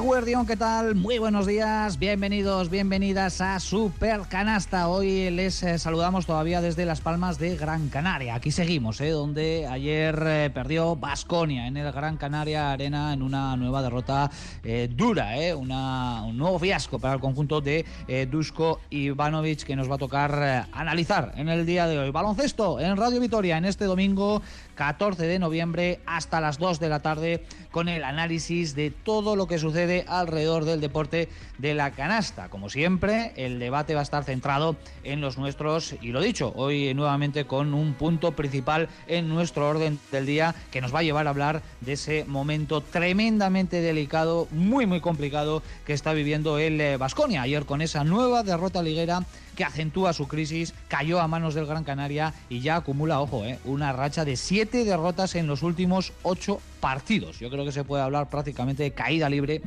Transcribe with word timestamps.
Guardión, 0.00 0.44
¿qué 0.44 0.56
tal? 0.56 0.96
Muy 0.96 1.18
buenos 1.18 1.46
días, 1.46 1.98
bienvenidos, 1.98 2.68
bienvenidas 2.68 3.40
a 3.40 3.60
Super 3.60 4.22
Canasta. 4.28 4.88
Hoy 4.88 5.30
les 5.30 5.62
eh, 5.62 5.78
saludamos 5.78 6.26
todavía 6.26 6.60
desde 6.60 6.84
Las 6.84 7.00
Palmas 7.00 7.38
de 7.38 7.56
Gran 7.56 7.88
Canaria. 7.90 8.34
Aquí 8.34 8.50
seguimos, 8.50 9.00
eh, 9.00 9.10
donde 9.10 9.68
ayer 9.68 10.20
eh, 10.26 10.50
perdió 10.52 10.96
Basconia 10.96 11.68
en 11.68 11.76
el 11.76 11.92
Gran 11.92 12.16
Canaria 12.16 12.72
Arena 12.72 13.12
en 13.12 13.22
una 13.22 13.56
nueva 13.56 13.82
derrota 13.82 14.30
eh, 14.64 14.88
dura, 14.90 15.30
una, 15.56 16.24
un 16.24 16.38
nuevo 16.38 16.58
fiasco 16.58 16.98
para 16.98 17.14
el 17.14 17.20
conjunto 17.20 17.60
de 17.60 17.84
Dusko 18.30 18.80
Ivanovic 18.90 19.62
que 19.62 19.76
nos 19.76 19.88
va 19.88 19.94
a 19.94 19.98
tocar 19.98 20.68
analizar 20.72 21.32
en 21.36 21.48
el 21.48 21.64
día 21.66 21.86
de 21.86 21.98
hoy. 21.98 22.10
Baloncesto 22.10 22.80
en 22.80 22.96
Radio 22.96 23.20
Vitoria 23.20 23.58
en 23.58 23.64
este 23.64 23.84
domingo 23.84 24.42
14 24.74 25.26
de 25.26 25.38
noviembre 25.38 26.00
hasta 26.06 26.40
las 26.40 26.58
2 26.58 26.80
de 26.80 26.88
la 26.88 27.00
tarde 27.00 27.44
con 27.70 27.88
el 27.88 28.04
análisis 28.04 28.74
de 28.74 28.90
todo 28.90 29.36
lo 29.36 29.46
que 29.46 29.58
sucede 29.58 30.04
alrededor 30.08 30.64
del 30.64 30.80
deporte 30.80 31.28
de 31.58 31.74
la 31.74 31.90
canasta. 31.92 32.48
Como 32.48 32.70
siempre, 32.70 33.32
el 33.36 33.58
debate 33.58 33.94
va 33.94 34.00
a 34.00 34.04
estar 34.04 34.24
centrado 34.24 34.76
en 35.02 35.20
los 35.20 35.38
nuestros 35.38 35.94
y 36.00 36.08
lo 36.08 36.20
dicho, 36.20 36.52
hoy 36.56 36.94
nuevamente 36.94 37.46
con 37.46 37.74
un 37.74 37.94
punto 37.94 38.32
principal 38.32 38.88
en 39.06 39.28
nuestro 39.28 39.68
orden 39.68 39.98
del 40.12 40.26
día 40.26 40.54
que 40.70 40.80
nos 40.80 40.94
va 40.94 41.00
a 41.00 41.02
llevar 41.02 41.26
a 41.26 41.30
hablar 41.30 41.62
de 41.80 41.94
ese 41.94 42.24
momento 42.26 42.80
tremendamente 42.80 43.80
delicado, 43.80 44.48
muy 44.50 44.86
muy 44.86 45.00
complicado 45.00 45.62
que 45.86 45.92
está 45.92 46.12
viviendo 46.12 46.58
el 46.58 46.98
Vasconia 46.98 47.42
ayer 47.42 47.64
con 47.64 47.82
esa 47.82 48.04
nueva 48.04 48.42
derrota 48.42 48.82
liguera 48.82 49.24
que 49.54 49.64
acentúa 49.64 50.12
su 50.12 50.28
crisis, 50.28 50.74
cayó 50.88 51.20
a 51.20 51.28
manos 51.28 51.54
del 51.54 51.66
Gran 51.66 51.84
Canaria 51.84 52.34
y 52.48 52.60
ya 52.60 52.76
acumula, 52.76 53.20
ojo, 53.20 53.44
eh, 53.44 53.58
una 53.64 53.92
racha 53.92 54.24
de 54.24 54.36
siete 54.36 54.84
derrotas 54.84 55.34
en 55.34 55.46
los 55.46 55.62
últimos 55.62 56.12
ocho 56.22 56.60
partidos. 56.84 57.38
Yo 57.38 57.48
creo 57.48 57.64
que 57.64 57.72
se 57.72 57.82
puede 57.82 58.02
hablar 58.02 58.28
prácticamente 58.28 58.82
de 58.82 58.90
caída 58.90 59.30
libre 59.30 59.62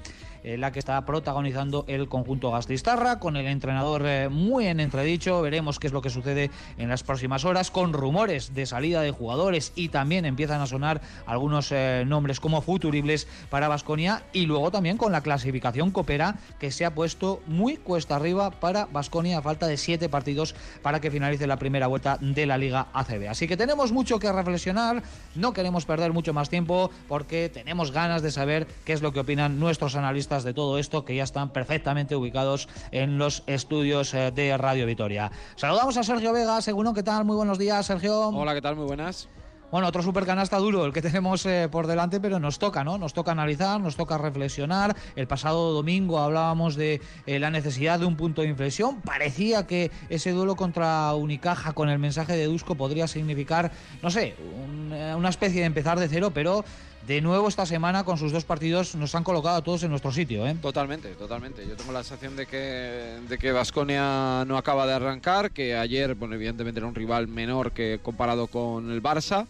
eh, 0.48 0.56
la 0.58 0.72
que 0.72 0.80
está 0.80 1.04
protagonizando 1.04 1.84
el 1.88 2.08
conjunto 2.08 2.52
Gastistarra, 2.52 3.20
con 3.20 3.36
el 3.36 3.48
entrenador 3.48 4.04
eh, 4.06 4.30
muy 4.30 4.68
en 4.68 4.80
entredicho. 4.80 5.42
Veremos 5.42 5.80
qué 5.80 5.88
es 5.88 5.94
lo 5.94 6.02
que 6.02 6.10
sucede 6.10 6.52
en 6.78 6.88
las 6.88 7.04
próximas 7.04 7.44
horas, 7.44 7.72
con 7.72 7.92
rumores 7.92 8.54
de 8.54 8.66
salida 8.66 9.02
de 9.02 9.12
jugadores 9.12 9.74
y 9.76 9.90
también 9.90 10.26
empiezan 10.26 10.62
a 10.62 10.68
sonar 10.68 11.02
algunos 11.26 11.72
eh, 11.72 12.06
nombres 12.08 12.40
como 12.40 12.62
futuribles 12.62 13.28
para 13.50 13.68
Basconia 13.68 14.24
y 14.32 14.46
luego 14.46 14.72
también 14.72 14.98
con 14.98 15.12
la 15.12 15.22
clasificación 15.22 15.92
coopera 15.92 16.36
que 16.60 16.72
se 16.72 16.86
ha 16.86 16.94
puesto 16.94 17.42
muy 17.48 17.76
cuesta 17.76 18.16
arriba 18.16 18.52
para 18.52 18.86
Basconia 18.86 19.40
a 19.40 19.42
falta 19.42 19.68
de 19.68 19.76
siete 19.76 20.08
partidos 20.08 20.56
para 20.82 21.02
que 21.02 21.12
finalice 21.12 21.48
la 21.48 21.58
primera 21.58 21.88
vuelta 21.88 22.20
de 22.22 22.46
la 22.46 22.58
Liga 22.58 22.88
ACB. 22.94 23.28
Así 23.30 23.48
que 23.48 23.58
tenemos 23.58 23.92
mucho 23.92 24.20
que 24.20 24.32
reflexionar, 24.32 25.04
no 25.36 25.52
queremos 25.52 25.86
perder 25.86 26.14
mucho 26.14 26.34
más 26.34 26.50
tiempo 26.50 26.90
porque 27.08 27.50
tenemos 27.50 27.92
ganas 27.92 28.22
de 28.22 28.32
saber 28.32 28.68
qué 28.86 28.94
es 28.94 29.02
lo 29.02 29.12
que 29.14 29.20
opinan 29.20 29.60
nuestros 29.60 29.96
analistas 29.96 30.44
de 30.44 30.54
todo 30.54 30.78
esto 30.78 31.06
que 31.06 31.16
ya 31.16 31.24
están 31.24 31.50
perfectamente 31.50 32.16
ubicados 32.16 32.68
en 32.92 33.18
los 33.18 33.44
estudios 33.46 34.14
eh, 34.14 34.32
de 34.32 34.58
Radio 34.58 34.86
Vitoria. 34.86 35.32
Saludamos 35.56 35.98
a 35.98 36.04
Sergio 36.04 36.34
Vega, 36.34 36.62
según 36.62 36.88
¿qué 36.94 37.04
tal? 37.04 37.26
Muy 37.26 37.36
buenos 37.36 37.58
días, 37.58 37.86
Sergio. 37.86 38.30
Hola, 38.30 38.54
¿qué 38.54 38.62
tal? 38.62 38.76
Muy 38.76 38.86
buenas. 38.86 39.28
Bueno, 39.70 39.90
otro 39.90 40.02
supercanasta 40.02 40.58
duro 40.60 40.86
el 40.86 40.94
que 40.94 41.02
tenemos 41.02 41.46
eh, 41.46 41.68
por 41.70 41.88
delante, 41.88 42.22
pero 42.22 42.40
nos 42.40 42.58
toca, 42.58 42.86
¿no? 42.86 42.98
Nos 42.98 43.14
toca 43.14 43.34
analizar, 43.34 43.82
nos 43.82 43.98
toca 43.98 44.18
reflexionar. 44.18 44.96
El 45.18 45.28
pasado 45.28 45.74
domingo 45.74 46.20
hablábamos 46.20 46.78
de 46.78 47.02
eh, 47.26 47.38
la 47.38 47.50
necesidad 47.50 48.00
de 48.00 48.06
un 48.06 48.16
punto 48.16 48.44
de 48.44 48.48
inflexión. 48.48 49.02
Parecía 49.02 49.68
que 49.68 49.92
ese 50.08 50.32
duelo 50.32 50.56
contra 50.56 51.14
Unicaja 51.16 51.74
con 51.74 51.90
el 51.90 52.00
mensaje 52.00 52.38
de 52.38 52.46
Dusko 52.46 52.76
podría 52.76 53.08
significar, 53.08 53.74
no 54.02 54.10
sé, 54.10 54.36
un, 54.40 54.94
una 54.94 55.30
especie 55.30 55.60
de 55.60 55.66
empezar 55.66 56.00
de 56.00 56.08
cero, 56.08 56.32
pero 56.34 56.64
de 57.08 57.22
nuevo 57.22 57.48
esta 57.48 57.66
semana 57.66 58.04
con 58.04 58.18
sus 58.18 58.34
dos 58.34 58.44
partidos 58.44 58.94
nos 58.96 59.16
han 59.16 59.24
colocado 59.24 59.56
a 59.56 59.62
todos 59.62 59.82
en 59.84 59.90
nuestro 59.90 60.12
sitio. 60.12 60.46
¿eh? 60.46 60.58
Totalmente, 60.62 61.16
totalmente. 61.16 61.66
Yo 61.66 61.78
tengo 61.78 61.94
la 61.94 62.04
sensación 62.04 62.36
de 62.36 62.46
que 62.46 63.18
de 63.30 63.38
que 63.38 63.54
Vasconia 63.54 64.44
no 64.46 64.58
acaba 64.58 64.86
de 64.86 64.94
arrancar, 64.94 65.52
que 65.52 65.78
ayer, 65.78 66.16
bueno, 66.16 66.36
evidentemente 66.36 66.80
era 66.80 66.88
un 66.88 66.96
rival 66.96 67.30
menor 67.30 67.72
que 67.72 68.02
comparado 68.04 68.48
con 68.48 68.92
el 68.92 69.02
Barça. 69.02 69.48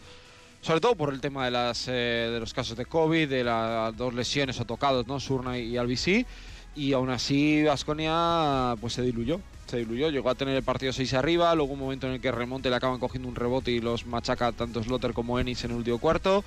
Sobre 0.62 0.82
todo 0.82 0.96
por 0.96 1.12
el 1.12 1.20
tema 1.20 1.46
de, 1.46 1.52
las, 1.52 1.88
eh, 1.88 2.30
de 2.32 2.40
los 2.40 2.54
casos 2.54 2.78
de 2.78 2.86
COVID, 2.86 3.28
de 3.28 3.44
las 3.44 3.96
dos 3.98 4.14
lesiones 4.14 4.60
o 4.60 4.66
tocados, 4.66 5.08
¿no? 5.08 5.20
Surna 5.20 5.58
y 5.58 5.78
Albisí. 5.78 6.28
Y 6.76 6.94
aún 6.94 7.10
así 7.10 7.64
Vasconia 7.64 8.76
pues 8.80 8.94
se 8.94 9.02
diluyó. 9.02 9.40
Se 9.66 9.78
diluyó, 9.78 10.10
llegó 10.12 10.30
a 10.30 10.36
tener 10.36 10.56
el 10.56 10.64
partido 10.64 10.94
6 10.94 11.14
arriba, 11.16 11.54
luego 11.56 11.74
un 11.74 11.80
momento 11.80 12.08
en 12.08 12.14
el 12.14 12.22
que 12.22 12.32
remonte 12.32 12.70
le 12.70 12.76
acaban 12.76 13.00
cogiendo 13.00 13.28
un 13.28 13.36
rebote 13.36 13.72
y 13.72 13.82
los 13.82 14.06
machaca 14.06 14.52
tanto 14.52 14.84
Slotter 14.84 15.14
como 15.14 15.40
Ennis 15.40 15.64
en 15.64 15.72
el 15.72 15.78
último 15.78 15.98
cuarto. 15.98 16.44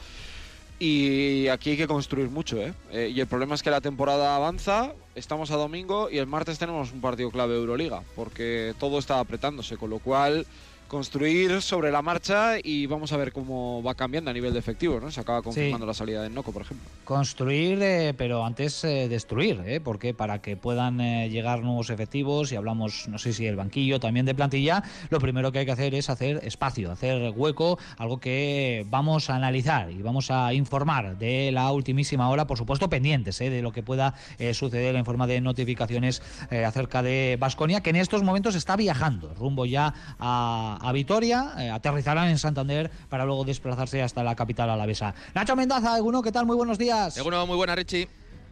Y 0.82 1.46
aquí 1.48 1.72
hay 1.72 1.76
que 1.76 1.86
construir 1.86 2.30
mucho, 2.30 2.56
¿eh? 2.56 2.72
¿eh? 2.90 3.12
Y 3.14 3.20
el 3.20 3.26
problema 3.26 3.54
es 3.54 3.62
que 3.62 3.70
la 3.70 3.82
temporada 3.82 4.34
avanza, 4.34 4.94
estamos 5.14 5.50
a 5.50 5.56
domingo 5.56 6.08
y 6.08 6.16
el 6.16 6.26
martes 6.26 6.58
tenemos 6.58 6.90
un 6.90 7.02
partido 7.02 7.30
clave 7.30 7.54
Euroliga, 7.54 8.02
porque 8.16 8.74
todo 8.80 8.98
está 8.98 9.20
apretándose, 9.20 9.76
con 9.76 9.90
lo 9.90 9.98
cual 9.98 10.46
construir 10.90 11.62
sobre 11.62 11.92
la 11.92 12.02
marcha 12.02 12.56
y 12.60 12.86
vamos 12.86 13.12
a 13.12 13.16
ver 13.16 13.32
cómo 13.32 13.80
va 13.80 13.94
cambiando 13.94 14.28
a 14.28 14.34
nivel 14.34 14.52
de 14.52 14.58
efectivos, 14.58 15.00
¿no? 15.00 15.12
Se 15.12 15.20
acaba 15.20 15.40
confirmando 15.40 15.86
sí. 15.86 15.86
la 15.86 15.94
salida 15.94 16.22
de 16.22 16.30
Noco, 16.30 16.50
por 16.50 16.62
ejemplo. 16.62 16.90
Construir, 17.04 17.78
eh, 17.80 18.12
pero 18.18 18.44
antes 18.44 18.82
eh, 18.82 19.08
destruir, 19.08 19.62
¿eh? 19.64 19.80
Porque 19.80 20.14
para 20.14 20.42
que 20.42 20.56
puedan 20.56 21.00
eh, 21.00 21.28
llegar 21.30 21.62
nuevos 21.62 21.90
efectivos, 21.90 22.50
y 22.50 22.56
hablamos, 22.56 23.06
no 23.06 23.18
sé 23.18 23.32
si 23.32 23.46
el 23.46 23.54
banquillo, 23.54 24.00
también 24.00 24.26
de 24.26 24.34
plantilla, 24.34 24.82
lo 25.10 25.20
primero 25.20 25.52
que 25.52 25.60
hay 25.60 25.64
que 25.64 25.70
hacer 25.70 25.94
es 25.94 26.10
hacer 26.10 26.40
espacio, 26.42 26.90
hacer 26.90 27.32
hueco, 27.36 27.78
algo 27.96 28.18
que 28.18 28.84
vamos 28.90 29.30
a 29.30 29.36
analizar 29.36 29.92
y 29.92 30.02
vamos 30.02 30.32
a 30.32 30.52
informar 30.54 31.16
de 31.18 31.52
la 31.52 31.70
ultimísima 31.70 32.28
hora, 32.30 32.48
por 32.48 32.58
supuesto 32.58 32.90
pendientes 32.90 33.38
de 33.38 33.62
lo 33.62 33.70
que 33.70 33.84
pueda 33.84 34.14
eh, 34.40 34.54
suceder 34.54 34.96
en 34.96 35.04
forma 35.04 35.28
de 35.28 35.40
notificaciones 35.40 36.20
acerca 36.50 37.00
de 37.00 37.36
Basconia, 37.38 37.80
que 37.80 37.90
en 37.90 37.96
estos 37.96 38.24
momentos 38.24 38.56
está 38.56 38.74
viajando 38.74 39.32
rumbo 39.34 39.66
ya 39.66 39.94
a 40.18 40.79
a 40.80 40.92
Vitoria, 40.92 41.52
eh, 41.58 41.70
aterrizarán 41.70 42.28
en 42.28 42.38
Santander 42.38 42.90
para 43.08 43.24
luego 43.24 43.44
desplazarse 43.44 44.02
hasta 44.02 44.24
la 44.24 44.34
capital 44.34 44.70
alavesa. 44.70 45.14
Nacho 45.34 45.54
Mendaza, 45.56 45.96
Eguno, 45.96 46.22
¿qué 46.22 46.32
tal? 46.32 46.46
Muy 46.46 46.56
buenos 46.56 46.78
días. 46.78 47.16
Eguno, 47.16 47.46
muy 47.46 47.56
buena, 47.56 47.74
Richie. 47.74 48.08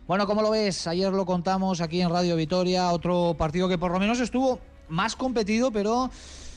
Bueno, 0.06 0.26
¿cómo 0.26 0.42
lo 0.42 0.50
ves? 0.50 0.86
Ayer 0.86 1.12
lo 1.12 1.26
contamos 1.26 1.80
aquí 1.80 2.00
en 2.00 2.10
Radio 2.10 2.36
Vitoria, 2.36 2.90
otro 2.92 3.34
partido 3.36 3.68
que 3.68 3.78
por 3.78 3.90
lo 3.90 3.98
menos 3.98 4.20
estuvo 4.20 4.60
más 4.88 5.16
competido, 5.16 5.70
pero 5.70 6.10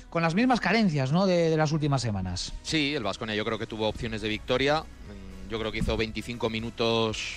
con 0.10 0.22
las 0.22 0.36
mismas 0.36 0.60
carencias 0.60 1.12
¿no? 1.12 1.26
de, 1.26 1.50
de 1.50 1.58
las 1.58 1.72
últimas 1.72 2.02
semanas. 2.02 2.54
Sí, 2.64 2.94
el 2.96 3.04
Vasconia 3.04 3.36
yo 3.36 3.46
creo 3.46 3.58
que 3.60 3.68
tuvo 3.68 3.88
opciones 3.88 4.22
de 4.22 4.30
victoria. 4.30 4.84
Yo 5.50 5.60
creo 5.60 5.72
que 5.72 5.80
hizo 5.80 5.98
25 5.98 6.50
minutos, 6.50 7.36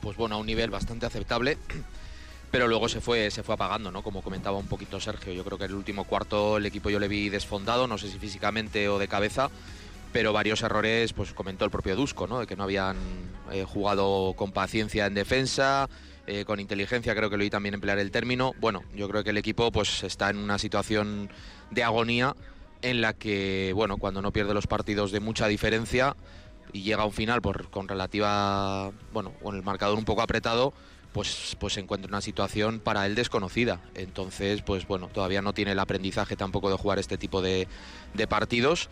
pues 0.00 0.16
bueno, 0.16 0.36
a 0.36 0.38
un 0.38 0.46
nivel 0.46 0.70
bastante 0.70 1.06
aceptable 1.06 1.58
pero 2.52 2.68
luego 2.68 2.86
se 2.88 3.00
fue, 3.00 3.30
se 3.30 3.42
fue 3.42 3.54
apagando, 3.54 3.90
¿no? 3.90 4.02
Como 4.02 4.20
comentaba 4.20 4.58
un 4.58 4.66
poquito 4.66 5.00
Sergio, 5.00 5.32
yo 5.32 5.42
creo 5.42 5.56
que 5.56 5.64
el 5.64 5.74
último 5.74 6.04
cuarto 6.04 6.58
el 6.58 6.66
equipo 6.66 6.90
yo 6.90 7.00
le 7.00 7.08
vi 7.08 7.30
desfondado, 7.30 7.88
no 7.88 7.96
sé 7.96 8.10
si 8.10 8.18
físicamente 8.18 8.90
o 8.90 8.98
de 8.98 9.08
cabeza, 9.08 9.50
pero 10.12 10.34
varios 10.34 10.62
errores, 10.62 11.14
pues 11.14 11.32
comentó 11.32 11.64
el 11.64 11.70
propio 11.70 11.96
Dusko, 11.96 12.26
¿no? 12.26 12.40
De 12.40 12.46
que 12.46 12.54
no 12.54 12.64
habían 12.64 12.98
eh, 13.50 13.64
jugado 13.64 14.34
con 14.36 14.52
paciencia 14.52 15.06
en 15.06 15.14
defensa, 15.14 15.88
eh, 16.26 16.44
con 16.44 16.60
inteligencia, 16.60 17.14
creo 17.14 17.30
que 17.30 17.38
lo 17.38 17.42
oí 17.42 17.48
también 17.48 17.72
emplear 17.74 17.98
el 17.98 18.10
término. 18.10 18.52
Bueno, 18.60 18.82
yo 18.94 19.08
creo 19.08 19.24
que 19.24 19.30
el 19.30 19.38
equipo 19.38 19.72
pues 19.72 20.02
está 20.02 20.28
en 20.28 20.36
una 20.36 20.58
situación 20.58 21.30
de 21.70 21.82
agonía 21.82 22.36
en 22.82 23.00
la 23.00 23.14
que, 23.14 23.72
bueno, 23.74 23.96
cuando 23.96 24.20
no 24.20 24.30
pierde 24.30 24.52
los 24.52 24.66
partidos 24.66 25.10
de 25.10 25.20
mucha 25.20 25.46
diferencia 25.46 26.16
y 26.74 26.82
llega 26.82 27.02
a 27.02 27.06
un 27.06 27.12
final 27.12 27.40
por, 27.40 27.70
con 27.70 27.88
relativa, 27.88 28.92
bueno, 29.14 29.32
con 29.42 29.56
el 29.56 29.62
marcador 29.62 29.96
un 29.96 30.04
poco 30.04 30.20
apretado, 30.20 30.74
pues, 31.12 31.56
pues 31.58 31.74
se 31.74 31.80
encuentra 31.80 32.08
en 32.08 32.14
una 32.14 32.20
situación 32.20 32.80
para 32.80 33.06
él 33.06 33.14
desconocida. 33.14 33.80
Entonces, 33.94 34.62
pues 34.62 34.86
bueno, 34.86 35.08
todavía 35.08 35.42
no 35.42 35.52
tiene 35.52 35.72
el 35.72 35.78
aprendizaje 35.78 36.36
tampoco 36.36 36.70
de 36.70 36.76
jugar 36.76 36.98
este 36.98 37.18
tipo 37.18 37.42
de, 37.42 37.68
de 38.14 38.26
partidos. 38.26 38.88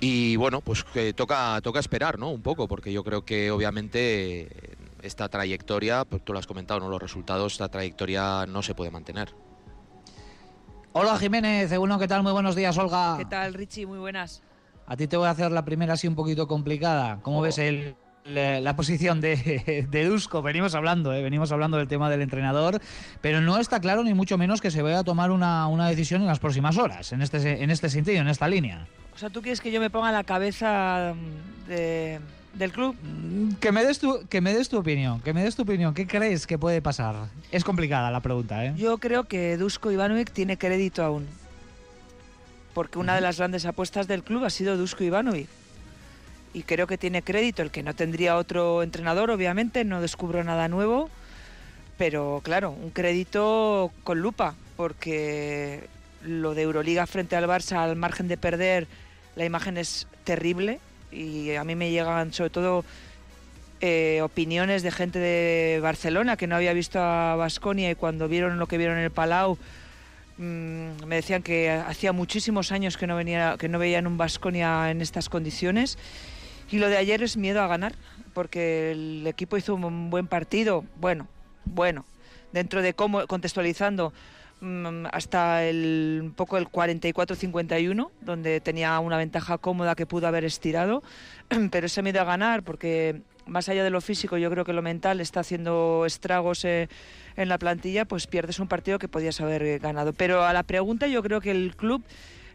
Y 0.00 0.36
bueno, 0.36 0.60
pues 0.60 0.84
que 0.84 1.12
toca, 1.12 1.60
toca 1.62 1.78
esperar, 1.78 2.18
¿no? 2.18 2.30
Un 2.30 2.42
poco, 2.42 2.66
porque 2.68 2.92
yo 2.92 3.04
creo 3.04 3.24
que 3.24 3.50
obviamente 3.50 4.48
esta 5.02 5.28
trayectoria, 5.28 6.04
pues 6.04 6.24
tú 6.24 6.32
lo 6.32 6.38
has 6.38 6.46
comentado, 6.46 6.80
¿no? 6.80 6.88
Los 6.88 7.00
resultados, 7.00 7.52
esta 7.52 7.68
trayectoria 7.68 8.46
no 8.46 8.62
se 8.62 8.74
puede 8.74 8.90
mantener. 8.90 9.34
Hola 10.92 11.18
Jiménez, 11.18 11.72
uno, 11.78 11.98
¿qué 11.98 12.06
tal? 12.06 12.22
Muy 12.22 12.32
buenos 12.32 12.54
días, 12.54 12.76
Olga. 12.78 13.16
¿Qué 13.18 13.24
tal, 13.24 13.54
Richie? 13.54 13.86
Muy 13.86 13.98
buenas. 13.98 14.42
A 14.86 14.96
ti 14.96 15.06
te 15.06 15.16
voy 15.16 15.26
a 15.26 15.30
hacer 15.30 15.50
la 15.50 15.64
primera 15.64 15.94
así 15.94 16.06
un 16.06 16.14
poquito 16.14 16.46
complicada. 16.46 17.18
¿Cómo 17.22 17.40
oh. 17.40 17.42
ves 17.42 17.58
el, 17.58 17.96
la, 18.24 18.60
la, 18.60 18.76
posición 18.76 19.20
de, 19.20 19.86
de 19.90 20.04
Dusko. 20.04 20.42
Venimos 20.42 20.74
hablando, 20.74 21.12
¿eh? 21.12 21.22
venimos 21.22 21.52
hablando 21.52 21.76
del 21.76 21.88
tema 21.88 22.10
del 22.10 22.22
entrenador, 22.22 22.80
pero 23.20 23.40
no 23.40 23.58
está 23.58 23.80
claro 23.80 24.02
ni 24.02 24.14
mucho 24.14 24.38
menos 24.38 24.60
que 24.60 24.70
se 24.70 24.82
vaya 24.82 25.00
a 25.00 25.04
tomar 25.04 25.30
una, 25.30 25.66
una 25.68 25.88
decisión 25.88 26.22
en 26.22 26.26
las 26.26 26.38
próximas 26.38 26.78
horas, 26.78 27.12
en 27.12 27.22
este, 27.22 27.62
en 27.62 27.70
este 27.70 27.88
sentido, 27.88 28.20
en 28.20 28.28
esta 28.28 28.48
línea. 28.48 28.86
O 29.14 29.18
sea, 29.18 29.30
¿tú 29.30 29.42
quieres 29.42 29.60
que 29.60 29.70
yo 29.70 29.80
me 29.80 29.90
ponga 29.90 30.10
la 30.10 30.24
cabeza 30.24 31.14
de, 31.68 32.18
del 32.54 32.72
club? 32.72 32.96
Que 33.60 33.70
me, 33.70 33.84
des 33.84 33.98
tu, 33.98 34.26
que 34.28 34.40
me 34.40 34.52
des 34.54 34.68
tu 34.68 34.78
opinión, 34.78 35.20
que 35.20 35.32
me 35.32 35.44
des 35.44 35.54
tu 35.54 35.62
opinión. 35.62 35.94
¿Qué 35.94 36.06
crees 36.06 36.46
que 36.46 36.58
puede 36.58 36.82
pasar? 36.82 37.28
Es 37.52 37.62
complicada 37.62 38.10
la 38.10 38.20
pregunta, 38.20 38.64
¿eh? 38.64 38.74
Yo 38.76 38.98
creo 38.98 39.24
que 39.24 39.56
Dusko 39.56 39.92
Ivanovic 39.92 40.32
tiene 40.32 40.58
crédito 40.58 41.04
aún. 41.04 41.28
Porque 42.72 42.98
una 42.98 43.14
de 43.14 43.20
las 43.20 43.38
grandes 43.38 43.66
apuestas 43.66 44.08
del 44.08 44.24
club 44.24 44.44
ha 44.44 44.50
sido 44.50 44.76
Dusko 44.76 45.04
Ivanovic 45.04 45.48
y 46.54 46.62
creo 46.62 46.86
que 46.86 46.96
tiene 46.96 47.22
crédito. 47.22 47.60
El 47.60 47.70
que 47.70 47.82
no 47.82 47.94
tendría 47.94 48.36
otro 48.36 48.82
entrenador, 48.82 49.30
obviamente, 49.30 49.84
no 49.84 50.00
descubro 50.00 50.42
nada 50.44 50.68
nuevo, 50.68 51.10
pero 51.98 52.40
claro, 52.42 52.70
un 52.70 52.90
crédito 52.90 53.90
con 54.04 54.20
lupa, 54.20 54.54
porque 54.76 55.88
lo 56.22 56.54
de 56.54 56.62
Euroliga 56.62 57.06
frente 57.06 57.36
al 57.36 57.46
Barça 57.46 57.78
al 57.78 57.96
margen 57.96 58.28
de 58.28 58.38
perder, 58.38 58.86
la 59.36 59.44
imagen 59.44 59.76
es 59.76 60.06
terrible 60.22 60.80
y 61.12 61.54
a 61.54 61.64
mí 61.64 61.74
me 61.74 61.90
llegan 61.90 62.32
sobre 62.32 62.50
todo 62.50 62.84
eh, 63.80 64.20
opiniones 64.22 64.82
de 64.82 64.90
gente 64.90 65.18
de 65.18 65.80
Barcelona 65.82 66.36
que 66.36 66.46
no 66.46 66.56
había 66.56 66.72
visto 66.72 67.00
a 67.00 67.36
Basconia 67.36 67.90
y 67.90 67.94
cuando 67.94 68.28
vieron 68.28 68.58
lo 68.58 68.66
que 68.66 68.78
vieron 68.78 68.96
en 68.96 69.04
el 69.04 69.10
Palau 69.10 69.58
mm, 70.38 71.04
me 71.06 71.16
decían 71.16 71.42
que 71.42 71.70
hacía 71.70 72.12
muchísimos 72.12 72.72
años 72.72 72.96
que 72.96 73.06
no 73.06 73.16
venía 73.16 73.56
que 73.58 73.68
no 73.68 73.78
veían 73.78 74.06
un 74.06 74.16
Basconia 74.16 74.90
en 74.90 75.02
estas 75.02 75.28
condiciones 75.28 75.98
y 76.74 76.80
lo 76.80 76.88
de 76.88 76.96
ayer 76.96 77.22
es 77.22 77.36
miedo 77.36 77.62
a 77.62 77.68
ganar 77.68 77.94
porque 78.32 78.90
el 78.90 79.24
equipo 79.28 79.56
hizo 79.56 79.76
un 79.76 80.10
buen 80.10 80.26
partido 80.26 80.84
bueno 80.96 81.28
bueno 81.64 82.04
dentro 82.52 82.82
de 82.82 82.94
cómo 82.94 83.28
contextualizando 83.28 84.12
mm, 84.60 85.06
hasta 85.12 85.64
el 85.64 86.18
un 86.20 86.32
poco 86.32 86.56
el 86.56 86.66
44-51 86.66 88.10
donde 88.22 88.60
tenía 88.60 88.98
una 88.98 89.18
ventaja 89.18 89.56
cómoda 89.58 89.94
que 89.94 90.04
pudo 90.04 90.26
haber 90.26 90.44
estirado 90.44 91.04
pero 91.70 91.86
ese 91.86 92.02
miedo 92.02 92.20
a 92.20 92.24
ganar 92.24 92.64
porque 92.64 93.22
más 93.46 93.68
allá 93.68 93.84
de 93.84 93.90
lo 93.90 94.00
físico, 94.00 94.38
yo 94.38 94.50
creo 94.50 94.64
que 94.64 94.72
lo 94.72 94.80
mental 94.80 95.20
está 95.20 95.40
haciendo 95.40 96.04
estragos 96.06 96.64
eh, 96.64 96.88
en 97.36 97.50
la 97.50 97.58
plantilla, 97.58 98.06
pues 98.06 98.26
pierdes 98.26 98.58
un 98.58 98.68
partido 98.68 98.98
que 98.98 99.06
podías 99.06 99.38
haber 99.42 99.80
ganado. 99.80 100.14
Pero 100.14 100.44
a 100.44 100.54
la 100.54 100.62
pregunta 100.62 101.08
yo 101.08 101.22
creo 101.22 101.42
que 101.42 101.50
el 101.50 101.76
club 101.76 102.02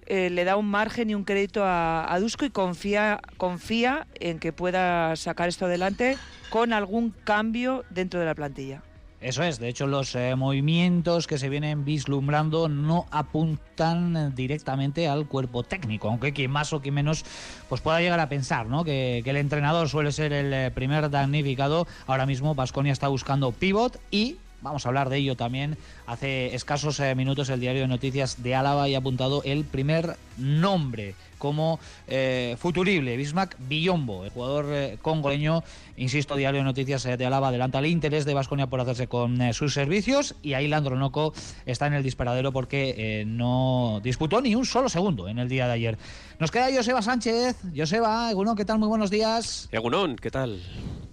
eh, 0.09 0.29
le 0.29 0.43
da 0.43 0.57
un 0.57 0.67
margen 0.67 1.09
y 1.09 1.15
un 1.15 1.23
crédito 1.23 1.63
a, 1.63 2.11
a, 2.11 2.19
Dusko 2.19 2.45
y 2.45 2.49
confía, 2.49 3.21
confía 3.37 4.07
en 4.15 4.39
que 4.39 4.51
pueda 4.51 5.15
sacar 5.15 5.49
esto 5.49 5.65
adelante 5.65 6.17
con 6.49 6.73
algún 6.73 7.11
cambio 7.23 7.85
dentro 7.89 8.19
de 8.19 8.25
la 8.25 8.35
plantilla. 8.35 8.83
Eso 9.21 9.43
es, 9.43 9.59
de 9.59 9.67
hecho 9.67 9.85
los 9.85 10.15
eh, 10.15 10.33
movimientos 10.37 11.27
que 11.27 11.37
se 11.37 11.49
vienen 11.49 11.83
vislumbrando 11.83 12.69
no 12.69 13.05
apuntan 13.11 14.33
directamente 14.33 15.09
al 15.09 15.27
cuerpo 15.27 15.63
técnico, 15.63 16.07
aunque 16.07 16.31
quien 16.31 16.51
más 16.51 16.71
o 16.71 16.81
quien 16.81 16.93
menos 16.93 17.25
pues 17.67 17.81
pueda 17.81 17.99
llegar 17.99 18.21
a 18.21 18.29
pensar 18.29 18.67
¿no? 18.67 18.85
que, 18.85 19.19
el 19.19 19.35
entrenador 19.35 19.89
suele 19.89 20.13
ser 20.13 20.31
el 20.31 20.53
eh, 20.53 20.71
primer 20.71 21.09
damnificado. 21.09 21.85
Ahora 22.07 22.25
mismo 22.25 22.55
Vasconia 22.55 22.93
está 22.93 23.09
buscando 23.09 23.51
pivot 23.51 23.99
y 24.09 24.37
Vamos 24.61 24.85
a 24.85 24.89
hablar 24.89 25.09
de 25.09 25.17
ello 25.17 25.35
también. 25.35 25.77
Hace 26.05 26.55
escasos 26.55 26.99
eh, 26.99 27.15
minutos 27.15 27.49
el 27.49 27.59
diario 27.59 27.81
de 27.81 27.87
noticias 27.87 28.41
de 28.43 28.55
Álava 28.55 28.85
ha 28.85 28.97
apuntado 28.97 29.41
el 29.43 29.65
primer 29.65 30.17
nombre 30.37 31.15
como 31.39 31.79
eh, 32.07 32.55
futurible, 32.59 33.17
Bismack 33.17 33.55
Villombo, 33.67 34.25
el 34.25 34.29
jugador 34.29 34.65
eh, 34.69 34.97
congoleño, 35.01 35.63
insisto, 35.97 36.35
diario 36.35 36.59
de 36.59 36.65
noticias 36.65 37.03
eh, 37.05 37.17
de 37.17 37.25
Álava 37.25 37.47
adelanta 37.47 37.79
el 37.79 37.87
interés 37.87 38.25
de 38.25 38.35
Vasconia 38.35 38.67
por 38.67 38.79
hacerse 38.81 39.07
con 39.07 39.41
eh, 39.41 39.53
sus 39.53 39.73
servicios 39.73 40.35
y 40.43 40.53
ahí 40.53 40.67
Landronoco 40.67 41.33
está 41.65 41.87
en 41.87 41.93
el 41.93 42.03
disparadero 42.03 42.51
porque 42.51 43.23
no 43.25 44.01
disputó 44.03 44.41
ni 44.41 44.53
un 44.53 44.65
solo 44.65 44.89
segundo 44.89 45.27
en 45.27 45.39
el 45.39 45.49
día 45.49 45.65
de 45.65 45.73
ayer. 45.73 45.97
Nos 46.37 46.51
queda 46.51 46.67
Joseba 46.75 47.01
Sánchez. 47.01 47.55
Joseba, 47.75 48.29
Egunon, 48.29 48.55
¿qué 48.55 48.65
tal? 48.65 48.77
Muy 48.77 48.89
buenos 48.89 49.09
días. 49.09 49.69
Egunon, 49.71 50.17
¿qué 50.17 50.29
tal? 50.29 50.61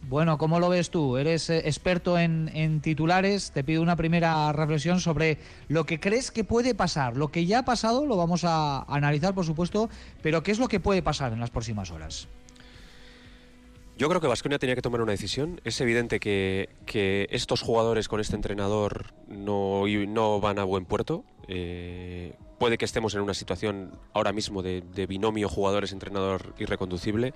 Bueno, 0.08 0.38
¿cómo 0.38 0.60
lo 0.60 0.68
ves 0.68 0.90
tú? 0.90 1.16
Eres 1.16 1.50
eh, 1.50 1.62
experto 1.64 2.16
en, 2.16 2.48
en, 2.54 2.80
titulares. 2.80 3.50
Te 3.50 3.64
pido 3.64 3.82
una 3.82 3.96
primera 3.96 4.52
reflexión 4.52 5.00
sobre 5.00 5.38
lo 5.66 5.84
que 5.84 5.98
crees 5.98 6.30
que 6.30 6.44
puede 6.44 6.76
pasar. 6.76 7.16
Lo 7.16 7.28
que 7.28 7.44
ya 7.44 7.60
ha 7.60 7.64
pasado 7.64 8.06
lo 8.06 8.16
vamos 8.16 8.44
a 8.44 8.82
analizar, 8.82 9.34
por 9.34 9.44
supuesto, 9.44 9.90
pero 10.22 10.44
¿qué 10.44 10.52
es 10.52 10.60
lo 10.60 10.68
que 10.68 10.78
puede 10.78 11.02
pasar 11.02 11.32
en 11.32 11.40
las 11.40 11.50
próximas 11.50 11.90
horas? 11.90 12.28
Yo 13.98 14.08
creo 14.08 14.20
que 14.20 14.28
Vasconia 14.28 14.60
tenía 14.60 14.76
que 14.76 14.82
tomar 14.82 15.00
una 15.00 15.10
decisión. 15.10 15.60
Es 15.64 15.80
evidente 15.80 16.20
que, 16.20 16.68
que 16.84 17.26
estos 17.30 17.62
jugadores 17.62 18.06
con 18.06 18.20
este 18.20 18.36
entrenador 18.36 19.12
no, 19.26 19.86
no 19.86 20.38
van 20.38 20.60
a 20.60 20.64
buen 20.64 20.84
puerto. 20.84 21.24
Eh, 21.48 22.34
puede 22.58 22.78
que 22.78 22.84
estemos 22.84 23.14
en 23.14 23.22
una 23.22 23.34
situación 23.34 23.98
ahora 24.12 24.32
mismo 24.32 24.62
de, 24.62 24.82
de 24.82 25.06
binomio 25.06 25.48
jugadores-entrenador 25.48 26.54
irreconducible. 26.58 27.34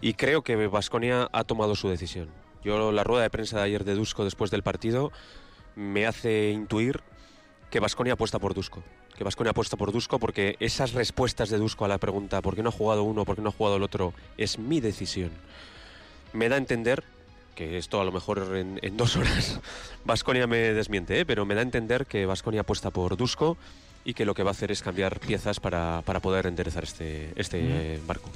Y 0.00 0.14
creo 0.14 0.42
que 0.42 0.66
Vasconia 0.66 1.28
ha 1.32 1.44
tomado 1.44 1.74
su 1.74 1.88
decisión. 1.88 2.28
Yo 2.62 2.92
la 2.92 3.04
rueda 3.04 3.22
de 3.22 3.30
prensa 3.30 3.58
de 3.58 3.64
ayer 3.64 3.84
de 3.84 3.94
Dusko 3.94 4.24
después 4.24 4.50
del 4.50 4.62
partido 4.62 5.12
me 5.74 6.06
hace 6.06 6.50
intuir 6.50 7.00
que 7.70 7.80
Vasconia 7.80 8.14
apuesta 8.14 8.38
por 8.38 8.54
Dusko. 8.54 8.82
Que 9.16 9.24
Vasconia 9.24 9.52
apuesta 9.52 9.76
por 9.76 9.92
Dusko 9.92 10.18
porque 10.18 10.56
esas 10.60 10.92
respuestas 10.92 11.48
de 11.48 11.58
Dusko 11.58 11.84
a 11.84 11.88
la 11.88 11.98
pregunta 11.98 12.42
¿por 12.42 12.56
qué 12.56 12.62
no 12.62 12.70
ha 12.70 12.72
jugado 12.72 13.04
uno, 13.04 13.24
por 13.24 13.36
qué 13.36 13.42
no 13.42 13.50
ha 13.50 13.52
jugado 13.52 13.76
el 13.76 13.82
otro? 13.82 14.12
es 14.36 14.58
mi 14.58 14.80
decisión. 14.80 15.30
Me 16.32 16.48
da 16.48 16.56
a 16.56 16.58
entender 16.58 17.04
que 17.54 17.78
esto 17.78 18.00
a 18.00 18.04
lo 18.04 18.12
mejor 18.12 18.56
en, 18.56 18.78
en 18.82 18.96
dos 18.96 19.16
horas 19.16 19.60
Vasconia 20.04 20.46
me 20.46 20.58
desmiente, 20.74 21.20
¿eh? 21.20 21.24
pero 21.24 21.46
me 21.46 21.54
da 21.54 21.60
a 21.60 21.62
entender 21.62 22.06
que 22.06 22.26
Vasconia 22.26 22.62
apuesta 22.62 22.90
por 22.90 23.16
Dusko 23.16 23.56
y 24.04 24.14
que 24.14 24.24
lo 24.24 24.34
que 24.34 24.42
va 24.42 24.50
a 24.50 24.52
hacer 24.52 24.70
es 24.70 24.82
cambiar 24.82 25.20
piezas 25.20 25.60
para, 25.60 26.02
para 26.04 26.20
poder 26.20 26.46
enderezar 26.46 26.84
este, 26.84 27.32
este 27.36 28.00
mm. 28.02 28.06
barco. 28.06 28.30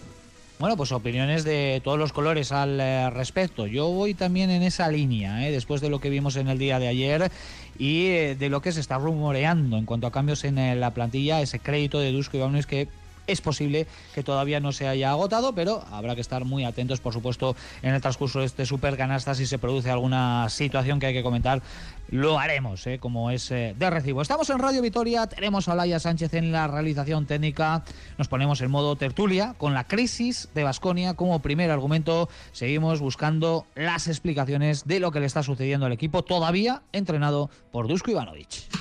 Bueno, 0.60 0.76
pues 0.76 0.92
opiniones 0.92 1.42
de 1.42 1.80
todos 1.82 1.98
los 1.98 2.12
colores 2.12 2.52
al 2.52 2.78
eh, 2.78 3.08
respecto. 3.08 3.66
Yo 3.66 3.88
voy 3.88 4.12
también 4.12 4.50
en 4.50 4.62
esa 4.62 4.90
línea, 4.90 5.48
¿eh? 5.48 5.50
después 5.50 5.80
de 5.80 5.88
lo 5.88 6.00
que 6.00 6.10
vimos 6.10 6.36
en 6.36 6.48
el 6.48 6.58
día 6.58 6.78
de 6.78 6.86
ayer 6.86 7.32
y 7.78 8.08
eh, 8.08 8.36
de 8.38 8.50
lo 8.50 8.60
que 8.60 8.70
se 8.70 8.80
está 8.80 8.98
rumoreando 8.98 9.78
en 9.78 9.86
cuanto 9.86 10.06
a 10.06 10.12
cambios 10.12 10.44
en 10.44 10.58
eh, 10.58 10.76
la 10.76 10.90
plantilla, 10.90 11.40
ese 11.40 11.60
crédito 11.60 11.98
de 11.98 12.12
Dusko 12.12 12.36
Ivanovic 12.36 12.66
que 12.66 12.88
es 13.26 13.40
posible 13.40 13.86
que 14.14 14.22
todavía 14.22 14.60
no 14.60 14.72
se 14.72 14.88
haya 14.88 15.10
agotado, 15.10 15.54
pero 15.54 15.84
habrá 15.90 16.14
que 16.14 16.20
estar 16.20 16.44
muy 16.44 16.64
atentos, 16.64 17.00
por 17.00 17.12
supuesto, 17.12 17.56
en 17.82 17.94
el 17.94 18.00
transcurso 18.00 18.40
de 18.40 18.46
este 18.46 18.66
Super 18.66 18.96
Canasta. 18.96 19.34
Si 19.34 19.46
se 19.46 19.58
produce 19.58 19.90
alguna 19.90 20.48
situación 20.48 21.00
que 21.00 21.06
hay 21.06 21.14
que 21.14 21.22
comentar, 21.22 21.62
lo 22.08 22.38
haremos, 22.38 22.86
¿eh? 22.86 22.98
como 22.98 23.30
es 23.30 23.50
eh, 23.50 23.74
de 23.78 23.90
recibo. 23.90 24.22
Estamos 24.22 24.50
en 24.50 24.58
Radio 24.58 24.82
Vitoria, 24.82 25.26
tenemos 25.26 25.68
a 25.68 25.74
Laia 25.74 26.00
Sánchez 26.00 26.34
en 26.34 26.52
la 26.52 26.66
realización 26.66 27.26
técnica, 27.26 27.84
nos 28.18 28.28
ponemos 28.28 28.60
en 28.60 28.70
modo 28.70 28.96
tertulia 28.96 29.54
con 29.58 29.74
la 29.74 29.84
crisis 29.84 30.48
de 30.54 30.64
Basconia 30.64 31.14
como 31.14 31.40
primer 31.40 31.70
argumento. 31.70 32.28
Seguimos 32.52 33.00
buscando 33.00 33.66
las 33.74 34.08
explicaciones 34.08 34.86
de 34.86 35.00
lo 35.00 35.12
que 35.12 35.20
le 35.20 35.26
está 35.26 35.42
sucediendo 35.42 35.86
al 35.86 35.92
equipo, 35.92 36.22
todavía 36.22 36.82
entrenado 36.92 37.50
por 37.70 37.86
Dusko 37.86 38.10
Ivanovic. 38.10 38.79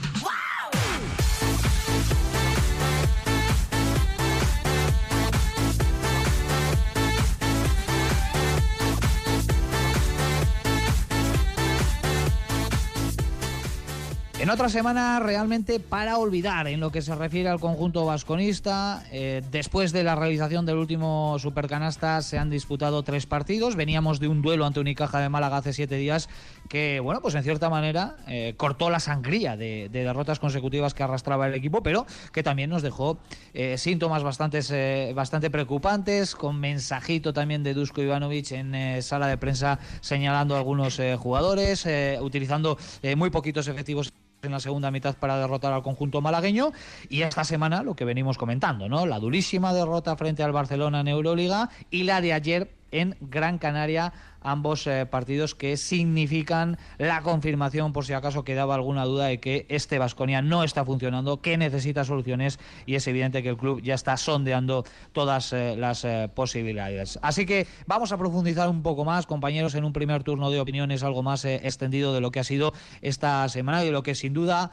En 14.40 14.50
otra 14.50 14.70
semana 14.70 15.20
realmente 15.20 15.82
para 15.82 16.18
olvidar 16.18 16.70
en 16.70 16.80
lo 16.80 16.94
que 16.94 17.02
se 17.02 17.14
refiere 17.14 17.50
al 17.50 17.60
conjunto 17.60 18.06
vasconista. 18.06 19.04
Eh, 19.12 19.44
después 19.52 19.92
de 19.92 20.06
la 20.06 20.16
realización 20.16 20.66
del 20.66 20.78
último 20.78 21.36
Supercanasta 21.40 22.22
se 22.22 22.38
han 22.38 22.50
disputado 22.50 23.04
tres 23.04 23.26
partidos. 23.26 23.76
Veníamos 23.76 24.22
de 24.22 24.30
un 24.30 24.42
duelo 24.42 24.66
ante 24.66 24.80
Unicaja 24.80 25.20
de 25.20 25.28
Málaga 25.28 25.58
hace 25.58 25.74
siete 25.74 25.98
días 25.98 26.30
que, 26.70 27.02
bueno, 27.02 27.20
pues 27.20 27.36
en 27.36 27.44
cierta 27.44 27.70
manera 27.70 28.16
eh, 28.30 28.54
cortó 28.56 28.90
la 28.90 29.02
sangría 29.02 29.58
de, 29.58 29.90
de, 29.92 30.04
derrotas 30.06 30.40
consecutivas 30.40 30.94
que 30.94 31.04
arrastraba 31.04 31.46
el 31.48 31.54
equipo, 31.54 31.84
pero 31.84 32.06
que 32.32 32.42
también 32.42 32.70
nos 32.70 32.82
dejó 32.82 33.18
eh, 33.54 33.78
síntomas 33.78 34.24
bastantes, 34.24 34.74
bastante 35.14 35.50
preocupantes, 35.50 36.34
con 36.34 36.62
mensajito 36.62 37.34
también 37.34 37.62
de 37.62 37.74
Dusko 37.74 38.02
Ivanovic 38.02 38.54
en 38.54 39.04
sala 39.04 39.28
de 39.28 39.38
prensa 39.38 39.80
señalando 40.00 40.56
a 40.56 40.60
algunos 40.60 40.98
jugadores, 41.18 41.86
utilizando 42.22 42.78
muy 43.18 43.32
poquitos 43.32 43.68
efectivos 43.68 44.14
en 44.42 44.52
la 44.52 44.60
segunda 44.60 44.92
mitad 44.92 45.16
para 45.16 45.38
derrotar 45.38 45.74
al 45.74 45.84
conjunto 45.84 46.22
malagueño 46.22 46.72
y 47.10 47.22
esta 47.22 47.44
semana 47.44 47.84
lo 47.84 47.96
que 47.96 48.06
venimos 48.06 48.38
comentando, 48.38 48.88
¿no? 48.88 49.06
La 49.06 49.20
durísima 49.20 49.74
derrota 49.74 50.16
frente 50.16 50.44
al 50.44 50.52
Barcelona 50.52 51.02
en 51.02 51.08
Euroliga 51.10 51.70
y 51.90 52.04
la 52.04 52.22
de 52.22 52.34
ayer 52.34 52.79
en 52.92 53.16
Gran 53.22 53.58
Canaria 53.58 54.14
ambos 54.42 54.88
eh, 54.88 55.06
partidos 55.06 55.56
que 55.56 55.78
significan 55.78 56.78
la 56.98 57.22
confirmación, 57.22 57.94
por 57.94 58.06
si 58.06 58.14
acaso 58.14 58.44
quedaba 58.44 58.76
alguna 58.76 59.06
duda, 59.06 59.26
de 59.26 59.40
que 59.40 59.66
este 59.70 60.00
Vasconia 60.00 60.42
no 60.42 60.64
está 60.64 60.86
funcionando, 60.86 61.42
que 61.42 61.58
necesita 61.58 62.04
soluciones 62.04 62.60
y 62.86 62.96
es 62.96 63.08
evidente 63.08 63.44
que 63.44 63.50
el 63.50 63.58
club 63.58 63.82
ya 63.82 63.96
está 63.96 64.18
sondeando 64.18 64.86
todas 65.12 65.54
eh, 65.54 65.76
las 65.78 66.06
eh, 66.06 66.30
posibilidades. 66.34 67.20
Así 67.22 67.46
que 67.46 67.68
vamos 67.88 68.12
a 68.12 68.18
profundizar 68.18 68.70
un 68.70 68.82
poco 68.82 69.06
más, 69.06 69.26
compañeros, 69.26 69.76
en 69.76 69.84
un 69.84 69.94
primer 69.94 70.24
turno 70.24 70.50
de 70.50 70.60
opiniones 70.60 71.04
algo 71.04 71.24
más 71.24 71.46
extendido 71.46 72.14
de 72.14 72.22
lo 72.22 72.32
que 72.32 72.40
ha 72.40 72.44
sido 72.44 72.74
esta 73.02 73.48
semana 73.50 73.84
y 73.84 73.92
lo 73.92 74.04
que 74.04 74.16
sin 74.16 74.34
duda 74.34 74.72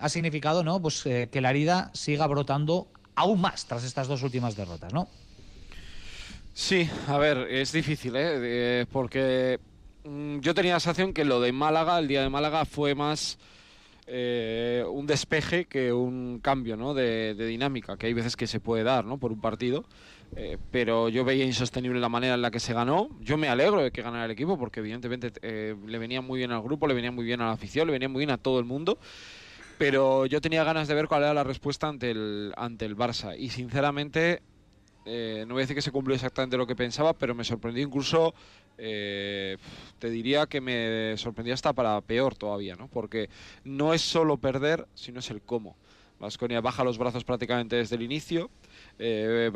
ha 0.00 0.08
significado 0.08 0.64
¿no? 0.64 0.80
pues, 0.80 1.02
que 1.02 1.40
la 1.40 1.50
herida 1.50 1.90
siga 1.94 2.26
brotando 2.26 2.88
aún 3.14 3.40
más 3.40 3.66
tras 3.66 3.84
estas 3.84 4.08
dos 4.08 4.22
últimas 4.22 4.56
derrotas, 4.56 4.92
¿no? 4.92 5.08
Sí, 6.54 6.88
a 7.08 7.16
ver, 7.18 7.38
es 7.50 7.72
difícil, 7.72 8.12
¿eh? 8.14 8.84
porque 8.92 9.58
mmm, 10.04 10.40
yo 10.40 10.54
tenía 10.54 10.74
la 10.74 10.80
sensación 10.80 11.14
que 11.14 11.24
lo 11.24 11.40
de 11.40 11.52
Málaga, 11.52 11.98
el 11.98 12.08
día 12.08 12.22
de 12.22 12.28
Málaga, 12.28 12.66
fue 12.66 12.94
más 12.94 13.38
eh, 14.06 14.84
un 14.86 15.06
despeje 15.06 15.64
que 15.64 15.92
un 15.92 16.40
cambio 16.40 16.76
¿no? 16.76 16.92
de, 16.92 17.34
dinámica, 17.34 17.96
que 17.96 18.06
hay 18.06 18.12
veces 18.12 18.36
que 18.36 18.46
se 18.46 18.60
puede 18.60 18.82
dar 18.82 19.04
¿no? 19.04 19.18
por 19.18 19.32
un 19.32 19.40
partido. 19.40 19.84
Eh, 20.34 20.56
pero 20.70 21.10
yo 21.10 21.24
veía 21.24 21.44
insostenible 21.44 22.00
la 22.00 22.08
manera 22.08 22.34
en 22.34 22.42
la 22.42 22.50
que 22.50 22.60
se 22.60 22.72
ganó. 22.72 23.08
Yo 23.20 23.36
me 23.36 23.48
alegro 23.48 23.82
de 23.82 23.90
que 23.90 24.02
ganara 24.02 24.24
el 24.24 24.30
equipo 24.30 24.58
porque 24.58 24.80
evidentemente 24.80 25.32
eh, 25.42 25.74
le 25.86 25.98
venía 25.98 26.20
muy 26.20 26.38
bien 26.38 26.52
al 26.52 26.62
grupo, 26.62 26.86
le 26.86 26.94
venía 26.94 27.12
muy 27.12 27.24
bien 27.24 27.40
a 27.42 27.46
la 27.46 27.52
afición, 27.52 27.86
le 27.86 27.92
venía 27.92 28.08
muy 28.08 28.20
bien 28.20 28.30
a 28.30 28.38
todo 28.38 28.58
el 28.58 28.64
mundo. 28.64 28.98
Pero 29.78 30.26
yo 30.26 30.40
tenía 30.40 30.64
ganas 30.64 30.88
de 30.88 30.94
ver 30.94 31.06
cuál 31.06 31.22
era 31.22 31.34
la 31.34 31.44
respuesta 31.44 31.88
ante 31.88 32.10
el, 32.10 32.52
ante 32.56 32.84
el 32.84 32.96
Barça. 32.96 33.36
Y 33.38 33.50
sinceramente, 33.50 34.42
no 35.04 35.54
voy 35.54 35.60
a 35.60 35.64
decir 35.64 35.76
que 35.76 35.82
se 35.82 35.90
cumplió 35.90 36.14
exactamente 36.14 36.56
lo 36.56 36.66
que 36.66 36.76
pensaba, 36.76 37.12
pero 37.12 37.34
me 37.34 37.44
sorprendió 37.44 37.84
incluso 37.84 38.34
eh, 38.78 39.56
te 39.98 40.10
diría 40.10 40.46
que 40.46 40.60
me 40.60 41.16
sorprendió 41.16 41.54
hasta 41.54 41.72
para 41.72 42.00
peor 42.00 42.34
todavía, 42.34 42.74
¿no? 42.76 42.88
Porque 42.88 43.28
no 43.64 43.94
es 43.94 44.02
solo 44.02 44.38
perder, 44.38 44.86
sino 44.94 45.20
es 45.20 45.30
el 45.30 45.42
cómo. 45.42 45.76
Vasconia 46.22 46.60
baja 46.60 46.84
los 46.84 46.98
brazos 46.98 47.24
prácticamente 47.24 47.74
desde 47.74 47.96
el 47.96 48.02
inicio. 48.02 48.48
Eh, 48.98 49.50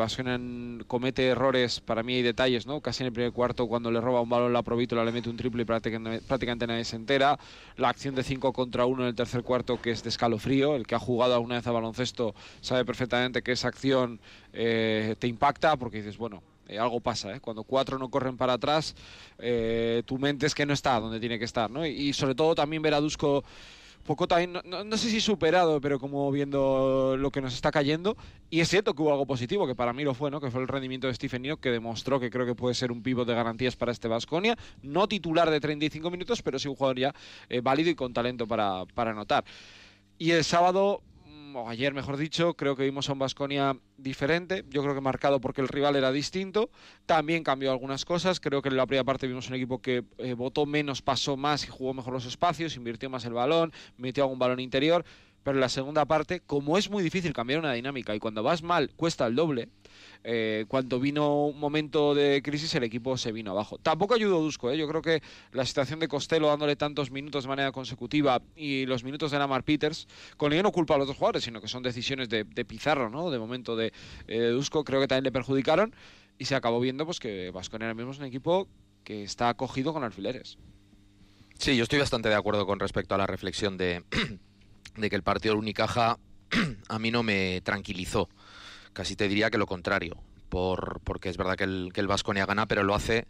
comete 0.88 1.28
errores, 1.28 1.80
para 1.80 2.02
mí 2.02 2.14
hay 2.16 2.22
detalles, 2.22 2.66
¿no? 2.66 2.80
Casi 2.80 3.04
en 3.04 3.06
el 3.06 3.12
primer 3.12 3.32
cuarto, 3.32 3.68
cuando 3.68 3.90
le 3.92 4.00
roba 4.00 4.20
un 4.20 4.28
balón 4.28 4.52
la 4.52 4.62
Provítola, 4.62 5.04
le 5.04 5.12
mete 5.12 5.30
un 5.30 5.36
triple 5.36 5.62
y 5.62 5.64
prácticamente, 5.64 6.66
nadie 6.66 6.84
se 6.84 6.96
entera. 6.96 7.38
La 7.76 7.88
acción 7.88 8.16
de 8.16 8.24
5 8.24 8.52
contra 8.52 8.84
1 8.84 9.02
en 9.02 9.08
el 9.08 9.14
tercer 9.14 9.44
cuarto, 9.44 9.80
que 9.80 9.92
es 9.92 10.02
de 10.02 10.08
escalofrío. 10.08 10.74
El 10.74 10.88
que 10.88 10.96
ha 10.96 10.98
jugado 10.98 11.34
alguna 11.34 11.54
vez 11.54 11.66
a 11.68 11.70
baloncesto 11.70 12.34
sabe 12.60 12.84
perfectamente 12.84 13.42
que 13.42 13.52
esa 13.52 13.68
acción 13.68 14.18
eh, 14.52 15.14
te 15.20 15.28
impacta 15.28 15.76
porque 15.76 15.98
dices, 15.98 16.18
bueno, 16.18 16.42
eh, 16.68 16.80
algo 16.80 16.98
pasa, 16.98 17.32
¿eh? 17.32 17.40
Cuando 17.40 17.62
cuatro 17.62 17.96
no 17.98 18.10
corren 18.10 18.36
para 18.36 18.54
atrás, 18.54 18.96
eh, 19.38 20.02
tu 20.04 20.18
mente 20.18 20.46
es 20.46 20.54
que 20.54 20.66
no 20.66 20.72
está 20.72 20.98
donde 20.98 21.20
tiene 21.20 21.38
que 21.38 21.44
estar. 21.44 21.70
Y, 21.86 22.12
sobre 22.12 22.34
todo 22.34 22.56
también 22.56 22.82
ver 22.82 22.94
a 22.94 23.00
poco 24.06 24.26
también, 24.26 24.58
no, 24.64 24.96
sé 24.96 25.10
si 25.10 25.20
superado, 25.20 25.80
pero 25.80 25.98
como 25.98 26.30
viendo 26.30 27.16
lo 27.18 27.30
que 27.30 27.40
nos 27.40 27.54
está 27.54 27.70
cayendo. 27.70 28.16
Y 28.48 28.60
es 28.60 28.68
cierto 28.68 28.94
que 28.94 29.02
hubo 29.02 29.10
algo 29.10 29.26
positivo, 29.26 29.66
que 29.66 29.74
para 29.74 29.92
mí 29.92 30.04
lo 30.04 30.14
fue, 30.14 30.30
¿no? 30.30 30.40
Que 30.40 30.50
fue 30.50 30.62
el 30.62 30.68
rendimiento 30.68 31.06
de 31.06 31.14
Stephen 31.14 31.42
Nio, 31.42 31.58
que 31.58 31.70
demostró 31.70 32.18
que 32.18 32.30
creo 32.30 32.46
que 32.46 32.54
puede 32.54 32.74
ser 32.74 32.92
un 32.92 33.02
pivot 33.02 33.26
de 33.26 33.34
garantías 33.34 33.76
para 33.76 33.92
este 33.92 34.08
Vasconia. 34.08 34.56
No 34.82 35.08
titular 35.08 35.50
de 35.50 35.60
35 35.60 36.10
minutos, 36.10 36.42
pero 36.42 36.58
sí 36.58 36.68
un 36.68 36.76
jugador 36.76 36.98
ya 36.98 37.14
eh, 37.48 37.60
válido 37.60 37.90
y 37.90 37.94
con 37.94 38.12
talento 38.12 38.46
para, 38.46 38.86
para 38.94 39.10
anotar. 39.10 39.44
Y 40.18 40.30
el 40.30 40.44
sábado 40.44 41.02
o 41.54 41.68
ayer 41.68 41.94
mejor 41.94 42.16
dicho, 42.16 42.54
creo 42.54 42.76
que 42.76 42.84
vimos 42.84 43.08
a 43.08 43.12
un 43.12 43.18
Vasconia 43.18 43.76
diferente, 43.96 44.64
yo 44.68 44.82
creo 44.82 44.94
que 44.94 45.00
marcado 45.00 45.40
porque 45.40 45.60
el 45.60 45.68
rival 45.68 45.96
era 45.96 46.10
distinto, 46.10 46.70
también 47.04 47.44
cambió 47.44 47.70
algunas 47.70 48.04
cosas, 48.04 48.40
creo 48.40 48.62
que 48.62 48.68
en 48.68 48.76
la 48.76 48.86
primera 48.86 49.04
parte 49.04 49.26
vimos 49.26 49.48
un 49.48 49.54
equipo 49.54 49.80
que 49.80 50.04
eh, 50.18 50.34
votó 50.34 50.66
menos, 50.66 51.02
pasó 51.02 51.36
más 51.36 51.64
y 51.64 51.68
jugó 51.68 51.94
mejor 51.94 52.12
los 52.12 52.26
espacios, 52.26 52.76
invirtió 52.76 53.10
más 53.10 53.24
el 53.24 53.34
balón, 53.34 53.72
metió 53.96 54.24
algún 54.24 54.38
balón 54.38 54.60
interior, 54.60 55.04
pero 55.46 55.58
en 55.58 55.60
la 55.60 55.68
segunda 55.68 56.04
parte, 56.06 56.40
como 56.40 56.76
es 56.76 56.90
muy 56.90 57.04
difícil 57.04 57.32
cambiar 57.32 57.60
una 57.60 57.72
dinámica 57.72 58.12
y 58.16 58.18
cuando 58.18 58.42
vas 58.42 58.64
mal 58.64 58.90
cuesta 58.96 59.28
el 59.28 59.36
doble, 59.36 59.68
eh, 60.24 60.64
cuando 60.66 60.98
vino 60.98 61.46
un 61.46 61.60
momento 61.60 62.16
de 62.16 62.42
crisis 62.42 62.74
el 62.74 62.82
equipo 62.82 63.16
se 63.16 63.30
vino 63.30 63.52
abajo. 63.52 63.78
Tampoco 63.78 64.14
ayudó 64.14 64.40
Dusko, 64.40 64.72
¿eh? 64.72 64.76
yo 64.76 64.88
creo 64.88 65.02
que 65.02 65.22
la 65.52 65.64
situación 65.64 66.00
de 66.00 66.08
Costello 66.08 66.48
dándole 66.48 66.74
tantos 66.74 67.12
minutos 67.12 67.44
de 67.44 67.48
manera 67.48 67.70
consecutiva 67.70 68.42
y 68.56 68.86
los 68.86 69.04
minutos 69.04 69.30
de 69.30 69.38
Lamar 69.38 69.62
Peters, 69.62 70.08
con 70.36 70.52
ello 70.52 70.64
no 70.64 70.72
culpa 70.72 70.96
a 70.96 70.98
los 70.98 71.04
otros 71.04 71.18
jugadores, 71.18 71.44
sino 71.44 71.60
que 71.60 71.68
son 71.68 71.84
decisiones 71.84 72.28
de, 72.28 72.44
Pizarro, 72.64 73.08
¿no? 73.08 73.30
de 73.30 73.38
momento 73.38 73.76
de, 73.76 73.92
eh, 74.26 74.48
Dusko, 74.48 74.82
creo 74.82 75.00
que 75.00 75.06
también 75.06 75.22
le 75.22 75.30
perjudicaron 75.30 75.94
y 76.38 76.46
se 76.46 76.56
acabó 76.56 76.80
viendo 76.80 77.04
pues 77.04 77.20
que 77.20 77.52
Vasconia 77.52 77.86
ahora 77.86 77.94
mismo 77.94 78.20
un 78.20 78.26
equipo 78.26 78.66
que 79.04 79.22
está 79.22 79.48
acogido 79.48 79.92
con 79.92 80.02
alfileres. 80.02 80.58
Sí, 81.58 81.76
yo 81.76 81.84
estoy 81.84 82.00
bastante 82.00 82.28
de 82.28 82.34
acuerdo 82.34 82.66
con 82.66 82.80
respecto 82.80 83.14
a 83.14 83.18
la 83.18 83.28
reflexión 83.28 83.76
de 83.78 84.02
de 84.96 85.10
que 85.10 85.16
el 85.16 85.22
partido 85.22 85.54
del 85.54 85.60
Unicaja 85.60 86.18
a 86.88 86.98
mí 86.98 87.10
no 87.10 87.22
me 87.22 87.60
tranquilizó. 87.62 88.28
Casi 88.92 89.16
te 89.16 89.28
diría 89.28 89.50
que 89.50 89.58
lo 89.58 89.66
contrario, 89.66 90.16
por, 90.48 91.00
porque 91.04 91.28
es 91.28 91.36
verdad 91.36 91.56
que 91.56 91.64
el, 91.64 91.90
que 91.92 92.00
el 92.00 92.06
Vasconia 92.06 92.46
gana, 92.46 92.66
pero 92.66 92.82
lo 92.82 92.94
hace 92.94 93.26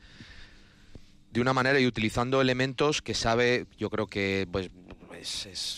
de 1.33 1.41
una 1.41 1.53
manera 1.53 1.79
y 1.79 1.87
utilizando 1.87 2.41
elementos 2.41 3.03
que 3.03 3.15
sabe, 3.15 3.67
yo 3.77 3.91
creo 3.91 4.07
que 4.07 4.49
pues, 4.51 4.71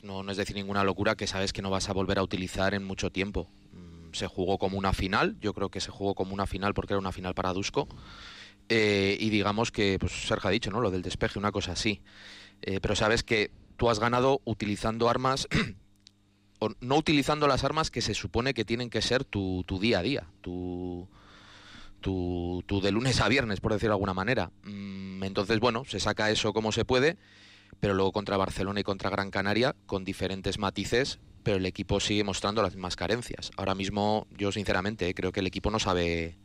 no, 0.05 0.23
no, 0.23 0.31
es 0.31 0.37
decir 0.37 0.57
ninguna 0.57 0.85
locura, 0.85 1.17
que 1.17 1.27
sabes 1.27 1.53
que 1.53 1.63
no 1.63 1.71
vas 1.71 1.89
a 1.89 1.93
volver 1.93 2.19
a 2.19 2.23
utilizar 2.23 2.75
en 2.75 2.85
mucho 2.85 3.11
tiempo. 3.11 3.49
Mm, 3.73 4.13
se 4.13 4.27
jugó 4.27 4.59
como 4.59 4.79
una 4.79 4.93
final, 4.93 5.37
yo 5.41 5.55
creo 5.55 5.71
que 5.71 5.81
se 5.81 5.91
jugó 5.91 6.15
como 6.15 6.35
una 6.35 6.47
final 6.47 6.75
porque 6.75 6.93
era 6.93 7.01
una 7.01 7.13
final 7.13 7.35
para 7.35 7.53
Dusko. 7.53 7.89
Eh, 8.69 9.17
y 9.19 9.31
digamos 9.31 9.73
que, 9.73 9.99
pues 9.99 10.13
Sergio 10.13 10.49
ha 10.49 10.53
dicho, 10.53 10.71
¿no? 10.71 10.81
Lo 10.81 10.91
del 10.91 11.03
despeje, 11.03 11.39
una 11.39 11.53
cosa 11.53 11.73
así. 11.73 12.03
Eh, 12.63 12.81
pero 12.81 12.95
sabes 12.95 13.23
que 13.23 13.51
tú 13.79 13.89
has 13.89 14.01
ganado 14.01 14.43
utilizando 14.45 15.09
armas 15.09 15.49
o 16.59 16.71
no 16.81 16.97
utilizando 16.97 17.47
las 17.47 17.65
armas 17.65 17.91
que 17.91 18.03
se 18.03 18.13
supone 18.13 18.53
que 18.53 18.67
tienen 18.67 18.91
que 18.91 19.01
ser 19.01 19.25
tu, 19.25 19.65
día 19.81 20.01
a 20.01 20.03
día, 20.03 20.27
tu, 20.43 21.09
tu, 22.01 22.81
de 22.83 22.91
lunes 22.91 23.21
a 23.21 23.29
viernes, 23.29 23.61
por 23.61 23.73
decirlo 23.73 23.93
de 23.93 23.95
alguna 23.95 24.15
manera. 24.15 24.51
Mm, 24.65 25.23
entonces, 25.23 25.61
bueno, 25.61 25.85
se 25.87 26.01
saca 26.01 26.31
eso 26.31 26.53
como 26.53 26.73
se 26.73 26.85
puede, 26.85 27.17
pero 27.81 27.95
luego 27.95 28.13
contra 28.13 28.37
Barcelona 28.37 28.81
y 28.81 28.83
contra 28.83 29.11
Gran 29.11 29.31
Canaria, 29.31 29.77
con 29.87 30.05
diferentes 30.05 30.59
matices, 30.59 31.21
pero 31.45 31.57
el 31.57 31.67
equipo 31.67 32.01
sigue 32.01 32.25
mostrando 32.25 32.63
las 32.63 32.75
mismas 32.75 32.97
carencias. 32.97 33.53
Ahora 33.57 33.77
mismo, 33.77 34.27
yo 34.37 34.51
sinceramente 34.51 35.15
creo 35.15 35.31
que 35.31 35.41
el 35.41 35.47
equipo 35.47 35.71
no 35.71 35.79
sabe, 35.79 36.37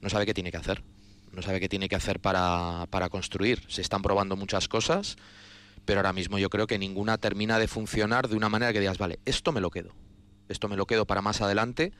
no 0.00 0.10
sabe 0.10 0.26
qué 0.26 0.34
tiene 0.34 0.50
que 0.50 0.58
hacer. 0.58 0.82
No 1.32 1.42
sabe 1.42 1.60
qué 1.60 1.68
tiene 1.68 1.88
que 1.88 1.96
hacer 1.96 2.18
para, 2.18 2.86
para 2.90 3.08
construir. 3.08 3.62
Se 3.68 3.82
están 3.82 4.00
probando 4.00 4.36
muchas 4.36 4.68
cosas 4.68 5.16
pero 5.86 6.00
ahora 6.00 6.12
mismo 6.12 6.38
yo 6.38 6.50
creo 6.50 6.66
que 6.66 6.78
ninguna 6.78 7.16
termina 7.16 7.58
de 7.58 7.68
funcionar 7.68 8.28
de 8.28 8.36
una 8.36 8.50
manera 8.50 8.72
que 8.72 8.80
digas, 8.80 8.98
vale, 8.98 9.20
esto 9.24 9.52
me 9.52 9.62
lo 9.62 9.70
quedo, 9.70 9.94
esto 10.48 10.68
me 10.68 10.76
lo 10.76 10.86
quedo 10.86 11.06
para 11.06 11.22
más 11.22 11.40
adelante 11.40 11.92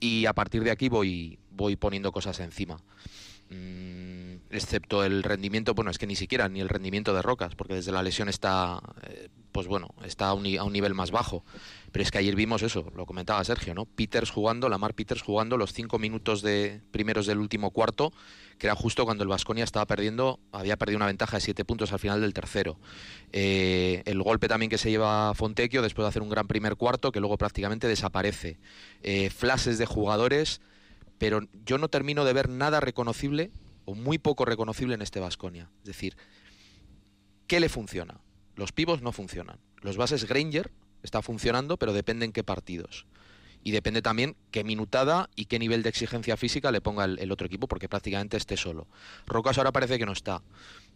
y 0.00 0.26
a 0.26 0.32
partir 0.32 0.64
de 0.64 0.70
aquí 0.70 0.88
voy, 0.88 1.38
voy 1.50 1.76
poniendo 1.76 2.12
cosas 2.12 2.40
encima. 2.40 2.78
Mm, 3.50 4.36
excepto 4.50 5.04
el 5.04 5.22
rendimiento, 5.22 5.74
bueno, 5.74 5.90
es 5.90 5.98
que 5.98 6.06
ni 6.06 6.16
siquiera 6.16 6.48
ni 6.48 6.60
el 6.60 6.68
rendimiento 6.68 7.14
de 7.14 7.22
Rocas, 7.22 7.54
porque 7.54 7.74
desde 7.74 7.92
la 7.92 8.02
lesión 8.02 8.28
está, 8.28 8.80
eh, 9.04 9.28
pues 9.52 9.66
bueno, 9.66 9.94
está 10.04 10.28
a 10.28 10.34
un, 10.34 10.46
a 10.58 10.64
un, 10.64 10.72
nivel 10.72 10.94
más 10.94 11.10
bajo. 11.10 11.44
Pero 11.92 12.02
es 12.02 12.10
que 12.10 12.18
ayer 12.18 12.34
vimos 12.34 12.62
eso, 12.62 12.90
lo 12.96 13.06
comentaba 13.06 13.42
Sergio, 13.44 13.74
¿no? 13.74 13.84
Peters 13.84 14.30
jugando, 14.30 14.68
Lamar 14.68 14.94
Peters 14.94 15.22
jugando 15.22 15.56
los 15.56 15.72
cinco 15.72 15.98
minutos 15.98 16.42
de 16.42 16.80
primeros 16.90 17.26
del 17.26 17.38
último 17.38 17.70
cuarto 17.70 18.12
que 18.58 18.66
era 18.66 18.74
justo 18.74 19.04
cuando 19.04 19.22
el 19.22 19.28
Vasconia 19.28 19.64
estaba 19.64 19.86
perdiendo, 19.86 20.40
había 20.52 20.76
perdido 20.76 20.96
una 20.96 21.06
ventaja 21.06 21.36
de 21.36 21.40
siete 21.42 21.64
puntos 21.64 21.92
al 21.92 21.98
final 21.98 22.20
del 22.20 22.32
tercero. 22.32 22.78
Eh, 23.32 24.02
el 24.06 24.22
golpe 24.22 24.48
también 24.48 24.70
que 24.70 24.78
se 24.78 24.90
lleva 24.90 25.34
Fontecchio 25.34 25.82
después 25.82 26.04
de 26.04 26.08
hacer 26.08 26.22
un 26.22 26.30
gran 26.30 26.46
primer 26.46 26.76
cuarto, 26.76 27.12
que 27.12 27.20
luego 27.20 27.36
prácticamente 27.36 27.86
desaparece. 27.86 28.58
Eh, 29.02 29.30
flashes 29.30 29.78
de 29.78 29.86
jugadores, 29.86 30.60
pero 31.18 31.40
yo 31.64 31.78
no 31.78 31.88
termino 31.88 32.24
de 32.24 32.32
ver 32.32 32.48
nada 32.48 32.80
reconocible 32.80 33.50
o 33.84 33.94
muy 33.94 34.18
poco 34.18 34.44
reconocible 34.44 34.94
en 34.94 35.02
este 35.02 35.20
Vasconia. 35.20 35.70
Es 35.80 35.86
decir, 35.86 36.16
¿qué 37.46 37.60
le 37.60 37.68
funciona? 37.68 38.20
Los 38.54 38.72
pivos 38.72 39.02
no 39.02 39.12
funcionan. 39.12 39.58
Los 39.82 39.96
bases 39.96 40.26
Granger 40.26 40.70
está 41.02 41.22
funcionando, 41.22 41.76
pero 41.76 41.92
depende 41.92 42.24
en 42.24 42.32
qué 42.32 42.42
partidos 42.42 43.06
y 43.66 43.72
depende 43.72 44.00
también 44.00 44.36
qué 44.52 44.62
minutada 44.62 45.28
y 45.34 45.46
qué 45.46 45.58
nivel 45.58 45.82
de 45.82 45.88
exigencia 45.88 46.36
física 46.36 46.70
le 46.70 46.80
ponga 46.80 47.04
el, 47.04 47.32
otro 47.32 47.48
equipo, 47.48 47.66
porque 47.66 47.88
prácticamente 47.88 48.36
esté 48.36 48.56
solo. 48.56 48.86
Rocas 49.26 49.58
ahora 49.58 49.72
parece 49.72 49.98
que 49.98 50.06
no 50.06 50.12
está. 50.12 50.40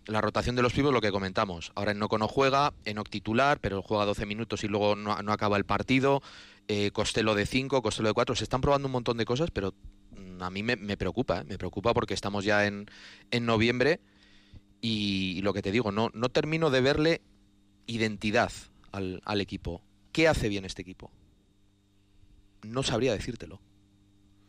La 0.07 0.21
rotación 0.21 0.55
de 0.55 0.63
los 0.63 0.73
pibos, 0.73 0.93
lo 0.93 1.01
que 1.01 1.11
comentamos. 1.11 1.73
Ahora 1.75 1.91
en 1.91 1.99
Noco 1.99 2.17
no 2.17 2.29
juega, 2.29 2.73
Enoc 2.85 3.09
titular, 3.09 3.59
pero 3.59 3.83
juega 3.83 4.05
12 4.05 4.25
minutos 4.25 4.63
y 4.63 4.69
luego 4.69 4.95
no, 4.95 5.11
acaba 5.33 5.57
el 5.57 5.65
partido. 5.65 6.23
Eh, 6.69 6.93
Costello 6.93 7.35
de 7.35 7.45
5, 7.45 7.83
Costello 7.83 8.07
de 8.07 8.15
4. 8.15 8.37
Se 8.37 8.45
están 8.45 8.61
probando 8.61 8.87
un 8.87 8.93
montón 8.93 9.17
de 9.17 9.25
cosas, 9.25 9.51
pero 9.51 9.75
a 10.41 10.51
mí 10.51 10.63
me, 10.63 10.97
preocupa, 10.97 11.45
me 11.45 11.59
preocupa 11.59 11.95
porque 11.95 12.15
estamos 12.15 12.45
ya 12.45 12.67
en, 12.67 12.87
noviembre 13.41 14.01
y, 14.81 15.41
lo 15.43 15.53
que 15.53 15.63
te 15.63 15.73
digo, 15.73 15.93
no, 15.93 16.11
no 16.15 16.29
termino 16.29 16.71
de 16.71 16.81
verle 16.81 17.21
identidad 17.87 18.53
al, 18.93 19.23
al 19.25 19.41
equipo. 19.41 19.83
¿Qué 20.13 20.29
hace 20.29 20.49
bien 20.49 20.65
este 20.65 20.83
equipo? 20.83 21.11
no 22.63 22.83
sabría 22.83 23.13
decírtelo. 23.13 23.61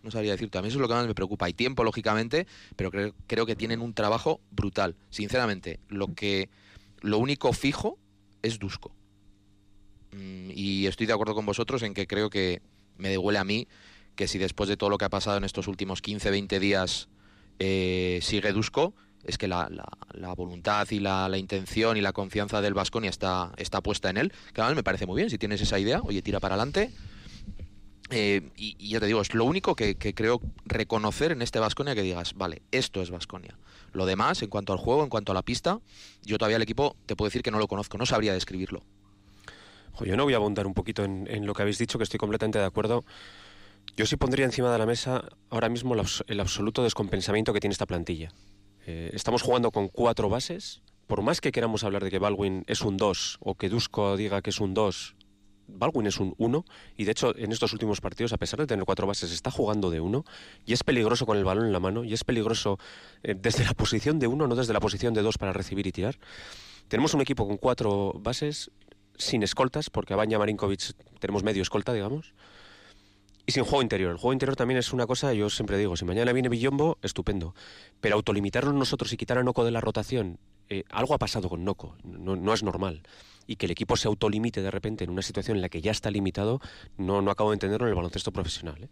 No 0.03 0.09
sabría 0.09 0.31
decirte. 0.31 0.57
A 0.57 0.61
mí 0.61 0.67
eso 0.67 0.77
es 0.77 0.81
lo 0.81 0.87
que 0.87 0.95
más 0.95 1.05
me 1.05 1.13
preocupa. 1.13 1.45
Hay 1.45 1.53
tiempo, 1.53 1.83
lógicamente, 1.83 2.47
pero 2.75 2.89
creo, 2.89 3.13
creo 3.27 3.45
que 3.45 3.55
tienen 3.55 3.81
un 3.81 3.93
trabajo 3.93 4.41
brutal. 4.49 4.95
Sinceramente, 5.09 5.79
lo 5.89 6.13
que 6.15 6.49
lo 7.01 7.19
único 7.19 7.53
fijo 7.53 7.99
es 8.41 8.57
Dusko. 8.57 8.91
Mm, 10.11 10.51
y 10.55 10.87
estoy 10.87 11.05
de 11.05 11.13
acuerdo 11.13 11.35
con 11.35 11.45
vosotros 11.45 11.83
en 11.83 11.93
que 11.93 12.07
creo 12.07 12.29
que 12.29 12.61
me 12.97 13.09
devuelve 13.09 13.39
a 13.39 13.43
mí 13.43 13.67
que 14.15 14.27
si 14.27 14.37
después 14.37 14.69
de 14.69 14.77
todo 14.77 14.89
lo 14.89 14.97
que 14.97 15.05
ha 15.05 15.09
pasado 15.09 15.37
en 15.37 15.43
estos 15.43 15.67
últimos 15.67 16.01
15, 16.01 16.31
20 16.31 16.59
días 16.59 17.09
eh, 17.59 18.19
sigue 18.21 18.51
Dusko, 18.51 18.93
es 19.23 19.37
que 19.37 19.47
la, 19.47 19.69
voluntad 20.35 20.87
y 20.89 20.99
la, 20.99 21.37
intención 21.37 21.97
y 21.97 22.01
la 22.01 22.11
confianza 22.11 22.61
del 22.61 22.73
Vasconia 22.73 23.09
está, 23.09 23.51
está 23.57 23.81
puesta 23.81 24.09
en 24.09 24.17
él. 24.17 24.33
Que 24.53 24.61
además 24.61 24.77
me 24.77 24.83
parece 24.83 25.05
muy 25.05 25.17
bien, 25.17 25.29
si 25.29 25.37
tienes 25.37 25.61
esa 25.61 25.77
idea, 25.77 26.01
oye, 26.03 26.21
tira 26.21 26.39
para 26.39 26.55
adelante, 26.55 26.91
eh, 28.11 28.49
y, 28.57 28.89
ya 28.89 28.99
te 28.99 29.05
digo, 29.05 29.21
es 29.21 29.33
lo 29.33 29.45
único 29.45 29.75
que, 29.75 29.95
creo 29.95 30.41
reconocer 30.65 31.31
en 31.31 31.41
este 31.41 31.59
Vasconia 31.59 31.95
que 31.95 32.01
digas, 32.01 32.33
vale, 32.35 32.61
esto 32.71 33.01
es 33.01 33.09
Vasconia. 33.09 33.57
Lo 33.93 34.05
demás, 34.05 34.41
en 34.41 34.49
cuanto 34.49 34.73
al 34.73 34.79
juego, 34.79 35.03
en 35.03 35.09
cuanto 35.09 35.31
a 35.31 35.35
la 35.35 35.41
pista, 35.41 35.79
yo 36.23 36.37
todavía 36.37 36.57
el 36.57 36.63
equipo 36.63 36.97
te 37.05 37.15
puedo 37.15 37.27
decir 37.27 37.41
que 37.41 37.51
no 37.51 37.59
lo 37.59 37.67
conozco, 37.67 37.97
no 37.97 38.05
sabría 38.05 38.33
describirlo. 38.33 38.83
yo 40.05 40.17
no 40.17 40.25
voy 40.25 40.33
a 40.33 40.37
abundar 40.37 40.67
un 40.67 40.73
poquito 40.73 41.03
en, 41.03 41.45
lo 41.45 41.53
que 41.53 41.61
habéis 41.61 41.77
dicho, 41.77 41.97
que 41.97 42.03
estoy 42.03 42.17
completamente 42.17 42.59
de 42.59 42.65
acuerdo. 42.65 43.05
Yo 43.97 44.05
sí 44.05 44.15
pondría 44.15 44.45
encima 44.45 44.71
de 44.71 44.77
la 44.77 44.85
mesa 44.85 45.29
ahora 45.49 45.69
mismo 45.69 45.95
el 46.27 46.39
absoluto 46.39 46.83
descompensamiento 46.83 47.53
que 47.53 47.59
tiene 47.59 47.73
esta 47.73 47.85
plantilla. 47.85 48.31
Eh, 48.85 49.11
estamos 49.13 49.41
jugando 49.41 49.71
con 49.71 49.89
cuatro 49.89 50.29
bases. 50.29 50.81
Por 51.07 51.21
más 51.21 51.41
que 51.41 51.51
queramos 51.51 51.83
hablar 51.83 52.03
de 52.03 52.09
que 52.09 52.19
Baldwin 52.19 52.63
es 52.67 52.81
un 52.81 52.95
2 52.95 53.37
o 53.41 53.55
que 53.55 53.67
Dusko 53.67 54.15
diga 54.15 54.41
que 54.41 54.49
es 54.51 54.61
un 54.61 54.73
2, 54.73 55.15
Baldwin 55.67 56.07
es 56.07 56.19
un 56.19 56.35
1 56.37 56.65
y 56.95 57.03
de 57.03 57.11
hecho 57.11 57.35
en 57.37 57.51
estos 57.51 57.73
últimos 57.73 57.99
partidos, 57.99 58.31
a 58.31 58.37
pesar 58.37 58.59
de 58.59 58.67
tener 58.67 58.85
cuatro 58.85 59.07
bases, 59.07 59.31
está 59.31 59.51
jugando 59.51 59.89
de 59.89 59.99
1 59.99 60.23
y 60.65 60.71
es 60.71 60.83
peligroso 60.83 61.25
con 61.25 61.37
el 61.37 61.43
balón 61.43 61.65
en 61.65 61.73
la 61.73 61.81
mano 61.81 62.05
y 62.05 62.13
es 62.13 62.23
peligroso 62.23 62.79
eh, 63.23 63.35
desde 63.37 63.65
la 63.65 63.73
posición 63.73 64.19
de 64.19 64.27
1, 64.27 64.47
no 64.47 64.55
desde 64.55 64.71
la 64.73 64.79
posición 64.79 65.13
de 65.13 65.21
2 65.21 65.37
para 65.37 65.51
recibir 65.51 65.85
y 65.85 65.91
tirar. 65.91 66.17
Tenemos 66.87 67.13
un 67.13 67.21
equipo 67.21 67.45
con 67.45 67.57
cuatro 67.57 68.13
bases 68.19 68.71
sin 69.17 69.43
escoltas, 69.43 69.89
porque 69.89 70.13
a 70.13 70.17
Baña 70.17 70.39
Marinkovic 70.39 70.93
tenemos 71.19 71.43
medio 71.43 71.61
escolta, 71.61 71.93
digamos. 71.93 72.33
Y 73.45 73.51
sin 73.51 73.63
juego 73.63 73.81
interior. 73.81 74.11
El 74.11 74.17
juego 74.17 74.33
interior 74.33 74.55
también 74.55 74.77
es 74.77 74.93
una 74.93 75.07
cosa, 75.07 75.33
yo 75.33 75.49
siempre 75.49 75.77
digo, 75.77 75.95
si 75.95 76.05
mañana 76.05 76.31
viene 76.33 76.49
Villombo, 76.49 76.97
estupendo. 77.01 77.55
Pero 77.99 78.15
autolimitarnos 78.15 78.73
nosotros 78.73 79.11
y 79.13 79.17
quitar 79.17 79.37
a 79.37 79.43
Noco 79.43 79.65
de 79.65 79.71
la 79.71 79.81
rotación, 79.81 80.37
eh, 80.69 80.83
algo 80.89 81.13
ha 81.13 81.17
pasado 81.17 81.49
con 81.49 81.65
Noco, 81.65 81.95
no, 82.03 82.53
es 82.53 82.63
normal. 82.63 83.01
Y 83.47 83.55
que 83.55 83.65
el 83.65 83.71
equipo 83.71 83.97
se 83.97 84.07
autolimite 84.07 84.61
de 84.61 84.71
repente 84.71 85.03
en 85.03 85.09
una 85.09 85.21
situación 85.21 85.57
en 85.57 85.61
la 85.61 85.69
que 85.69 85.81
ya 85.81 85.91
está 85.91 86.11
limitado, 86.11 86.61
no, 86.97 87.21
no 87.21 87.31
acabo 87.31 87.49
de 87.49 87.55
entenderlo 87.55 87.87
en 87.87 87.89
el 87.89 87.95
baloncesto 87.95 88.31
profesional. 88.31 88.83
¿eh? 88.83 88.89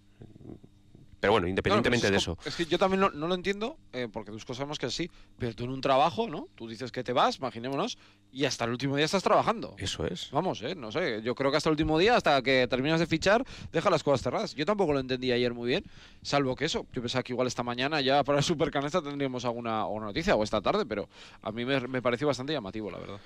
Pero 1.19 1.33
bueno, 1.33 1.47
independientemente 1.47 2.09
de 2.09 2.17
eso. 2.17 2.37
Es 2.45 2.55
que 2.55 2.65
yo 2.65 2.77
también 2.77 3.01
no, 3.01 3.09
lo 3.09 3.35
entiendo, 3.35 3.77
eh, 3.91 4.07
porque 4.11 4.31
tus 4.31 4.43
sabemos 4.55 4.79
que 4.79 4.85
es 4.85 4.93
así, 4.93 5.11
pero 5.37 5.53
tú 5.53 5.65
en 5.65 5.71
un 5.71 5.81
trabajo, 5.81 6.29
¿no? 6.29 6.47
Tú 6.55 6.67
dices 6.67 6.91
que 6.91 7.03
te 7.03 7.11
vas, 7.11 7.37
imaginémonos, 7.37 7.97
y 8.31 8.45
hasta 8.45 8.65
el 8.65 8.71
último 8.71 8.95
día 8.95 9.05
estás 9.05 9.23
trabajando. 9.23 9.75
Eso 9.77 10.05
es. 10.05 10.29
Vamos, 10.31 10.61
¿eh? 10.61 10.75
No 10.75 10.91
sé, 10.91 11.21
yo 11.21 11.35
creo 11.35 11.51
que 11.51 11.57
hasta 11.57 11.69
el 11.69 11.73
último 11.73 11.97
día, 11.99 12.15
hasta 12.15 12.41
que 12.41 12.67
terminas 12.69 12.99
de 12.99 13.05
fichar, 13.05 13.45
deja 13.71 13.89
las 13.89 14.03
cosas 14.03 14.21
cerradas. 14.21 14.55
Yo 14.55 14.65
tampoco 14.65 14.93
lo 14.93 14.99
entendí 14.99 15.31
ayer 15.31 15.53
muy 15.53 15.67
bien, 15.67 15.83
salvo 16.21 16.55
que 16.55 16.65
eso. 16.65 16.85
Yo 16.93 17.01
pensaba 17.01 17.23
que 17.23 17.33
igual 17.33 17.47
esta 17.47 17.63
mañana 17.63 17.99
ya 18.01 18.23
para 18.23 18.37
el 18.37 18.43
Supercanesta 18.43 19.01
tendríamos 19.01 19.43
alguna, 19.43 19.85
noticia, 19.99 20.35
o 20.35 20.43
esta 20.43 20.61
tarde, 20.61 20.85
pero 20.85 21.09
a 21.41 21.51
mí 21.51 21.65
me, 21.65 21.81
me 21.81 22.01
pareció 22.01 22.27
bastante 22.27 22.53
llamativo, 22.53 22.89
la 22.89 22.99
verdad. 22.99 23.19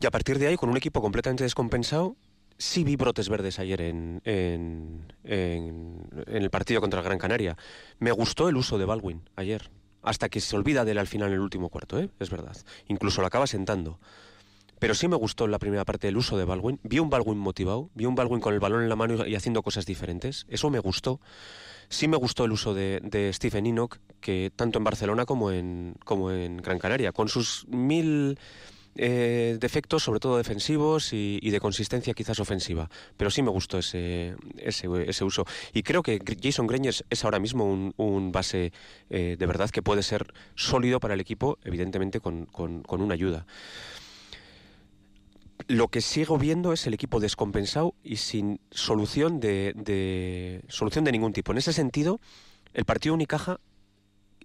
Y 0.00 0.06
a 0.06 0.10
partir 0.10 0.38
de 0.38 0.48
ahí, 0.48 0.56
con 0.56 0.68
un 0.68 0.76
equipo 0.76 1.00
completamente 1.00 1.44
descompensado, 1.44 2.16
sí 2.58 2.84
vi 2.84 2.96
brotes 2.96 3.28
verdes 3.28 3.58
ayer 3.58 3.80
en, 3.80 4.20
en, 4.24 5.06
el 6.26 6.50
partido 6.50 6.80
contra 6.80 7.02
Gran 7.02 7.18
Canaria. 7.18 7.56
Me 7.98 8.12
gustó 8.12 8.48
el 8.48 8.56
uso 8.56 8.78
de 8.78 8.84
Baldwin 8.84 9.28
ayer, 9.36 9.70
hasta 10.02 10.28
que 10.28 10.40
se 10.40 10.56
olvida 10.56 10.84
de 10.84 10.92
él 10.92 10.98
al 10.98 11.06
final 11.06 11.28
en 11.28 11.34
el 11.34 11.40
último 11.40 11.68
cuarto, 11.68 11.98
¿eh? 11.98 12.10
es 12.20 12.30
verdad. 12.30 12.56
Incluso 12.88 13.20
lo 13.20 13.26
acaba 13.26 13.46
sentando. 13.46 13.98
Pero 14.78 14.94
sí 14.94 15.08
me 15.08 15.16
gustó 15.16 15.46
en 15.46 15.52
la 15.52 15.58
primera 15.58 15.84
parte 15.84 16.08
el 16.08 16.16
uso 16.16 16.36
de 16.36 16.44
Baldwin. 16.44 16.78
Vi 16.82 16.98
un 16.98 17.08
Baldwin 17.08 17.38
motivado, 17.38 17.88
vi 17.94 18.04
un 18.04 18.14
Baldwin 18.14 18.40
con 18.40 18.52
el 18.52 18.60
balón 18.60 18.82
en 18.82 18.88
la 18.90 18.96
mano 18.96 19.26
y 19.26 19.34
haciendo 19.34 19.62
cosas 19.62 19.86
diferentes. 19.86 20.44
Eso 20.48 20.68
me 20.68 20.78
gustó. 20.80 21.20
Sí 21.88 22.08
me 22.08 22.16
gustó 22.16 22.44
el 22.44 22.52
uso 22.52 22.74
de, 22.74 23.00
de 23.02 23.32
Stephen 23.32 23.64
Enoch, 23.66 23.98
que 24.20 24.52
tanto 24.54 24.78
en 24.78 24.84
Barcelona 24.84 25.24
como 25.24 25.50
en, 25.50 25.94
como 26.04 26.30
en 26.30 26.58
Gran 26.58 26.78
Canaria, 26.78 27.12
con 27.12 27.28
sus 27.28 27.66
mil 27.68 28.38
eh, 28.98 29.58
defectos, 29.60 30.02
sobre 30.02 30.20
todo 30.20 30.38
defensivos 30.38 31.12
y, 31.12 31.50
de 31.50 31.60
consistencia 31.60 32.14
quizás 32.14 32.40
ofensiva. 32.40 32.88
Pero 33.16 33.30
sí 33.30 33.42
me 33.42 33.50
gustó 33.50 33.78
ese, 33.78 34.36
ese, 34.56 35.24
uso. 35.24 35.44
Y 35.72 35.82
creo 35.82 36.02
que 36.02 36.20
Jason 36.42 36.66
Greiner 36.66 36.94
es 37.10 37.24
ahora 37.24 37.38
mismo 37.38 37.92
un, 37.96 38.32
base 38.32 38.72
eh, 39.10 39.36
de 39.38 39.46
verdad 39.46 39.70
que 39.70 39.82
puede 39.82 40.02
ser 40.02 40.32
sólido 40.54 41.00
para 41.00 41.14
el 41.14 41.20
equipo, 41.20 41.58
evidentemente 41.64 42.20
con, 42.20 42.48
una 42.88 43.14
ayuda. 43.14 43.46
Lo 45.68 45.88
que 45.88 46.00
sigo 46.00 46.38
viendo 46.38 46.72
es 46.72 46.86
el 46.86 46.94
equipo 46.94 47.20
descompensado 47.20 47.94
y 48.02 48.16
sin 48.16 48.60
solución 48.70 49.40
de, 49.40 49.72
de 49.74 50.62
solución 50.68 51.04
de 51.04 51.12
ningún 51.12 51.32
tipo. 51.32 51.52
En 51.52 51.58
ese 51.58 51.72
sentido, 51.72 52.20
el 52.72 52.84
partido 52.84 53.14
Unicaja 53.14 53.58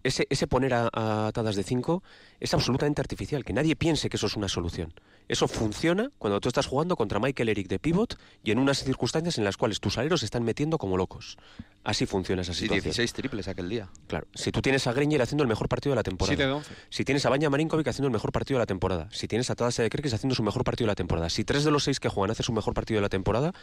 ese, 0.03 0.27
ese 0.29 0.47
poner 0.47 0.73
a, 0.73 1.27
atadas 1.27 1.55
de 1.55 1.63
5 1.63 2.03
es 2.39 2.53
absolutamente 2.53 3.01
artificial, 3.01 3.43
que 3.43 3.53
nadie 3.53 3.75
piense 3.75 4.09
que 4.09 4.17
eso 4.17 4.27
es 4.27 4.35
una 4.35 4.47
solución. 4.47 4.93
Eso 5.27 5.47
funciona 5.47 6.12
cuando 6.17 6.39
tú 6.39 6.49
estás 6.49 6.65
jugando 6.65 6.95
contra 6.95 7.19
Michael 7.19 7.49
Eric 7.49 7.67
de 7.67 7.79
pivot 7.79 8.17
y 8.43 8.51
en 8.51 8.60
unas 8.60 8.84
circunstancias 8.84 9.38
en 9.38 9.43
las 9.43 9.57
cuales 9.57 9.79
tus 9.79 9.97
aleros 9.97 10.21
se 10.21 10.25
están 10.25 10.43
metiendo 10.43 10.77
como 10.77 10.97
locos. 10.97 11.38
Así 11.84 12.05
funciona 12.05 12.43
esa 12.43 12.53
situación. 12.53 12.84
16 12.84 13.13
triples 13.13 13.47
aquel 13.47 13.69
día. 13.69 13.89
Claro. 14.07 14.27
Si 14.36 14.51
tú 14.51 14.62
tienes 14.62 14.86
a 14.88 14.93
Greñer 14.93 15.21
haciendo 15.21 15.43
el 15.43 15.47
mejor 15.47 15.67
partido 15.67 15.93
de 15.93 15.95
la 15.95 16.03
temporada. 16.03 16.62
Si 16.89 17.03
tienes 17.03 17.25
a 17.25 17.29
Baña 17.29 17.49
Marinkovic 17.49 17.88
haciendo 17.88 18.07
el 18.07 18.13
mejor 18.13 18.31
partido 18.31 18.57
de 18.57 18.63
la 18.63 18.67
temporada. 18.67 19.07
Si 19.12 19.27
tienes 19.27 19.49
a 19.49 19.55
Tadase 19.55 19.81
de 19.81 19.89
Krikis 19.89 20.13
haciendo 20.13 20.36
su 20.36 20.43
mejor 20.43 20.63
partido 20.63 20.86
de 20.86 20.91
la 20.91 20.95
temporada. 20.95 21.29
Si 21.29 21.43
tres 21.43 21.63
de 21.63 21.71
los 21.71 21.84
seis 21.84 21.99
que 21.99 22.10
juegan 22.10 22.31
hacen 22.31 22.43
su 22.43 22.53
mejor 22.53 22.73
partido 22.73 22.97
de 22.97 23.01
la 23.01 23.10
temporada, 23.10 23.53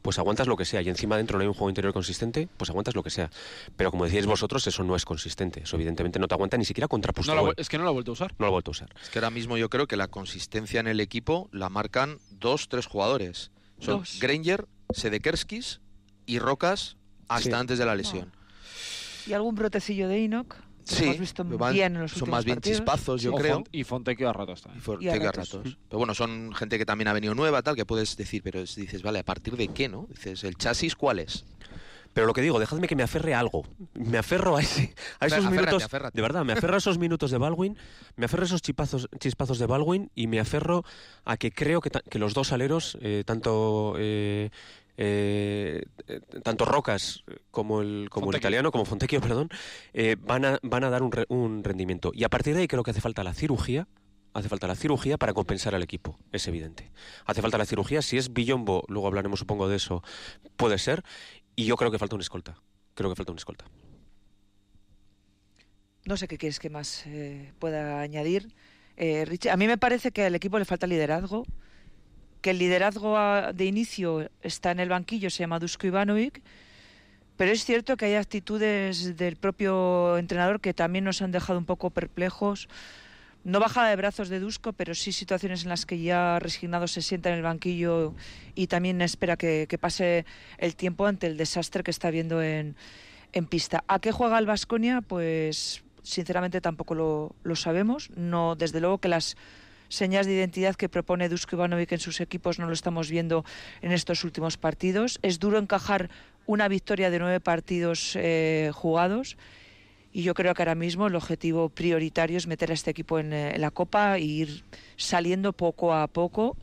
pues 0.00 0.18
aguantas 0.18 0.46
lo 0.46 0.56
que 0.56 0.64
sea. 0.64 0.80
Y 0.80 0.88
encima 0.88 1.16
dentro 1.16 1.38
no 1.38 1.42
hay 1.42 1.48
un 1.48 1.54
juego 1.54 1.68
interior 1.68 1.92
consistente, 1.92 2.48
pues 2.56 2.70
aguantas 2.70 2.94
lo 2.94 3.02
que 3.02 3.10
sea. 3.10 3.30
Pero 3.76 3.90
como 3.90 4.04
decíais 4.04 4.26
vosotros, 4.26 4.66
eso 4.66 4.82
no 4.82 4.96
es 4.96 5.04
consistente. 5.04 5.64
Eso 5.64 5.76
evidentemente 5.76 6.18
no 6.18 6.28
te 6.28 6.34
aguanta 6.34 6.56
ni 6.56 6.64
siquiera 6.64 6.88
contra 6.88 7.12
no 7.26 7.52
Es 7.56 7.68
que 7.68 7.78
no 7.78 7.84
lo 7.84 7.90
ha 7.90 7.92
vuelto 7.92 8.12
a 8.12 8.14
usar. 8.14 8.32
No 8.38 8.44
lo 8.44 8.46
ha 8.46 8.50
vuelto 8.50 8.70
a 8.70 8.72
usar. 8.72 8.94
Es 9.02 9.10
que 9.10 9.18
ahora 9.18 9.30
mismo 9.30 9.56
yo 9.56 9.68
creo 9.68 9.86
que 9.86 9.96
la 9.96 10.08
consistencia 10.08 10.80
en 10.80 10.86
el 10.86 11.00
equipo 11.06 11.48
la 11.52 11.68
marcan 11.68 12.18
dos, 12.30 12.68
tres 12.68 12.86
jugadores. 12.86 13.50
Son 13.78 14.02
Granger, 14.20 14.66
Sedekerskis 14.90 15.80
y 16.26 16.38
Rocas 16.38 16.96
hasta 17.28 17.58
antes 17.58 17.78
de 17.78 17.86
la 17.86 17.94
lesión. 17.94 18.32
¿Y 19.26 19.32
algún 19.32 19.54
brotecillo 19.54 20.08
de 20.08 20.24
Enoch? 20.24 20.56
Sí, 20.84 21.02
hemos 21.02 21.18
visto 21.18 21.44
bien 21.44 21.96
en 21.96 22.02
los 22.02 22.12
son 22.12 22.30
más 22.30 22.44
bien 22.44 22.60
chispazos, 22.60 23.20
yo 23.20 23.32
creo. 23.32 23.64
y 23.72 23.82
Fontecchio 23.82 24.28
a 24.28 24.32
ratos 24.32 24.62
también. 24.62 24.82
Y, 25.00 25.08
a 25.08 25.32
ratos. 25.32 25.76
Pero 25.88 25.98
bueno, 25.98 26.14
son 26.14 26.54
gente 26.54 26.78
que 26.78 26.86
también 26.86 27.08
ha 27.08 27.12
venido 27.12 27.34
nueva, 27.34 27.60
tal, 27.62 27.74
que 27.74 27.84
puedes 27.84 28.16
decir, 28.16 28.40
pero 28.44 28.60
dices, 28.60 29.02
vale, 29.02 29.18
¿a 29.18 29.24
partir 29.24 29.56
de 29.56 29.66
qué, 29.68 29.88
no? 29.88 30.06
Dices, 30.08 30.44
¿el 30.44 30.56
chasis 30.56 30.94
cuál 30.94 31.18
es? 31.18 31.44
Pero 32.16 32.26
lo 32.26 32.32
que 32.32 32.40
digo, 32.40 32.58
dejadme 32.58 32.88
que 32.88 32.96
me 32.96 33.02
aferre 33.02 33.34
a 33.34 33.40
algo. 33.40 33.66
Me 33.92 34.16
aferro 34.16 34.56
a, 34.56 34.62
ese, 34.62 34.94
a 35.20 35.26
esos 35.26 35.50
minutos. 35.50 35.86
De 36.14 36.22
verdad, 36.22 36.46
me 36.46 36.54
aferro 36.54 36.72
a 36.72 36.78
esos 36.78 36.96
minutos 36.96 37.30
de 37.30 37.36
Baldwin, 37.36 37.76
me 38.16 38.24
aferro 38.24 38.44
a 38.44 38.46
esos 38.46 38.62
chispazos, 38.62 39.06
chispazos 39.18 39.58
de 39.58 39.66
Baldwin 39.66 40.10
y 40.14 40.26
me 40.26 40.40
aferro 40.40 40.82
a 41.26 41.36
que 41.36 41.52
creo 41.52 41.82
que, 41.82 41.90
que 41.90 42.18
los 42.18 42.32
dos 42.32 42.52
aleros, 42.52 42.96
eh, 43.02 43.22
tanto 43.26 43.96
eh, 43.98 44.48
eh, 44.96 45.84
tanto 46.42 46.64
Rocas 46.64 47.22
como 47.50 47.82
el, 47.82 48.08
como 48.10 48.30
el 48.30 48.38
italiano, 48.38 48.72
como 48.72 48.86
Fontecchio, 48.86 49.20
perdón, 49.20 49.50
eh, 49.92 50.16
van, 50.18 50.46
a, 50.46 50.58
van 50.62 50.84
a 50.84 50.88
dar 50.88 51.02
un, 51.02 51.12
un, 51.28 51.64
rendimiento. 51.64 52.12
Y 52.14 52.24
a 52.24 52.30
partir 52.30 52.54
de 52.54 52.62
ahí 52.62 52.66
creo 52.66 52.82
que 52.82 52.92
hace 52.92 53.02
falta 53.02 53.24
la 53.24 53.34
cirugía. 53.34 53.88
Hace 54.36 54.50
falta 54.50 54.66
la 54.66 54.74
cirugía 54.74 55.16
para 55.16 55.32
compensar 55.32 55.74
al 55.74 55.82
equipo, 55.82 56.18
es 56.30 56.46
evidente. 56.46 56.92
Hace 57.24 57.40
falta 57.40 57.56
la 57.56 57.64
cirugía, 57.64 58.02
si 58.02 58.18
es 58.18 58.34
Billombo, 58.34 58.84
luego 58.86 59.06
hablaremos 59.06 59.38
supongo 59.38 59.66
de 59.66 59.76
eso, 59.76 60.02
puede 60.58 60.76
ser. 60.76 61.04
Y 61.56 61.64
yo 61.64 61.76
creo 61.76 61.90
que 61.90 61.98
falta 61.98 62.14
un 62.14 62.20
escolta. 62.20 62.56
Creo 62.94 63.10
que 63.10 63.16
falta 63.16 63.32
un 63.32 63.38
escolta. 63.38 63.64
No 66.04 66.16
sé 66.16 66.28
qué 66.28 66.38
quieres 66.38 66.60
que 66.60 66.70
más 66.70 67.04
eh, 67.06 67.52
pueda 67.58 68.00
añadir. 68.00 68.54
a 69.50 69.56
mí 69.56 69.66
me 69.66 69.78
parece 69.78 70.12
que 70.12 70.24
al 70.24 70.34
equipo 70.34 70.58
le 70.58 70.64
falta 70.64 70.86
liderazgo 70.86 71.44
que 72.46 72.50
el 72.50 72.58
liderazgo 72.58 73.18
de 73.54 73.64
inicio 73.64 74.30
está 74.40 74.70
en 74.70 74.78
el 74.78 74.88
banquillo, 74.88 75.30
se 75.30 75.38
llama 75.42 75.58
Dusko 75.58 75.88
Ivanovic, 75.88 76.42
pero 77.36 77.50
es 77.50 77.64
cierto 77.64 77.96
que 77.96 78.04
hay 78.04 78.14
actitudes 78.14 79.16
del 79.16 79.34
propio 79.34 80.16
entrenador 80.16 80.60
que 80.60 80.72
también 80.72 81.04
nos 81.04 81.22
han 81.22 81.32
dejado 81.32 81.58
un 81.58 81.64
poco 81.64 81.90
perplejos. 81.90 82.68
No 83.46 83.60
bajada 83.60 83.90
de 83.90 83.94
brazos 83.94 84.28
de 84.28 84.40
Dusko, 84.40 84.72
pero 84.72 84.92
sí 84.96 85.12
situaciones 85.12 85.62
en 85.62 85.68
las 85.68 85.86
que 85.86 86.00
ya 86.00 86.40
resignado 86.40 86.88
se 86.88 87.00
sienta 87.00 87.28
en 87.28 87.36
el 87.36 87.42
banquillo 87.42 88.12
y 88.56 88.66
también 88.66 89.00
espera 89.00 89.36
que, 89.36 89.68
pase 89.80 90.26
el 90.58 90.74
tiempo 90.74 91.06
ante 91.06 91.28
el 91.28 91.36
desastre 91.36 91.84
que 91.84 91.92
está 91.92 92.10
viendo 92.10 92.42
en, 92.42 92.74
pista. 93.48 93.84
¿A 93.86 94.00
qué 94.00 94.10
juega 94.10 94.40
el 94.40 94.46
Vasconia? 94.46 95.00
Pues 95.00 95.84
sinceramente 96.02 96.60
tampoco 96.60 96.96
lo, 96.96 97.36
lo 97.44 97.54
sabemos. 97.54 98.10
No, 98.16 98.56
desde 98.56 98.80
luego 98.80 98.98
que 98.98 99.06
las 99.06 99.36
señas 99.90 100.26
de 100.26 100.34
identidad 100.34 100.74
que 100.74 100.88
propone 100.88 101.28
Dusko 101.28 101.54
Ivanovic 101.54 101.92
en 101.92 102.00
sus 102.00 102.20
equipos 102.20 102.58
no 102.58 102.66
lo 102.66 102.72
estamos 102.72 103.10
viendo 103.10 103.44
en 103.80 103.92
estos 103.92 104.24
últimos 104.24 104.56
partidos. 104.56 105.20
Es 105.22 105.38
duro 105.38 105.58
encajar 105.58 106.10
una 106.46 106.66
victoria 106.66 107.10
de 107.10 107.20
nueve 107.20 107.38
partidos 107.38 108.16
eh, 108.16 108.72
jugados 108.74 109.36
y 110.16 110.22
yo 110.22 110.32
creo 110.32 110.54
que 110.54 110.62
ahora 110.62 110.74
mismo 110.74 111.08
el 111.08 111.14
objetivo 111.14 111.68
prioritario 111.68 112.38
es 112.38 112.46
meter 112.46 112.70
a 112.70 112.74
este 112.74 112.90
equipo 112.90 113.18
en, 113.18 113.34
eh, 113.34 113.58
la 113.58 113.70
Copa 113.70 114.16
e 114.16 114.22
ir 114.22 114.64
saliendo 114.96 115.52
poco 115.52 115.92
a 115.92 116.06
poco. 116.06 116.56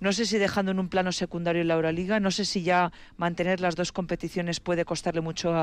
No 0.00 0.12
sé 0.12 0.26
si 0.26 0.38
dejando 0.38 0.72
en 0.72 0.80
un 0.80 0.88
plano 0.88 1.12
secundario 1.12 1.62
en 1.62 1.68
la 1.68 1.74
Euroliga, 1.74 2.18
no 2.18 2.32
sé 2.32 2.44
si 2.44 2.64
ya 2.64 2.90
mantener 3.16 3.60
las 3.60 3.76
dos 3.76 3.92
competiciones 3.92 4.58
puede 4.58 4.84
costarle 4.84 5.20
mucho 5.20 5.54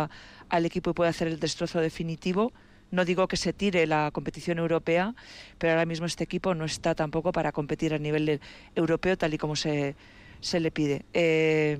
al 0.47 0.65
equipo 0.65 0.91
y 0.91 0.93
puede 0.93 1.09
hacer 1.09 1.27
el 1.27 1.37
destrozo 1.37 1.81
definitivo 1.81 2.53
no 2.91 3.03
digo 3.05 3.27
que 3.27 3.37
se 3.37 3.53
tire 3.53 3.87
la 3.87 4.11
competición 4.13 4.59
europea, 4.59 5.15
pero 5.57 5.73
ahora 5.73 5.85
mismo 5.85 6.05
este 6.05 6.23
equipo 6.23 6.53
no 6.53 6.63
está 6.63 6.93
tampoco 6.93 7.31
para 7.31 7.51
competir 7.51 7.91
a 7.93 7.97
nivel 7.97 8.39
europeo 8.75 9.17
tal 9.17 9.33
y 9.33 9.39
como 9.39 9.55
se, 9.55 9.95
se 10.39 10.59
le 10.59 10.69
pide. 10.69 11.03
Eh, 11.11 11.79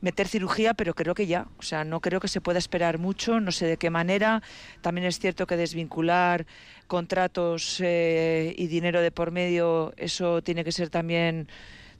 meter 0.00 0.28
cirugía, 0.28 0.74
pero 0.74 0.94
creo 0.94 1.14
que 1.14 1.26
ya. 1.26 1.46
O 1.58 1.62
sea, 1.62 1.84
no 1.84 2.00
creo 2.00 2.20
que 2.20 2.28
se 2.28 2.40
pueda 2.40 2.58
esperar 2.58 2.98
mucho, 2.98 3.40
no 3.40 3.52
sé 3.52 3.66
de 3.66 3.76
qué 3.76 3.90
manera. 3.90 4.42
También 4.80 5.06
es 5.06 5.18
cierto 5.18 5.46
que 5.46 5.56
desvincular 5.56 6.46
contratos 6.86 7.80
eh, 7.80 8.54
y 8.56 8.66
dinero 8.66 9.00
de 9.00 9.10
por 9.10 9.30
medio, 9.30 9.92
eso 9.96 10.42
tiene 10.42 10.64
que 10.64 10.72
ser 10.72 10.90
también 10.90 11.48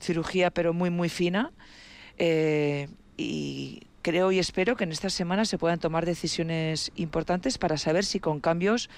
cirugía, 0.01 0.51
pero 0.51 0.73
muy, 0.73 0.91
muy 0.91 1.09
fina. 1.09 1.53
Eh, 2.19 2.89
y 3.17 3.83
creo 4.03 4.33
y 4.33 4.39
espero 4.39 4.77
que 4.77 4.85
en 4.85 4.93
estas 4.93 5.13
semanas 5.13 5.49
se 5.49 5.59
puedan 5.59 5.79
tomar 5.79 6.07
decisiones 6.07 6.91
importantes 6.97 7.59
para 7.59 7.77
saber 7.77 8.05
si 8.05 8.19
con 8.19 8.41
cambios 8.41 8.89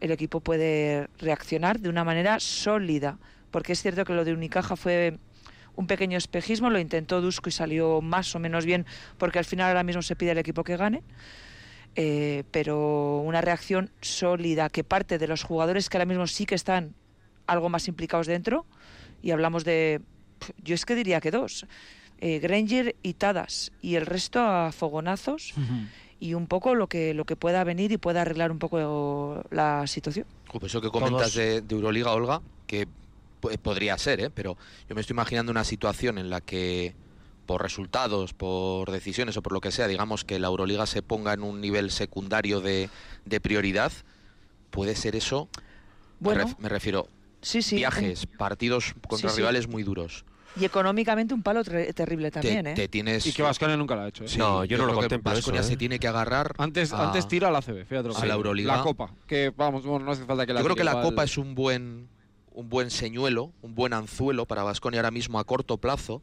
el 0.00 0.10
equipo 0.10 0.40
puede 0.40 1.08
reaccionar 1.18 1.80
de 1.80 1.88
una 1.88 2.04
manera 2.04 2.40
sólida. 2.40 3.18
Porque 3.50 3.72
es 3.72 3.82
cierto 3.82 4.04
que 4.04 4.12
lo 4.12 4.24
de 4.24 4.32
Unicaja 4.32 4.76
fue 4.76 5.18
un 5.78 5.86
pequeño 5.86 6.18
espejismo, 6.18 6.70
lo 6.70 6.80
intentó 6.80 7.20
Dusko 7.20 7.50
y 7.50 7.52
salió 7.52 8.00
más 8.00 8.34
o 8.34 8.40
menos 8.40 8.64
bien, 8.64 8.84
porque 9.16 9.38
al 9.38 9.44
final 9.44 9.68
ahora 9.68 9.84
mismo 9.84 10.02
se 10.02 10.16
pide 10.16 10.32
al 10.32 10.38
equipo 10.38 10.64
que 10.64 10.76
gane. 10.76 11.04
Eh, 11.94 12.42
pero 12.50 13.20
una 13.20 13.40
reacción 13.40 13.90
sólida 14.00 14.70
que 14.70 14.82
parte 14.82 15.18
de 15.18 15.28
los 15.28 15.44
jugadores 15.44 15.88
que 15.88 15.96
ahora 15.96 16.06
mismo 16.06 16.26
sí 16.26 16.46
que 16.46 16.56
están 16.56 16.94
algo 17.46 17.68
más 17.68 17.86
implicados 17.86 18.26
dentro, 18.26 18.66
y 19.22 19.30
hablamos 19.30 19.64
de, 19.64 20.00
yo 20.64 20.74
es 20.74 20.84
que 20.84 20.96
diría 20.96 21.20
que 21.20 21.30
dos, 21.30 21.64
eh, 22.20 22.40
Granger 22.40 22.96
y 23.04 23.14
Tadas, 23.14 23.70
y 23.80 23.94
el 23.94 24.04
resto 24.04 24.40
a 24.40 24.72
fogonazos. 24.72 25.54
Y 26.20 26.34
un 26.34 26.48
poco 26.48 26.74
lo 26.74 26.88
que 26.88 27.14
lo 27.14 27.24
que 27.24 27.36
pueda 27.36 27.62
venir 27.62 27.92
y 27.92 27.96
pueda 27.96 28.22
arreglar 28.22 28.50
un 28.50 28.58
poco 28.58 29.44
la 29.52 29.86
situación. 29.86 30.26
Pues 30.50 30.64
eso 30.64 30.80
que 30.80 30.90
comentas 30.90 31.34
de, 31.34 31.60
de 31.60 31.74
Euroliga, 31.76 32.10
Olga, 32.10 32.42
que 32.66 32.88
podría 33.38 33.96
ser, 33.98 34.20
¿eh? 34.20 34.30
pero 34.30 34.56
yo 34.88 34.94
me 34.94 35.00
estoy 35.00 35.14
imaginando 35.14 35.52
una 35.52 35.64
situación 35.64 36.18
en 36.18 36.30
la 36.30 36.40
que 36.40 36.94
por 37.48 37.62
resultados, 37.62 38.34
por 38.34 38.90
decisiones 38.90 39.38
o 39.38 39.42
por 39.42 39.52
lo 39.52 39.62
que 39.62 39.72
sea, 39.72 39.88
digamos 39.88 40.24
que 40.24 40.38
la 40.38 40.48
Euroliga 40.48 40.84
se 40.84 41.00
ponga 41.00 41.32
en 41.32 41.42
un 41.42 41.62
nivel 41.62 41.90
secundario 41.90 42.60
de, 42.60 42.90
prioridad, 43.42 43.90
puede 44.70 44.94
ser 44.94 45.16
eso. 45.16 45.48
Bueno, 46.20 46.54
me, 46.58 46.68
refiero 46.68 47.08
sí, 47.40 47.62
sí, 47.62 47.76
viajes, 47.76 48.26
partidos 48.26 48.94
contra 49.08 49.32
rivales 49.32 49.66
muy 49.66 49.82
duros. 49.82 50.26
Y 50.60 50.64
económicamente 50.66 51.32
un 51.32 51.42
palo 51.42 51.62
terrible 51.64 52.30
también, 52.30 52.66
¿eh? 52.66 52.74
Te 52.74 52.88
tienes... 52.88 53.24
Y 53.26 53.32
que 53.32 53.42
Vasconia 53.42 53.76
nunca 53.76 53.94
lo 53.94 54.02
ha 54.02 54.08
hecho. 54.08 54.24
¿eh? 54.24 54.28
no, 54.36 54.64
yo, 54.64 54.76
no 54.76 54.84
lo 54.84 54.94
contemplo 54.94 55.32
Vasconia 55.32 55.62
se 55.62 55.74
¿eh? 55.74 55.76
tiene 55.76 55.98
que 55.98 56.08
agarrar 56.08 56.54
Antes, 56.58 56.92
antes 56.92 57.28
tira 57.28 57.48
a 57.48 57.50
la 57.50 57.62
CB, 57.62 57.86
fíjate. 57.86 58.10
A 58.14 58.26
la 58.26 58.34
Euroliga. 58.34 58.76
La 58.76 58.82
Copa, 58.82 59.14
que 59.26 59.52
vamos, 59.56 59.84
bueno, 59.84 60.04
no 60.04 60.12
hace 60.12 60.24
falta 60.24 60.44
que 60.44 60.52
la 60.52 60.60
Yo 60.60 60.64
creo 60.64 60.76
que 60.76 60.84
la 60.84 61.00
Copa 61.00 61.24
es 61.24 61.38
un 61.38 61.54
buen 61.54 62.08
un 62.58 62.68
buen 62.68 62.90
señuelo, 62.90 63.52
un 63.62 63.76
buen 63.76 63.92
anzuelo 63.92 64.44
para 64.44 64.64
Vasconia 64.64 64.98
ahora 64.98 65.12
mismo 65.12 65.38
a 65.38 65.44
corto 65.44 65.76
plazo 65.76 66.22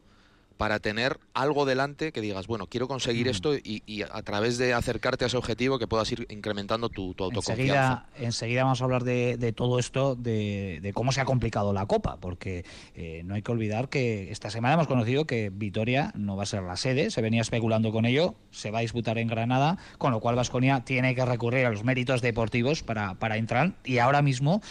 para 0.58 0.80
tener 0.80 1.18
algo 1.32 1.64
delante 1.64 2.12
que 2.12 2.20
digas, 2.20 2.46
bueno, 2.46 2.66
quiero 2.66 2.88
conseguir 2.88 3.26
esto 3.26 3.54
y, 3.54 4.02
a 4.02 4.22
través 4.22 4.58
de 4.58 4.74
acercarte 4.74 5.24
a 5.24 5.28
ese 5.28 5.36
objetivo 5.38 5.78
que 5.78 5.86
puedas 5.86 6.10
ir 6.12 6.26
incrementando 6.28 6.90
tu, 6.90 7.14
autoconfianza. 7.18 7.52
Enseguida, 7.52 8.06
enseguida, 8.18 8.64
vamos 8.64 8.80
a 8.80 8.84
hablar 8.84 9.04
de, 9.04 9.52
todo 9.54 9.78
esto, 9.78 10.14
de, 10.14 10.90
cómo 10.94 11.10
se 11.12 11.22
ha 11.22 11.24
complicado 11.24 11.72
la 11.72 11.86
Copa, 11.86 12.18
porque 12.20 12.64
eh, 12.94 13.22
no 13.24 13.34
hay 13.34 13.42
que 13.42 13.52
olvidar 13.52 13.88
que 13.88 14.30
esta 14.30 14.50
semana 14.50 14.74
hemos 14.74 14.86
conocido 14.88 15.26
que 15.26 15.50
Vitoria 15.50 16.12
no 16.14 16.36
va 16.36 16.42
a 16.42 16.46
ser 16.46 16.62
la 16.62 16.76
sede, 16.76 17.10
se 17.10 17.22
venía 17.22 17.42
especulando 17.42 17.92
con 17.92 18.04
ello, 18.04 18.34
se 18.50 18.70
va 18.70 18.78
a 18.78 18.82
disputar 18.82 19.18
en 19.18 19.28
Granada, 19.28 19.78
con 19.98 20.12
lo 20.12 20.20
cual 20.20 20.36
Vasconia 20.36 20.84
tiene 20.84 21.14
que 21.14 21.24
recurrir 21.24 21.64
a 21.66 21.70
los 21.70 21.84
méritos 21.84 22.20
deportivos 22.20 22.82
para, 22.82 23.14
para 23.14 23.36
entrar. 23.36 23.74
Y 23.84 23.98
ahora 23.98 24.22
mismo 24.22 24.62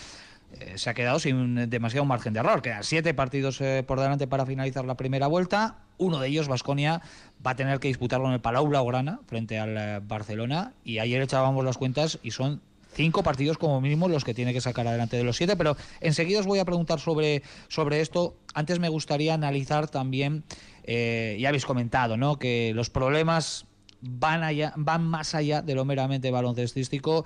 eh, 0.59 0.77
se 0.77 0.89
ha 0.89 0.93
quedado 0.93 1.19
sin 1.19 1.69
demasiado 1.69 2.05
margen 2.05 2.33
de 2.33 2.39
error. 2.39 2.61
Quedan 2.61 2.83
siete 2.83 3.13
partidos 3.13 3.59
eh, 3.61 3.83
por 3.85 3.99
delante 3.99 4.27
para 4.27 4.45
finalizar 4.45 4.85
la 4.85 4.95
primera 4.95 5.27
vuelta. 5.27 5.79
Uno 5.97 6.19
de 6.19 6.27
ellos, 6.27 6.47
Vasconia, 6.47 7.01
va 7.45 7.51
a 7.51 7.55
tener 7.55 7.79
que 7.79 7.89
disputarlo 7.89 8.27
en 8.27 8.33
el 8.33 8.41
Palau 8.41 8.67
Blaugrana 8.67 9.19
frente 9.27 9.59
al 9.59 9.77
eh, 9.77 9.99
Barcelona. 10.01 10.73
Y 10.83 10.99
ayer 10.99 11.21
echábamos 11.21 11.65
las 11.65 11.77
cuentas 11.77 12.19
y 12.23 12.31
son 12.31 12.61
cinco 12.93 13.23
partidos 13.23 13.57
como 13.57 13.81
mínimo 13.81 14.07
los 14.07 14.23
que 14.23 14.33
tiene 14.33 14.53
que 14.53 14.61
sacar 14.61 14.87
adelante 14.87 15.17
de 15.17 15.23
los 15.25 15.35
siete. 15.35 15.57
Pero 15.57 15.75
enseguida 15.99 16.39
os 16.39 16.45
voy 16.45 16.59
a 16.59 16.65
preguntar 16.65 16.99
sobre, 16.99 17.43
sobre 17.67 17.99
esto. 17.99 18.37
Antes 18.53 18.79
me 18.79 18.87
gustaría 18.87 19.33
analizar 19.33 19.89
también, 19.89 20.45
ya 20.87 21.49
habéis 21.49 21.65
comentado, 21.65 22.15
¿no? 22.15 22.39
que 22.39 22.71
los 22.73 22.89
problemas 22.89 23.65
van, 23.99 24.43
allá, 24.43 24.71
van 24.77 25.05
más 25.05 25.35
allá 25.35 25.61
de 25.61 25.75
lo 25.75 25.83
meramente 25.83 26.31
baloncestístico 26.31 27.25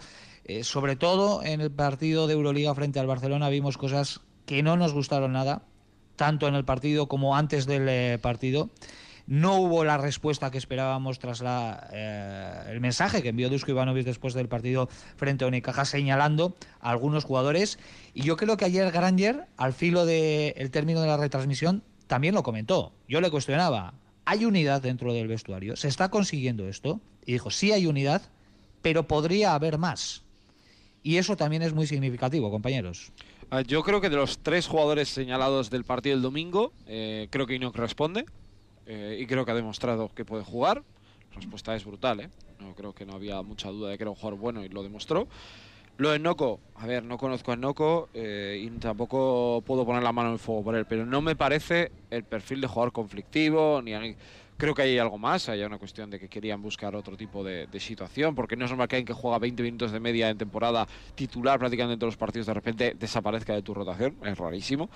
eh, 0.50 0.64
sobre 0.64 0.96
todo 0.96 1.44
en 1.44 1.62
el 1.62 1.70
partido 1.70 2.26
de 2.26 2.34
Euroliga 2.34 2.74
frente 2.74 3.00
al 3.00 3.06
Barcelona 3.06 3.50
vimos 3.50 3.78
cosas 3.78 4.22
que 4.48 4.64
no 4.64 4.78
nos 4.78 4.94
gustaron 4.94 5.34
nada, 5.34 5.62
tanto 6.16 6.48
en 6.48 6.56
el 6.56 6.66
partido 6.66 7.08
como 7.08 7.36
antes 7.36 7.68
del 7.68 7.88
eh, 7.88 8.18
partido. 8.20 8.72
No 9.28 9.58
hubo 9.58 9.84
la 9.84 10.00
respuesta 10.00 10.50
que 10.50 10.58
esperábamos 10.58 11.20
tras 11.20 11.42
la, 11.42 11.88
eh, 11.94 12.64
el 12.72 12.82
mensaje 12.82 13.22
que 13.22 13.30
envió 13.30 13.48
Dusko 13.52 13.70
Ivanovic 13.70 14.06
después 14.06 14.34
del 14.34 14.48
partido 14.48 14.90
frente 15.18 15.46
a 15.46 15.48
Unicaja 15.50 15.86
señalando 15.86 16.56
a 16.80 16.90
algunos 16.90 17.26
jugadores. 17.26 17.78
Y 18.16 18.24
yo 18.24 18.36
creo 18.36 18.58
que 18.58 18.66
ayer 18.66 18.92
Granger, 18.92 19.46
al 19.56 19.74
filo 19.74 20.08
del 20.08 20.72
término 20.72 21.02
de 21.02 21.08
la 21.10 21.18
retransmisión, 21.18 21.84
también 22.08 22.34
lo 22.34 22.42
comentó. 22.42 22.92
Yo 23.08 23.22
le 23.22 23.30
cuestionaba, 23.30 23.94
¿hay 24.26 24.46
unidad 24.46 24.82
dentro 24.82 25.14
del 25.14 25.28
vestuario? 25.28 25.76
¿Se 25.76 25.88
está 25.88 26.10
consiguiendo 26.10 26.68
esto? 26.68 27.02
Y 27.24 27.34
dijo, 27.34 27.52
sí 27.52 27.72
hay 27.72 27.86
unidad, 27.86 28.24
pero 28.82 29.08
podría 29.08 29.54
haber 29.54 29.78
más. 29.78 30.24
Y 31.04 31.18
eso 31.18 31.36
también 31.36 31.62
es 31.62 31.74
muy 31.74 31.88
significativo, 31.88 32.52
compañeros. 32.52 33.12
Ah, 33.52 33.62
yo 33.62 33.84
creo 33.84 34.02
que 34.02 34.10
de 34.10 34.16
los 34.16 34.40
tres 34.40 34.68
jugadores 34.68 35.10
señalados 35.10 35.70
del 35.70 35.84
partido 35.84 36.16
del 36.16 36.22
domingo, 36.22 36.74
eh, 36.88 37.28
creo 37.30 37.48
que 37.48 37.56
Inoc 37.56 37.76
responde 37.76 38.26
eh, 38.86 39.18
y 39.20 39.26
creo 39.26 39.46
que 39.46 39.52
ha 39.52 39.56
demostrado 39.56 40.14
que 40.14 40.26
puede 40.26 40.44
jugar. 40.44 40.84
La 41.32 41.36
respuesta 41.38 41.76
es 41.76 41.86
brutal, 41.86 42.20
¿eh? 42.20 42.30
No 42.60 42.76
creo 42.76 42.94
que 42.94 43.06
no 43.06 43.14
había 43.14 43.42
mucha 43.42 43.70
duda 43.70 43.90
de 43.90 43.98
que 43.98 44.04
era 44.04 44.12
un 44.12 44.16
jugador 44.16 44.40
bueno 44.40 44.66
y 44.66 44.70
lo 44.70 44.84
demostró. 44.84 45.28
Lo 45.98 46.12
de 46.12 46.20
Noco, 46.20 46.60
a 46.76 46.86
ver, 46.86 47.04
no 47.04 47.18
conozco 47.18 47.52
a 47.52 47.56
Noco 47.56 48.08
eh, 48.14 48.62
y 48.64 48.70
tampoco 48.80 49.64
puedo 49.66 49.86
poner 49.86 50.02
la 50.02 50.14
mano 50.14 50.30
en 50.30 50.34
el 50.34 50.40
fuego 50.40 50.64
por 50.64 50.76
él, 50.76 50.86
pero 50.86 51.06
no 51.06 51.22
me 51.22 51.36
parece 51.36 51.92
el 52.10 52.24
perfil 52.24 52.62
de 52.62 52.68
jugador 52.68 52.94
conflictivo 52.94 53.82
ni 53.82 53.94
Creo 54.60 54.76
que 54.76 54.82
hay 54.82 54.98
algo 54.98 55.18
más, 55.18 55.48
hay 55.48 55.64
una 55.64 55.78
cuestión 55.78 56.10
de 56.10 56.20
que 56.20 56.28
querían 56.28 56.62
buscar 56.62 56.94
otro 56.94 57.16
tipo 57.16 57.46
de, 57.46 57.70
situación, 57.80 58.36
porque 58.36 58.58
no 58.58 58.66
es 58.66 58.72
normal 58.72 58.90
que 58.90 58.98
alguien 58.98 59.08
que 59.08 59.14
juega 59.14 59.40
20 59.40 59.64
minutos 59.64 59.94
de 59.94 60.02
media 60.02 60.30
en 60.30 60.38
temporada 60.38 60.86
titular 61.16 61.58
prácticamente 61.58 61.94
en 61.94 62.00
todos 62.00 62.12
los 62.12 62.18
partidos 62.18 62.48
de 62.48 62.54
repente 62.54 62.94
desaparezca 63.00 63.54
de 63.54 63.62
tu 63.62 63.74
rotación, 63.74 64.18
es 64.22 64.38
rarísimo. 64.38 64.90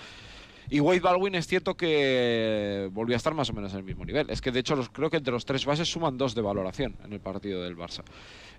Y 0.69 0.81
Wade 0.81 0.99
Baldwin 0.99 1.35
es 1.35 1.47
cierto 1.47 1.77
que 1.77 2.89
volvió 2.91 3.15
a 3.15 3.17
estar 3.17 3.33
más 3.33 3.49
o 3.51 3.53
menos 3.53 3.71
en 3.71 3.77
el 3.77 3.85
mismo 3.85 4.03
nivel. 4.03 4.29
Es 4.29 4.41
que 4.41 4.51
de 4.51 4.59
hecho 4.59 4.75
los, 4.75 4.89
creo 4.89 5.09
que 5.09 5.15
entre 5.15 5.31
los 5.31 5.45
tres 5.45 5.65
bases 5.65 5.89
suman 5.89 6.17
dos 6.17 6.35
de 6.35 6.41
valoración 6.41 6.97
en 7.05 7.13
el 7.13 7.21
partido 7.21 7.63
del 7.63 7.77
Barça. 7.77 8.03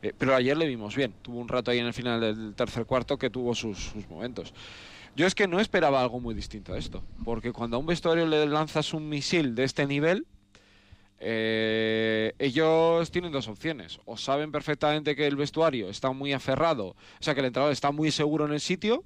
Eh, 0.00 0.14
pero 0.16 0.34
ayer 0.34 0.56
le 0.56 0.66
vimos 0.66 0.96
bien. 0.96 1.12
Tuvo 1.20 1.38
un 1.38 1.48
rato 1.48 1.70
ahí 1.70 1.80
en 1.80 1.86
el 1.86 1.92
final 1.92 2.18
del 2.18 2.54
tercer 2.54 2.86
cuarto 2.86 3.18
que 3.18 3.28
tuvo 3.28 3.54
sus, 3.54 3.78
sus 3.78 4.08
momentos. 4.08 4.54
Yo 5.16 5.26
es 5.26 5.34
que 5.34 5.48
no 5.48 5.60
esperaba 5.60 6.00
algo 6.00 6.18
muy 6.18 6.34
distinto 6.34 6.72
a 6.72 6.78
esto. 6.78 7.04
Porque 7.26 7.52
cuando 7.52 7.76
a 7.76 7.80
un 7.80 7.86
vestuario 7.86 8.26
le 8.26 8.46
lanzas 8.46 8.94
un 8.94 9.06
misil 9.10 9.54
de 9.54 9.64
este 9.64 9.86
nivel, 9.86 10.26
eh, 11.18 12.33
ellos 12.38 13.11
tienen 13.11 13.33
dos 13.33 13.48
opciones. 13.48 14.00
O 14.05 14.16
saben 14.16 14.53
perfectamente 14.53 15.16
que 15.16 15.27
el 15.27 15.37
vestuario 15.37 15.88
está 15.88 16.11
muy 16.11 16.33
aferrado, 16.33 16.88
o 16.88 16.96
sea, 17.20 17.35
que 17.35 17.40
el 17.40 17.46
entrenador 17.46 17.72
está 17.72 17.90
muy 17.90 18.11
seguro 18.11 18.46
en 18.46 18.53
el 18.53 18.61
sitio, 18.61 19.05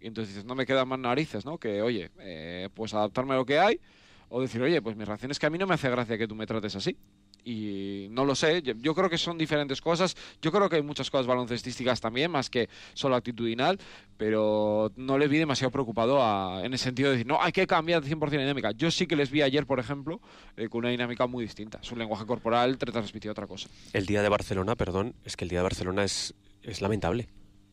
y 0.00 0.06
entonces 0.06 0.34
dices, 0.34 0.46
no 0.46 0.54
me 0.54 0.66
quedan 0.66 0.88
más 0.88 0.98
narices, 0.98 1.44
¿no? 1.44 1.58
Que, 1.58 1.82
oye, 1.82 2.10
eh, 2.18 2.68
pues 2.74 2.94
adaptarme 2.94 3.34
a 3.34 3.36
lo 3.36 3.44
que 3.44 3.58
hay, 3.58 3.80
o 4.28 4.40
decir, 4.40 4.62
oye, 4.62 4.80
pues 4.80 4.96
mi 4.96 5.04
reacción 5.04 5.30
es 5.30 5.38
que 5.38 5.46
a 5.46 5.50
mí 5.50 5.58
no 5.58 5.66
me 5.66 5.74
hace 5.74 5.90
gracia 5.90 6.16
que 6.16 6.28
tú 6.28 6.34
me 6.34 6.46
trates 6.46 6.76
así 6.76 6.96
y 7.44 8.08
no 8.10 8.24
lo 8.24 8.34
sé, 8.34 8.62
yo 8.62 8.94
creo 8.94 9.08
que 9.08 9.18
son 9.18 9.38
diferentes 9.38 9.80
cosas, 9.80 10.16
yo 10.42 10.52
creo 10.52 10.68
que 10.68 10.76
hay 10.76 10.82
muchas 10.82 11.10
cosas 11.10 11.26
baloncestísticas 11.26 12.00
también, 12.00 12.30
más 12.30 12.50
que 12.50 12.68
solo 12.94 13.16
actitudinal, 13.16 13.78
pero 14.16 14.92
no 14.96 15.18
le 15.18 15.28
vi 15.28 15.38
demasiado 15.38 15.70
preocupado 15.70 16.20
en 16.62 16.72
el 16.72 16.78
sentido 16.78 17.10
de 17.10 17.16
decir, 17.16 17.26
no, 17.26 17.40
hay 17.40 17.52
que 17.52 17.66
cambiar 17.66 18.02
de 18.02 18.14
100% 18.14 18.30
dinámica. 18.30 18.72
Yo 18.72 18.90
sí 18.90 19.06
que 19.06 19.16
les 19.16 19.30
vi 19.30 19.42
ayer, 19.42 19.66
por 19.66 19.80
ejemplo, 19.80 20.20
eh, 20.56 20.68
con 20.68 20.80
una 20.80 20.90
dinámica 20.90 21.26
muy 21.26 21.44
distinta. 21.44 21.78
Su 21.82 21.96
lenguaje 21.96 22.26
corporal 22.26 22.78
te 22.78 22.86
transmitió 22.86 23.30
otra 23.30 23.46
cosa. 23.46 23.68
El 23.92 24.06
día 24.06 24.22
de 24.22 24.28
Barcelona, 24.28 24.76
perdón, 24.76 25.14
es 25.24 25.36
que 25.36 25.44
el 25.44 25.50
día 25.50 25.60
de 25.60 25.64
Barcelona 25.64 26.04
es, 26.04 26.34
es 26.62 26.80
lamentable. 26.80 27.28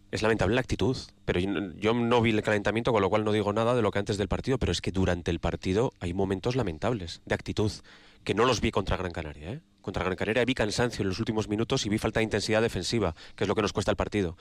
Es 0.10 0.22
lamentable 0.22 0.56
la 0.56 0.62
actitud, 0.62 0.96
pero 1.26 1.40
yo, 1.40 1.94
no 1.94 2.22
vi 2.22 2.32
el 2.32 2.42
calentamiento, 2.42 2.94
con 2.94 3.02
lo 3.02 3.10
cual 3.10 3.26
no 3.26 3.34
digo 3.34 3.52
nada 3.52 3.76
de 3.76 3.82
lo 3.82 3.92
que 3.92 4.00
antes 4.00 4.18
del 4.18 4.30
partido, 4.30 4.58
pero 4.58 4.72
es 4.72 4.80
que 4.80 4.92
durante 4.92 5.32
el 5.32 5.40
partido 5.40 5.92
hay 6.00 6.14
momentos 6.14 6.56
lamentables 6.56 7.22
de 7.26 7.36
actitud 7.36 7.72
que 8.24 8.34
no 8.34 8.46
los 8.46 8.62
vi 8.62 8.72
contra 8.72 8.96
Gran 8.96 9.12
Canaria. 9.12 9.52
¿eh? 9.52 9.62
Contra 9.82 10.06
Gran 10.06 10.16
Canaria 10.16 10.46
vi 10.46 10.54
cansancio 10.54 11.02
en 11.02 11.10
los 11.10 11.20
últimos 11.20 11.50
minutos 11.50 11.86
y 11.86 11.90
vi 11.90 11.98
falta 11.98 12.22
de 12.22 12.24
intensidad 12.24 12.62
defensiva, 12.62 13.16
que 13.36 13.44
es 13.44 13.48
lo 13.50 13.56
que 13.56 13.62
nos 13.62 13.74
cuesta 13.74 13.92
el 13.92 13.98
partido. 13.98 14.38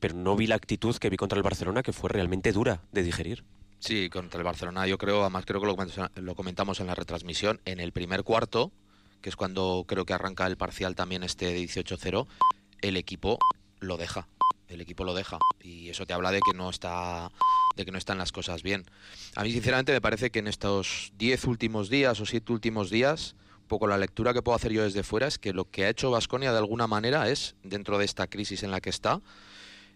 Pero 0.00 0.16
no 0.16 0.34
vi 0.34 0.48
la 0.48 0.56
actitud 0.56 0.96
que 0.96 1.10
vi 1.10 1.16
contra 1.16 1.36
el 1.36 1.44
Barcelona, 1.44 1.82
que 1.82 1.92
fue 1.92 2.10
realmente 2.10 2.52
dura 2.52 2.82
de 2.90 3.04
digerir. 3.04 3.44
Sí, 3.78 4.10
contra 4.10 4.38
el 4.38 4.44
Barcelona 4.44 4.88
yo 4.88 4.98
creo, 4.98 5.20
además 5.20 5.44
creo 5.46 5.60
que 5.60 6.20
lo 6.20 6.34
comentamos 6.34 6.80
en 6.80 6.88
la 6.88 6.96
retransmisión, 6.96 7.60
en 7.64 7.78
el 7.78 7.92
primer 7.92 8.24
cuarto, 8.24 8.72
que 9.20 9.28
es 9.28 9.36
cuando 9.36 9.84
creo 9.86 10.04
que 10.04 10.12
arranca 10.12 10.46
el 10.48 10.56
parcial 10.56 10.96
también 10.96 11.22
este 11.22 11.56
18-0, 11.56 12.26
el 12.82 12.96
equipo 12.96 13.38
lo 13.80 13.96
deja 13.96 14.26
el 14.68 14.80
equipo 14.80 15.04
lo 15.04 15.14
deja 15.14 15.38
y 15.60 15.88
eso 15.88 16.06
te 16.06 16.12
habla 16.12 16.30
de 16.30 16.40
que 16.40 16.56
no 16.56 16.70
está 16.70 17.30
de 17.76 17.84
que 17.84 17.92
no 17.92 17.98
están 17.98 18.18
las 18.18 18.32
cosas 18.32 18.62
bien. 18.62 18.84
A 19.36 19.44
mí 19.44 19.52
sinceramente 19.52 19.92
me 19.92 20.00
parece 20.00 20.30
que 20.30 20.40
en 20.40 20.48
estos 20.48 21.12
10 21.16 21.44
últimos 21.44 21.88
días 21.88 22.20
o 22.20 22.26
7 22.26 22.52
últimos 22.52 22.90
días, 22.90 23.36
un 23.60 23.68
poco 23.68 23.86
la 23.86 23.96
lectura 23.96 24.34
que 24.34 24.42
puedo 24.42 24.56
hacer 24.56 24.72
yo 24.72 24.82
desde 24.82 25.04
fuera 25.04 25.28
es 25.28 25.38
que 25.38 25.52
lo 25.52 25.70
que 25.70 25.84
ha 25.84 25.88
hecho 25.88 26.10
Vasconia 26.10 26.50
de 26.52 26.58
alguna 26.58 26.86
manera 26.86 27.30
es 27.30 27.54
dentro 27.62 27.98
de 27.98 28.04
esta 28.04 28.26
crisis 28.26 28.62
en 28.64 28.72
la 28.72 28.80
que 28.80 28.90
está 28.90 29.20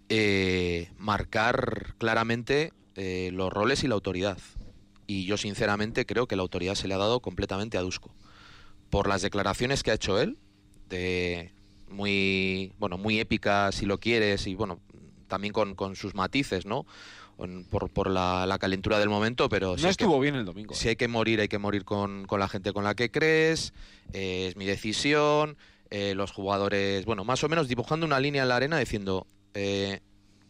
eh, 0.08 0.90
marcar 0.96 1.94
claramente 1.98 2.72
eh, 2.94 3.30
los 3.32 3.52
roles 3.52 3.82
y 3.82 3.88
la 3.88 3.94
autoridad. 3.94 4.38
y 5.06 5.26
yo 5.26 5.36
sinceramente 5.36 6.06
creo 6.06 6.26
que 6.26 6.36
la 6.36 6.42
autoridad 6.42 6.74
se 6.74 6.86
le 6.86 6.94
ha 6.94 6.98
dado 6.98 7.20
completamente 7.20 7.76
a 7.76 7.82
Dusko. 7.82 8.14
Por 8.90 9.08
las 9.08 9.22
declaraciones 9.22 9.82
que 9.82 9.90
ha 9.90 9.94
hecho 9.94 10.20
él, 10.20 10.38
de 10.88 11.52
muy, 11.92 12.72
bueno, 12.78 12.98
muy 12.98 13.20
épicas 13.20 13.74
si 13.74 13.86
lo 13.86 13.98
quieres, 13.98 14.46
y 14.46 14.54
bueno, 14.54 14.80
también 15.28 15.52
con, 15.52 15.74
con 15.74 15.94
sus 15.96 16.14
matices, 16.14 16.66
¿no? 16.66 16.86
Por, 17.70 17.90
por 17.90 18.08
la, 18.10 18.46
la 18.46 18.58
calentura 18.58 18.98
del 19.00 19.08
momento, 19.08 19.48
pero 19.48 19.76
si 19.76 19.82
No 19.82 19.88
que- 19.88 19.90
estuvo 20.04 20.20
bien 20.20 20.36
el 20.36 20.44
domingo. 20.44 20.74
si 20.74 20.86
¿eh? 20.86 20.90
hay 20.90 20.96
que 20.96 21.08
morir, 21.08 21.40
hay 21.40 21.48
que 21.48 21.58
morir 21.58 21.84
con, 21.84 22.24
con 22.26 22.38
la 22.38 22.46
gente 22.48 22.72
con 22.72 22.84
la 22.84 22.94
que 22.94 23.10
crees, 23.10 23.72
eh, 24.12 24.46
es 24.48 24.56
mi 24.56 24.64
decisión, 24.64 25.56
eh, 25.90 26.14
los 26.14 26.30
jugadores, 26.30 27.04
bueno, 27.04 27.24
más 27.24 27.42
o 27.42 27.48
menos 27.48 27.66
dibujando 27.68 28.06
una 28.06 28.20
línea 28.20 28.42
en 28.42 28.48
la 28.48 28.56
arena 28.56 28.78
diciendo, 28.78 29.26
eh, 29.54 30.00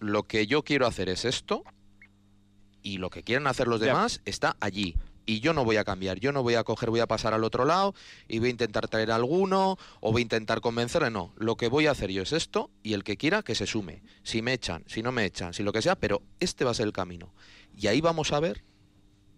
lo 0.01 0.25
que 0.25 0.47
yo 0.47 0.65
quiero 0.65 0.87
hacer 0.87 1.09
es 1.09 1.25
esto 1.25 1.63
y 2.83 2.99
lo 2.99 3.09
que 3.11 3.23
quieren 3.23 3.47
hacer 3.47 3.69
los 3.69 3.81
Ya. 3.81 3.87
demás 3.87 4.21
está 4.25 4.57
allí. 4.61 4.97
Y 5.25 5.41
yo 5.41 5.53
no 5.53 5.65
voy 5.65 5.77
a 5.77 5.85
cambiar, 5.85 6.19
yo 6.19 6.33
no 6.33 6.43
voy 6.43 6.55
a 6.55 6.65
coger, 6.65 6.91
voy 6.91 7.01
a 7.01 7.07
pasar 7.07 7.33
al 7.33 7.45
otro 7.45 7.65
lado 7.65 7.95
y 8.29 8.41
voy 8.41 8.49
a 8.49 8.51
intentar 8.51 8.89
traer 8.89 9.13
a 9.13 9.17
alguno 9.17 9.79
o 10.01 10.13
voy 10.13 10.21
a 10.21 10.23
intentar 10.23 10.61
convencerle, 10.61 11.11
no. 11.11 11.33
Lo 11.37 11.57
que 11.57 11.69
voy 11.69 11.87
a 11.87 11.93
hacer 11.93 12.11
yo 12.11 12.23
es 12.23 12.33
esto 12.33 12.71
y 12.83 12.95
el 12.95 13.05
que 13.05 13.17
quiera 13.17 13.43
que 13.43 13.55
se 13.55 13.67
sume. 13.67 14.03
Si 14.25 14.43
me 14.43 14.53
echan, 14.53 14.85
si 14.87 15.03
no 15.03 15.13
me 15.13 15.25
echan, 15.25 15.55
si 15.55 15.63
lo 15.63 15.73
que 15.73 15.83
sea, 15.83 15.97
pero 15.97 16.23
este 16.41 16.65
va 16.65 16.73
a 16.73 16.75
ser 16.75 16.87
el 16.87 16.93
camino. 16.93 17.33
Y 17.77 17.87
ahí 17.87 18.01
vamos 18.01 18.33
a 18.33 18.41
ver 18.41 18.65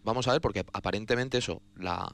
vamos 0.04 0.28
a 0.28 0.32
ver, 0.32 0.40
porque 0.40 0.64
aparentemente 0.72 1.38
eso, 1.38 1.62
la, 1.76 2.08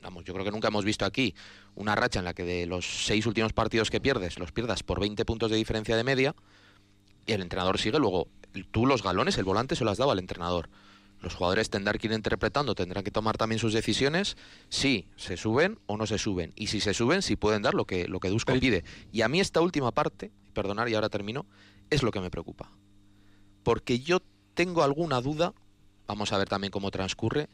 vamos, 0.00 0.24
yo 0.24 0.32
creo 0.32 0.44
que 0.44 0.50
nunca 0.50 0.68
hemos 0.68 0.84
visto 0.84 1.04
aquí 1.04 1.34
una 1.74 1.94
racha 1.94 2.20
en 2.20 2.24
la 2.24 2.34
que 2.34 2.44
de 2.44 2.66
los 2.66 3.04
seis 3.04 3.26
últimos 3.26 3.52
partidos 3.52 3.90
que 3.90 4.00
pierdes, 4.00 4.38
los 4.38 4.52
pierdas 4.52 4.82
por 4.82 5.00
20 5.00 5.24
puntos 5.24 5.50
de 5.50 5.56
diferencia 5.56 5.96
de 5.96 6.04
media, 6.04 6.34
y 7.26 7.32
el 7.32 7.42
entrenador 7.42 7.78
sigue 7.78 7.98
luego, 7.98 8.28
tú 8.70 8.86
los 8.86 9.02
galones, 9.02 9.36
el 9.38 9.44
volante 9.44 9.76
se 9.76 9.84
lo 9.84 9.90
has 9.90 9.98
dado 9.98 10.12
al 10.12 10.18
entrenador. 10.18 10.70
Los 11.22 11.34
jugadores 11.34 11.70
tendrán 11.70 11.98
que 11.98 12.08
ir 12.08 12.12
interpretando, 12.12 12.74
tendrán 12.74 13.04
que 13.04 13.12
tomar 13.12 13.38
también 13.38 13.60
sus 13.60 13.72
decisiones, 13.72 14.36
si 14.68 15.06
se 15.16 15.36
suben 15.36 15.78
o 15.86 15.96
no 15.96 16.04
se 16.06 16.18
suben. 16.18 16.52
Y 16.56 16.66
si 16.66 16.80
se 16.80 16.94
suben, 16.94 17.22
si 17.22 17.36
pueden 17.36 17.62
dar 17.62 17.74
lo 17.74 17.86
que, 17.86 18.08
lo 18.08 18.18
que 18.18 18.28
Dusko 18.28 18.52
pide. 18.58 18.82
Y 19.12 19.22
a 19.22 19.28
mí 19.28 19.38
esta 19.38 19.60
última 19.60 19.92
parte, 19.92 20.32
perdonar 20.52 20.88
y 20.88 20.94
ahora 20.94 21.08
termino, 21.08 21.46
es 21.90 22.02
lo 22.02 22.10
que 22.10 22.20
me 22.20 22.30
preocupa. 22.30 22.72
Porque 23.62 24.00
yo 24.00 24.18
tengo 24.54 24.82
alguna 24.82 25.20
duda, 25.20 25.54
vamos 26.08 26.32
a 26.32 26.38
ver 26.38 26.48
también 26.48 26.72
cómo 26.72 26.90
transcurre, 26.90 27.48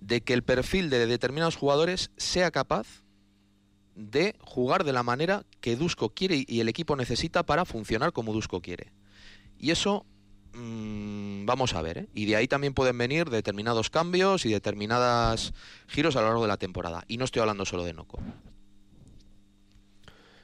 de 0.00 0.20
que 0.20 0.32
el 0.32 0.44
perfil 0.44 0.88
de 0.88 1.06
determinados 1.06 1.56
jugadores 1.56 2.12
sea 2.16 2.52
capaz 2.52 3.02
de 3.96 4.36
jugar 4.40 4.84
de 4.84 4.92
la 4.92 5.02
manera 5.02 5.44
que 5.60 5.74
Dusko 5.74 6.10
quiere 6.10 6.44
y 6.46 6.60
el 6.60 6.68
equipo 6.68 6.94
necesita 6.94 7.42
para 7.42 7.64
funcionar 7.64 8.12
como 8.12 8.32
Dusko 8.32 8.62
quiere. 8.62 8.92
Y 9.58 9.72
eso 9.72 10.06
mm, 10.58 11.46
vamos 11.46 11.74
a 11.74 11.82
ver, 11.82 11.98
¿eh? 11.98 12.08
Y 12.14 12.26
de 12.26 12.36
ahí 12.36 12.48
también 12.48 12.74
pueden 12.74 12.98
venir 12.98 13.30
determinados 13.30 13.88
cambios 13.90 14.44
y 14.44 14.50
determinados 14.50 15.54
giros 15.86 16.16
a 16.16 16.20
lo 16.20 16.26
largo 16.26 16.42
de 16.42 16.48
la 16.48 16.56
temporada. 16.56 17.04
Y 17.08 17.16
no 17.16 17.24
estoy 17.24 17.40
hablando 17.40 17.64
solo 17.64 17.84
de 17.84 17.92
Noco. 17.94 18.18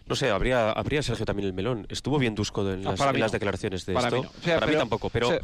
No 0.07 0.15
sé, 0.17 0.31
habría, 0.31 0.71
habría 0.71 1.03
Sergio 1.03 1.25
también 1.25 1.47
el 1.49 1.55
melón. 1.55 1.87
Estuvo 1.89 2.19
bien 2.19 2.35
Dusko 2.35 2.71
en 2.71 2.87
Ah, 2.87 2.91
las, 2.91 2.99
para 2.99 3.11
en 3.11 3.15
mí 3.17 3.21
las 3.21 3.33
no. 3.33 3.37
declaraciones 3.37 3.87
de 3.87 3.95
Para 3.95 4.09
esto. 4.09 4.17
mí 4.19 4.23
no. 4.23 4.31
O 4.39 4.43
sea, 4.45 4.55
para 4.61 4.71
mí 4.71 4.77
tampoco, 4.79 5.09
pero 5.11 5.29
o 5.29 5.31
sea, 5.31 5.41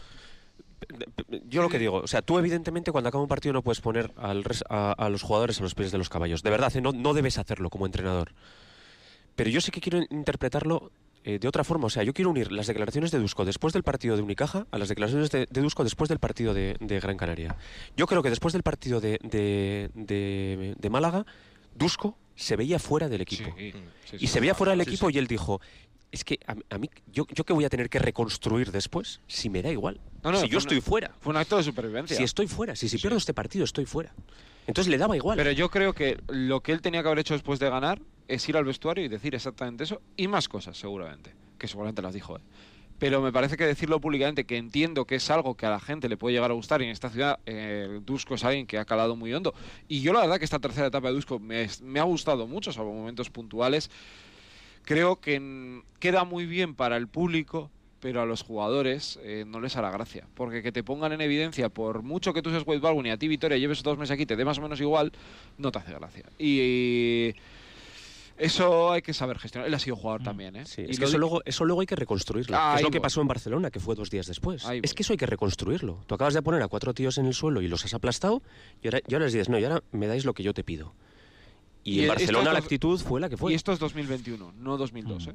yo 1.49 1.63
lo 1.63 1.69
que 1.71 1.79
digo, 1.79 1.97
o 1.97 2.07
sea, 2.07 2.21
tú 2.23 2.39
evidentemente 2.39 2.93
cuando 2.93 3.09
acaba 3.09 3.23
un 3.23 3.29
partido 3.29 3.55
no 3.55 3.63
puedes 3.63 3.81
poner 3.81 4.13
al 4.17 4.45
res- 4.45 4.65
a, 4.69 4.93
a 4.93 5.09
los 5.09 5.23
jugadores 5.23 5.61
a 5.61 5.63
los 5.63 5.75
pies 5.75 5.93
de 5.93 5.99
los 5.99 6.11
caballos. 6.11 6.43
De 6.43 6.51
verdad, 6.51 6.75
¿eh? 6.77 6.81
no, 6.83 6.93
no 6.93 7.15
debes 7.15 7.39
hacerlo 7.39 7.71
como 7.71 7.87
entrenador. 7.87 8.33
Pero 9.35 9.49
yo 9.49 9.61
sí 9.63 9.71
que 9.71 9.81
quiero 9.81 10.01
interpretarlo 10.11 10.91
eh, 11.25 11.39
de 11.39 11.49
otra 11.49 11.65
forma. 11.65 11.87
O 11.87 11.91
sea, 11.91 12.03
yo 12.03 12.13
quiero 12.15 12.31
unir 12.31 12.51
las 12.53 12.67
declaraciones 12.67 13.11
de 13.11 13.19
Dusko 13.19 13.45
después 13.45 13.73
del 13.73 13.83
partido 13.83 14.17
de 14.17 14.23
Unicaja 14.23 14.67
a 14.71 14.79
las 14.79 14.89
declaraciones 14.89 15.31
de, 15.31 15.47
de 15.51 15.61
Dusko 15.61 15.85
después 15.85 16.09
del 16.09 16.19
partido 16.19 16.55
de, 16.55 16.77
de 16.81 17.01
Gran 17.01 17.17
Canaria. 17.17 17.57
Yo 17.97 18.07
creo 18.07 18.23
que 18.23 18.31
después 18.31 18.53
del 18.53 18.63
partido 18.63 19.01
de, 19.01 19.19
de- 19.95 20.91
Málaga, 20.91 21.25
Dusko 21.75 22.17
se 22.35 22.57
veía 22.57 22.79
fuera 22.79 23.09
del 23.09 23.21
equipo. 23.21 23.55
sí, 23.57 23.73
sí, 24.11 24.17
Y 24.19 24.27
se 24.27 24.41
veía 24.41 24.55
fuera 24.55 24.71
del 24.73 24.81
equipo 24.81 25.11
y 25.11 25.19
él 25.19 25.27
dijo, 25.27 25.61
es 26.11 26.25
que 26.25 26.41
a, 26.47 26.57
a 26.75 26.79
mí, 26.79 26.91
yo, 27.13 27.27
yo 27.33 27.45
que 27.45 27.53
voy 27.53 27.65
a 27.65 27.69
tener 27.69 27.89
que 27.89 27.99
reconstruir 27.99 28.73
después, 28.73 29.21
si 29.29 29.49
me 29.51 29.63
da 29.63 29.71
igual. 29.71 30.01
No, 30.25 30.33
no, 30.33 30.39
si 30.41 30.49
yo 30.49 30.57
una- 30.57 30.59
estoy 30.59 30.81
fuera. 30.81 31.15
Fue 31.21 31.31
un 31.31 31.37
acto 31.37 31.57
de 31.57 31.63
supervivencia. 31.63 32.17
Si 32.17 32.23
estoy 32.23 32.47
fuera, 32.49 32.75
si, 32.75 32.89
si 32.89 32.99
pierdo 32.99 33.17
este 33.19 33.35
partido, 33.35 33.65
estoy 33.65 33.85
fuera. 33.87 34.13
Entonces 34.67 34.91
le 34.91 34.99
daba 34.99 35.17
igual. 35.17 35.37
Pero 35.37 35.53
yo 35.53 35.71
creo 35.71 35.93
que 35.95 36.19
lo 36.29 36.61
que 36.61 36.73
él 36.73 36.81
tenía 36.81 37.03
que 37.03 37.09
haber 37.09 37.21
hecho 37.21 37.35
después 37.35 37.59
de 37.61 37.71
ganar 37.71 38.01
es 38.31 38.49
ir 38.49 38.57
al 38.57 38.65
vestuario 38.65 39.05
y 39.05 39.09
decir 39.09 39.35
exactamente 39.35 39.85
eso 39.85 40.01
y 40.17 40.29
más 40.29 40.49
cosas, 40.49 40.77
seguramente. 40.77 41.33
Que 41.59 41.69
seguramente 41.69 42.01
las 42.01 42.15
dijo 42.15 42.37
él. 42.37 42.43
Pero 43.01 43.23
me 43.23 43.33
parece 43.33 43.57
que 43.57 43.65
decirlo 43.65 43.99
públicamente, 43.99 44.45
que 44.45 44.59
entiendo 44.59 45.07
que 45.07 45.15
es 45.15 45.31
algo 45.31 45.57
que 45.57 45.65
a 45.65 45.71
la 45.71 45.81
gente 45.81 46.07
le 46.09 46.19
puede 46.19 46.35
llegar 46.35 46.51
a 46.51 46.55
gustar 46.55 46.83
y 46.83 46.85
en 46.85 46.91
esta 46.91 47.09
ciudad 47.09 47.39
eh, 47.47 48.01
Dusko 48.05 48.35
es 48.35 48.45
alguien 48.45 48.67
que 48.67 48.79
ha 48.79 48.85
calado 48.85 49.17
muy 49.17 49.33
hondo. 49.33 49.55
Y 49.89 50.03
yo 50.03 50.13
la 50.13 50.21
verdad 50.21 50.39
que 50.39 50.45
esta 50.45 50.59
tercera 50.59 50.89
etapa 50.89 51.09
de 51.09 51.15
Dusko 51.15 51.39
me, 51.39 51.67
ha 51.99 52.03
gustado 52.03 52.47
mucho, 52.47 52.73
salvo 52.73 52.93
momentos 52.93 53.31
puntuales. 53.31 53.91
Creo 54.85 55.17
que 55.17 55.83
queda 55.99 56.25
muy 56.25 56.45
bien 56.45 56.75
para 56.75 56.99
el 56.99 57.09
público, 57.09 57.71
pero 58.01 58.21
a 58.21 58.27
los 58.27 58.43
jugadores 58.43 59.19
eh, 59.23 59.45
no 59.47 59.61
les 59.61 59.77
hará 59.77 59.91
gracia. 59.91 60.27
Porque 60.35 60.63
que 60.63 60.71
te 60.71 60.85
pongan 60.85 61.13
en 61.13 61.23
evidencia, 61.23 61.71
por 61.71 62.03
mucho 62.03 62.35
que 62.35 62.43
tú 62.43 62.51
seas 62.51 62.67
Wade 62.67 62.81
Baldwin 62.81 63.07
y 63.07 63.11
a 63.11 63.17
ti 63.17 63.29
Vitoria 63.29 63.57
lleves 63.57 63.83
dos 63.83 63.97
meses 63.97 64.13
aquí, 64.13 64.27
te 64.27 64.37
dé 64.37 64.45
más 64.45 64.59
o 64.59 64.63
menos 64.63 64.79
igual, 64.79 65.11
no 65.57 65.73
te 65.73 65.79
hace 65.79 65.95
gracia. 65.95 66.27
Y 66.39 67.35
eso 68.41 68.91
hay 68.93 69.03
que 69.03 69.13
saber 69.15 69.39
gestionar. 69.39 69.69
Él 69.69 69.75
ha 69.75 69.79
sido 69.79 69.97
jugador 69.97 70.23
también, 70.23 70.57
¿eh? 70.57 70.67
Sí, 70.67 70.83
Y 70.87 70.91
es 70.93 70.99
que 70.99 71.05
eso 71.05 71.19
luego, 71.19 71.43
eso 71.45 71.65
luego 71.65 71.81
hay 71.83 71.87
que 71.87 71.97
reconstruirlo. 71.97 72.57
Ah, 72.59 72.75
es 72.77 72.83
lo 72.83 72.91
que 72.91 73.01
pasó 73.01 73.21
en 73.21 73.29
Barcelona, 73.29 73.71
que 73.71 73.79
fue 73.81 73.95
dos 73.95 74.11
días 74.11 74.27
después. 74.27 74.65
Ahí 74.67 74.81
Es 74.83 74.91
voy. 74.93 74.97
que 74.97 75.03
eso 75.03 75.13
hay 75.13 75.17
que 75.19 75.27
reconstruirlo. 75.27 75.99
Tú 76.07 76.15
acabas 76.15 76.35
de 76.35 76.43
poner 76.43 76.63
a 76.63 76.69
cuatro 76.69 76.95
tíos 76.95 77.19
en 77.19 77.27
el 77.27 77.35
suelo 77.35 77.61
y 77.63 77.69
los 77.69 77.85
has 77.85 77.95
aplastado 77.95 78.43
y 78.83 78.89
ahora, 78.89 79.01
y 79.07 79.15
ahora 79.15 79.27
les 79.27 79.35
dices, 79.35 79.49
no, 79.49 79.59
y 79.59 79.65
ahora 79.65 79.83
me 79.93 80.07
dais 80.07 80.25
lo 80.25 80.35
que 80.35 80.43
yo 80.43 80.53
te 80.55 80.65
pido. 80.65 80.95
Y, 81.83 81.93
Y 81.93 81.99
en 81.99 82.01
esto 82.05 82.13
Barcelona 82.15 82.51
es 82.51 82.53
la 82.53 82.59
actitud 82.59 83.01
fue 83.01 83.21
la 83.21 83.29
que 83.31 83.37
fue. 83.37 83.53
Y 83.53 83.55
esto 83.55 83.73
es 83.73 83.79
2021, 83.79 84.53
no 84.59 84.77
2002, 84.77 85.27
Mm. 85.27 85.31
¿eh? 85.31 85.35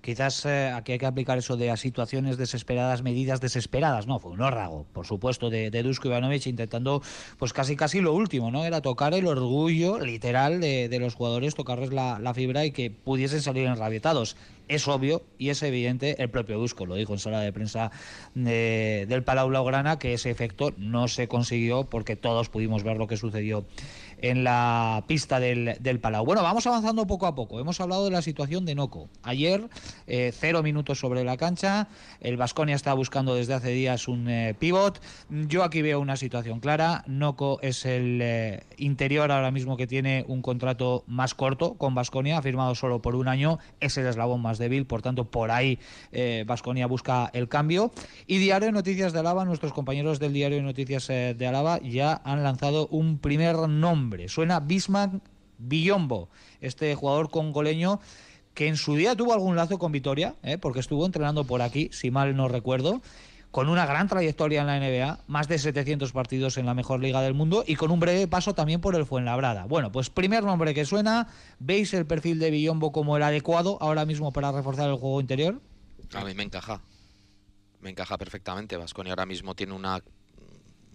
Quizás 0.00 0.46
eh, 0.46 0.70
aquí 0.74 0.92
hay 0.92 0.98
que 0.98 1.06
aplicar 1.06 1.36
eso 1.38 1.56
de 1.56 1.70
a 1.70 1.76
situaciones 1.76 2.38
desesperadas, 2.38 3.02
medidas 3.02 3.40
desesperadas. 3.40 4.06
No, 4.06 4.18
fue 4.18 4.30
un 4.30 4.40
órdago, 4.40 4.86
por 4.92 5.06
supuesto, 5.06 5.50
de, 5.50 5.70
de 5.70 5.82
Dusko 5.82 6.08
Ivanovic 6.08 6.46
intentando, 6.46 7.02
pues 7.38 7.52
casi 7.52 7.74
casi 7.74 8.00
lo 8.00 8.12
último, 8.14 8.50
¿no? 8.50 8.64
Era 8.64 8.80
tocar 8.80 9.12
el 9.12 9.26
orgullo 9.26 9.98
literal 9.98 10.60
de, 10.60 10.88
de 10.88 10.98
los 11.00 11.14
jugadores, 11.14 11.54
tocarles 11.54 11.92
la, 11.92 12.18
la 12.18 12.32
fibra 12.32 12.64
y 12.64 12.70
que 12.70 12.90
pudiesen 12.90 13.42
salir 13.42 13.66
enrabietados. 13.66 14.36
Es 14.68 14.86
obvio 14.88 15.22
y 15.38 15.48
es 15.48 15.62
evidente, 15.62 16.22
el 16.22 16.30
propio 16.30 16.58
Dusko 16.58 16.86
lo 16.86 16.94
dijo 16.94 17.12
en 17.14 17.18
sala 17.18 17.40
de 17.40 17.52
prensa 17.52 17.90
de- 18.34 19.06
del 19.08 19.22
Palau 19.24 19.48
Blaugrana, 19.48 19.98
que 19.98 20.14
ese 20.14 20.30
efecto 20.30 20.72
no 20.76 21.08
se 21.08 21.26
consiguió 21.28 21.84
porque 21.84 22.16
todos 22.16 22.48
pudimos 22.50 22.84
ver 22.84 22.96
lo 22.98 23.06
que 23.06 23.16
sucedió 23.16 23.64
en 24.18 24.44
la 24.44 25.04
pista 25.06 25.40
del, 25.40 25.76
del 25.80 26.00
Palau. 26.00 26.24
Bueno, 26.24 26.42
vamos 26.42 26.66
avanzando 26.66 27.06
poco 27.06 27.26
a 27.26 27.34
poco. 27.34 27.60
Hemos 27.60 27.80
hablado 27.80 28.04
de 28.04 28.10
la 28.10 28.22
situación 28.22 28.64
de 28.64 28.74
Noco. 28.74 29.08
Ayer, 29.22 29.68
eh, 30.06 30.32
cero 30.34 30.62
minutos 30.62 30.98
sobre 30.98 31.24
la 31.24 31.36
cancha. 31.36 31.88
El 32.20 32.36
Vasconia 32.36 32.74
está 32.74 32.92
buscando 32.94 33.34
desde 33.34 33.54
hace 33.54 33.70
días 33.70 34.08
un 34.08 34.28
eh, 34.28 34.54
pivot. 34.58 35.00
Yo 35.30 35.64
aquí 35.64 35.82
veo 35.82 36.00
una 36.00 36.16
situación 36.16 36.60
clara. 36.60 37.04
Noco 37.06 37.58
es 37.62 37.84
el 37.84 38.20
eh, 38.22 38.64
interior 38.76 39.30
ahora 39.30 39.50
mismo 39.50 39.76
que 39.76 39.86
tiene 39.86 40.24
un 40.28 40.42
contrato 40.42 41.04
más 41.06 41.34
corto 41.34 41.74
con 41.74 41.94
Vasconia, 41.94 42.42
firmado 42.42 42.74
solo 42.74 43.00
por 43.00 43.14
un 43.14 43.28
año. 43.28 43.58
Es 43.80 43.96
el 43.98 44.06
eslabón 44.06 44.42
más 44.42 44.58
débil, 44.58 44.86
por 44.86 45.02
tanto, 45.02 45.24
por 45.24 45.50
ahí 45.50 45.78
Vasconia 46.46 46.86
busca 46.86 47.30
el 47.32 47.48
cambio. 47.48 47.92
Y 48.26 48.38
Diario 48.38 48.66
de 48.66 48.72
Noticias 48.72 49.12
de 49.12 49.20
Alaba, 49.20 49.44
nuestros 49.44 49.72
compañeros 49.72 50.18
del 50.18 50.32
Diario 50.32 50.58
de 50.58 50.62
Noticias 50.62 51.08
eh, 51.10 51.34
de 51.36 51.46
Alaba 51.46 51.78
ya 51.80 52.20
han 52.24 52.42
lanzado 52.42 52.88
un 52.88 53.18
primer 53.18 53.56
nombre. 53.68 54.07
Suena 54.28 54.60
Bismarck 54.60 55.20
Villombo, 55.58 56.28
este 56.60 56.94
jugador 56.94 57.30
congoleño 57.30 58.00
que 58.54 58.66
en 58.66 58.76
su 58.76 58.96
día 58.96 59.14
tuvo 59.14 59.32
algún 59.32 59.54
lazo 59.54 59.78
con 59.78 59.92
Vitoria, 59.92 60.34
¿eh? 60.42 60.58
porque 60.58 60.80
estuvo 60.80 61.06
entrenando 61.06 61.44
por 61.44 61.62
aquí, 61.62 61.90
si 61.92 62.10
mal 62.10 62.34
no 62.34 62.48
recuerdo, 62.48 63.00
con 63.50 63.68
una 63.68 63.86
gran 63.86 64.08
trayectoria 64.08 64.60
en 64.62 64.66
la 64.66 64.78
NBA, 64.78 65.20
más 65.26 65.48
de 65.48 65.58
700 65.58 66.12
partidos 66.12 66.58
en 66.58 66.66
la 66.66 66.74
mejor 66.74 67.00
liga 67.00 67.22
del 67.22 67.34
mundo 67.34 67.64
y 67.66 67.76
con 67.76 67.90
un 67.90 68.00
breve 68.00 68.26
paso 68.26 68.54
también 68.54 68.80
por 68.80 68.94
el 68.94 69.06
Fuenlabrada. 69.06 69.64
Bueno, 69.64 69.92
pues 69.92 70.10
primer 70.10 70.44
nombre 70.44 70.74
que 70.74 70.84
suena, 70.84 71.28
¿veis 71.58 71.94
el 71.94 72.06
perfil 72.06 72.38
de 72.38 72.50
Villombo 72.50 72.92
como 72.92 73.16
el 73.16 73.22
adecuado 73.22 73.78
ahora 73.80 74.04
mismo 74.04 74.32
para 74.32 74.52
reforzar 74.52 74.90
el 74.90 74.96
juego 74.96 75.20
interior? 75.20 75.60
A 76.14 76.24
mí 76.24 76.34
me 76.34 76.42
encaja. 76.42 76.80
Me 77.80 77.90
encaja 77.90 78.18
perfectamente. 78.18 78.76
Vasconia 78.76 79.12
ahora 79.12 79.26
mismo 79.26 79.54
tiene 79.54 79.72
una, 79.72 80.02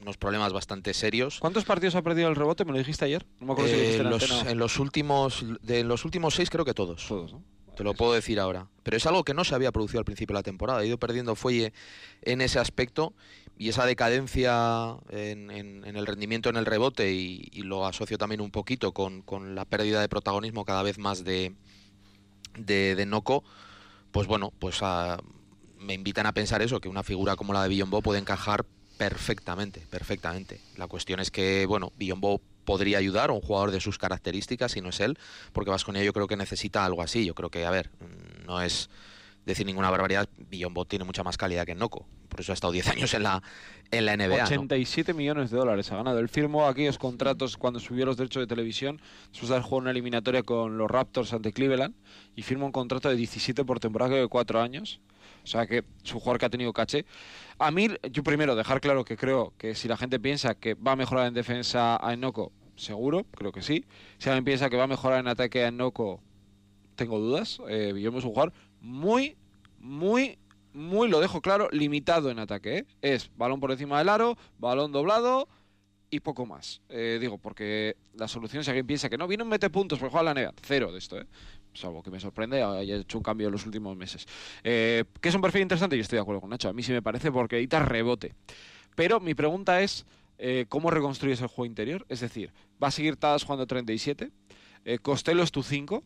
unos 0.04 0.18
problemas 0.18 0.54
bastante 0.54 0.94
serios. 0.94 1.40
¿Cuántos 1.40 1.64
partidos 1.66 1.96
ha 1.96 2.02
perdido 2.02 2.30
el 2.30 2.36
rebote? 2.36 2.64
¿Me 2.66 2.72
lo 2.74 2.78
dijiste 2.78 3.06
ayer? 3.06 3.26
No 3.40 3.48
me 3.48 3.54
acuerdo 3.54 3.72
si 3.72 3.76
lo 3.78 3.82
Eh, 3.82 3.86
dijiste 3.86 4.04
en 4.04 4.10
los- 4.10 4.24
antena. 4.32 4.52
en 4.52 4.58
los 4.60 4.80
últimos 4.80 5.46
de 5.62 5.84
los 5.84 6.06
últimos 6.06 6.36
seis 6.36 6.50
creo 6.50 6.66
que 6.66 6.74
todos. 6.74 7.06
Todos, 7.08 7.34
¿no? 7.34 7.44
Te 7.76 7.84
lo 7.84 7.96
puedo 7.96 8.14
decir 8.14 8.40
ahora. 8.40 8.68
Pero 8.84 8.98
es 8.98 9.06
algo 9.08 9.24
que 9.24 9.34
no 9.34 9.44
se 9.44 9.56
había 9.56 9.72
producido 9.72 10.00
al 10.00 10.06
principio 10.06 10.34
de 10.36 10.40
la 10.40 10.44
temporada. 10.44 10.80
Ha 10.80 10.86
ido 10.86 11.00
perdiendo 11.00 11.34
fuelle 11.36 11.74
en 12.22 12.42
ese 12.42 12.60
aspecto 12.60 13.14
y 13.58 13.70
esa 13.70 13.86
decadencia 13.88 14.98
en, 15.10 15.50
en- 15.50 15.84
en 15.86 15.96
el 15.96 16.06
rendimiento 16.06 16.50
en 16.50 16.58
el 16.58 16.66
rebote 16.68 17.12
y, 17.14 17.50
y 17.52 17.64
lo 17.64 17.86
asocio 17.88 18.18
también 18.20 18.42
un 18.42 18.52
poquito 18.52 18.92
con, 18.92 19.22
con 19.24 19.56
la 19.56 19.66
pérdida 19.66 20.02
de 20.02 20.10
protagonismo 20.10 20.66
cada 20.66 20.84
vez 20.84 21.00
más 21.00 21.24
de, 21.24 21.56
de, 22.58 22.94
de 22.96 23.06
Noco, 23.06 23.44
pues 24.12 24.28
bueno, 24.28 24.52
pues 24.60 24.80
ah, 24.82 25.18
me 25.80 25.94
invitan 25.96 26.26
a 26.28 26.34
pensar 26.34 26.62
eso, 26.62 26.80
que 26.80 26.90
una 26.90 27.04
figura 27.04 27.36
como 27.36 27.54
la 27.54 27.64
de 27.64 27.70
Billombo 27.70 28.02
puede 28.02 28.20
encajar 28.20 28.66
perfectamente, 29.10 29.82
perfectamente. 29.90 30.62
La 30.78 30.88
cuestión 30.88 31.20
es 31.20 31.30
que, 31.30 31.66
bueno, 31.66 31.92
Biombo 31.98 32.40
podría 32.64 33.00
ayudar 33.00 33.32
a 33.32 33.34
un 33.34 33.42
jugador 33.42 33.72
de 33.72 33.82
sus 33.82 33.98
características 33.98 34.78
y 34.78 34.82
no 34.82 34.90
es 34.90 35.02
él, 35.02 35.18
porque 35.52 35.72
Vasconia 35.72 36.02
yo 36.04 36.14
creo 36.14 36.28
que 36.28 36.38
necesita 36.38 36.86
algo 36.86 37.02
así. 37.02 37.26
Yo 37.26 37.36
creo 37.36 37.50
que, 37.50 37.66
a 37.66 37.72
ver, 37.72 37.90
mm, 38.00 38.46
no 38.46 38.62
es 38.62 38.90
decir 39.46 39.66
ninguna 39.66 39.90
barbaridad, 39.90 40.30
Biombo 40.50 40.86
tiene 40.86 41.04
mucha 41.04 41.22
más 41.22 41.36
calidad 41.36 41.66
que 41.66 41.76
Noco. 41.76 42.06
Por 42.30 42.40
eso 42.40 42.54
ha 42.54 42.56
estado 42.56 42.72
10 42.72 42.88
años 42.96 43.14
en 43.14 43.24
la, 43.24 43.44
en 43.92 44.06
la 44.06 44.16
NBA. 44.16 44.38
¿no? 44.38 44.44
87 44.44 45.14
millones 45.14 45.52
de 45.52 45.58
dólares 45.58 45.92
ha 45.92 45.98
ganado. 45.98 46.20
Él 46.20 46.30
firmó 46.30 46.66
aquellos 46.66 46.98
contratos 46.98 47.58
cuando 47.58 47.82
subió 47.82 48.06
los 48.06 48.16
derechos 48.16 48.42
de 48.42 48.48
televisión, 48.48 49.02
después 49.32 49.50
de 49.50 49.60
jugado 49.60 49.82
una 49.82 49.92
eliminatoria 49.92 50.44
con 50.44 50.78
los 50.78 50.90
Raptors 50.90 51.34
ante 51.34 51.52
Cleveland, 51.52 51.94
y 52.38 52.44
firma 52.44 52.66
un 52.66 52.72
contrato 52.72 53.10
de 53.10 53.18
17 53.18 53.66
por 53.66 53.82
temporada 53.82 54.16
de 54.16 54.30
4 54.30 54.62
años. 54.62 55.02
O 55.44 55.48
sea 55.48 55.68
que 55.68 55.84
es 56.04 56.14
un 56.14 56.20
jugador 56.20 56.40
que 56.40 56.46
ha 56.46 56.50
tenido 56.50 56.74
caché. 56.74 57.06
A 57.60 57.72
mí, 57.72 57.88
yo 58.12 58.24
primero, 58.24 58.56
dejar 58.56 58.82
claro 58.82 59.04
que 59.04 59.18
creo 59.18 59.54
que 59.58 59.76
si 59.76 59.88
la 59.88 59.98
gente 59.98 60.20
piensa 60.20 60.56
que 60.56 60.74
va 60.74 60.94
a 60.94 60.96
mejorar 60.96 61.28
en 61.28 61.34
defensa 61.34 61.98
a 62.06 62.14
Enoco, 62.14 62.52
seguro, 62.76 63.26
creo 63.26 63.52
que 63.52 63.62
sí. 63.62 63.86
Si 64.18 64.30
alguien 64.30 64.46
piensa 64.46 64.70
que 64.70 64.78
va 64.78 64.84
a 64.84 64.88
mejorar 64.88 65.20
en 65.20 65.28
ataque 65.28 65.64
a 65.64 65.68
Enoco, 65.68 66.22
tengo 66.96 67.20
dudas. 67.20 67.60
Eh, 67.68 67.94
es 67.96 68.06
un 68.06 68.22
jugador 68.22 68.54
muy, 68.82 69.36
muy, 69.80 70.38
muy, 70.74 71.10
lo 71.10 71.20
dejo 71.20 71.42
claro, 71.42 71.70
limitado 71.72 72.32
en 72.32 72.40
ataque. 72.40 72.80
¿eh? 72.80 72.86
Es 73.02 73.32
balón 73.36 73.60
por 73.60 73.72
encima 73.72 74.00
del 74.00 74.10
aro, 74.10 74.38
balón 74.60 74.92
doblado 74.92 75.48
y 76.10 76.20
poco 76.20 76.46
más. 76.46 76.82
Eh, 76.90 77.18
digo, 77.20 77.38
porque 77.38 77.98
la 78.14 78.28
solución, 78.28 78.64
si 78.64 78.70
alguien 78.70 78.88
piensa 78.88 79.10
que 79.10 79.18
no, 79.18 79.28
viene 79.28 79.44
un 79.44 79.50
mete 79.50 79.70
puntos 79.70 80.00
porque 80.00 80.12
juega 80.12 80.34
la 80.34 80.42
NBA, 80.42 80.54
cero 80.62 80.92
de 80.92 81.00
esto, 81.00 81.20
¿eh? 81.20 81.26
Salvo 81.74 82.04
que 82.04 82.12
me 82.12 82.20
sorprende, 82.20 82.62
haya 82.62 82.98
hecho 82.98 83.18
un 83.18 83.24
cambio 83.24 83.48
en 83.48 83.54
los 83.54 83.66
últimos 83.66 83.96
meses. 83.98 84.28
Eh, 84.64 85.04
¿Que 85.22 85.30
es 85.30 85.36
un 85.36 85.42
perfil 85.42 85.62
interesante? 85.62 85.96
Yo 85.96 86.02
estoy 86.02 86.18
de 86.18 86.22
acuerdo 86.22 86.42
con 86.42 86.50
Nacho, 86.50 86.70
a 86.70 86.74
mí 86.74 86.84
sí 86.84 86.92
me 86.92 87.02
parece 87.02 87.32
porque 87.32 87.58
edita 87.58 87.80
rebote. 87.80 88.34
Pero 88.96 89.20
mi 89.20 89.34
pregunta 89.34 89.82
es, 89.82 90.06
eh, 90.38 90.66
¿cómo 90.70 90.92
reconstruyes 90.92 91.42
el 91.42 91.48
juego 91.48 91.66
interior? 91.66 92.06
Es 92.10 92.20
decir, 92.20 92.52
¿va 92.82 92.88
a 92.88 92.92
seguir 92.92 93.18
Tadas 93.18 93.44
jugando 93.44 93.66
37? 93.66 94.32
Eh, 94.86 94.98
¿Costello 95.00 95.44
es 95.44 95.52
tu 95.52 95.64
5? 95.64 96.04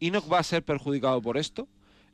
¿Enoch 0.00 0.32
va 0.32 0.38
a 0.38 0.42
ser 0.42 0.64
perjudicado 0.64 1.20
por 1.22 1.36
esto? 1.36 1.68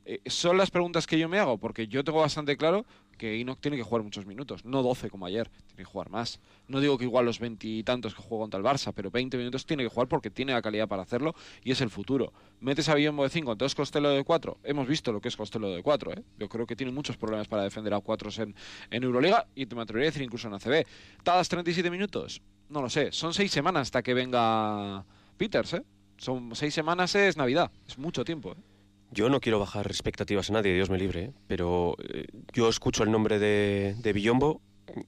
Eh, 0.05 0.21
son 0.27 0.57
las 0.57 0.71
preguntas 0.71 1.05
que 1.05 1.19
yo 1.19 1.27
me 1.29 1.39
hago, 1.39 1.57
porque 1.57 1.87
yo 1.87 2.03
tengo 2.03 2.21
bastante 2.21 2.57
claro 2.57 2.85
que 3.19 3.39
Enoch 3.39 3.59
tiene 3.59 3.77
que 3.77 3.83
jugar 3.83 4.01
muchos 4.01 4.25
minutos, 4.25 4.65
no 4.65 4.81
12 4.81 5.11
como 5.11 5.27
ayer, 5.27 5.47
tiene 5.67 5.77
que 5.77 5.83
jugar 5.83 6.09
más. 6.09 6.39
No 6.67 6.79
digo 6.79 6.97
que 6.97 7.03
igual 7.03 7.25
los 7.25 7.39
veintitantos 7.39 8.15
que 8.15 8.21
juega 8.23 8.43
contra 8.43 8.57
el 8.57 8.65
Barça, 8.65 8.91
pero 8.95 9.11
20 9.11 9.37
minutos 9.37 9.67
tiene 9.67 9.83
que 9.83 9.89
jugar 9.89 10.07
porque 10.07 10.31
tiene 10.31 10.53
la 10.53 10.61
calidad 10.63 10.87
para 10.87 11.03
hacerlo 11.03 11.35
y 11.63 11.71
es 11.71 11.81
el 11.81 11.91
futuro. 11.91 12.33
Metes 12.61 12.89
a 12.89 12.95
Biombo 12.95 13.23
de 13.23 13.29
5, 13.29 13.51
entonces 13.51 13.75
Costello 13.75 14.09
de 14.09 14.23
4. 14.23 14.57
Hemos 14.63 14.87
visto 14.87 15.11
lo 15.11 15.21
que 15.21 15.27
es 15.27 15.37
Costello 15.37 15.69
de 15.69 15.83
4, 15.83 16.13
¿eh? 16.13 16.23
Yo 16.39 16.49
creo 16.49 16.65
que 16.65 16.75
tiene 16.75 16.91
muchos 16.91 17.17
problemas 17.17 17.47
para 17.47 17.63
defender 17.63 17.93
a 17.93 17.99
4 17.99 18.43
en, 18.43 18.55
en 18.89 19.03
Euroliga 19.03 19.45
y 19.53 19.67
te 19.67 19.75
me 19.75 19.83
atrevería 19.83 20.07
a 20.07 20.11
decir 20.11 20.23
incluso 20.23 20.47
en 20.47 20.55
ACB. 20.55 20.87
¿Tadas 21.23 21.49
37 21.49 21.91
minutos? 21.91 22.41
No 22.69 22.81
lo 22.81 22.89
sé, 22.89 23.11
son 23.11 23.33
6 23.33 23.51
semanas 23.51 23.83
hasta 23.83 24.01
que 24.01 24.13
venga 24.13 25.05
Peters, 25.37 25.73
¿eh? 25.73 25.83
Son 26.17 26.55
6 26.55 26.73
semanas, 26.73 27.13
es 27.15 27.37
Navidad, 27.37 27.71
es 27.87 27.97
mucho 27.97 28.23
tiempo, 28.23 28.53
¿eh? 28.53 28.68
Yo 29.11 29.29
no 29.29 29.39
quiero 29.39 29.59
bajar 29.59 29.87
expectativas 29.87 30.49
a 30.49 30.53
nadie, 30.53 30.73
Dios 30.73 30.89
me 30.89 30.97
libre, 30.97 31.23
¿eh? 31.25 31.31
pero 31.47 31.95
eh, 31.99 32.27
yo 32.53 32.69
escucho 32.69 33.03
el 33.03 33.11
nombre 33.11 33.39
de, 33.39 33.95
de 33.97 34.13
Villombo 34.13 34.61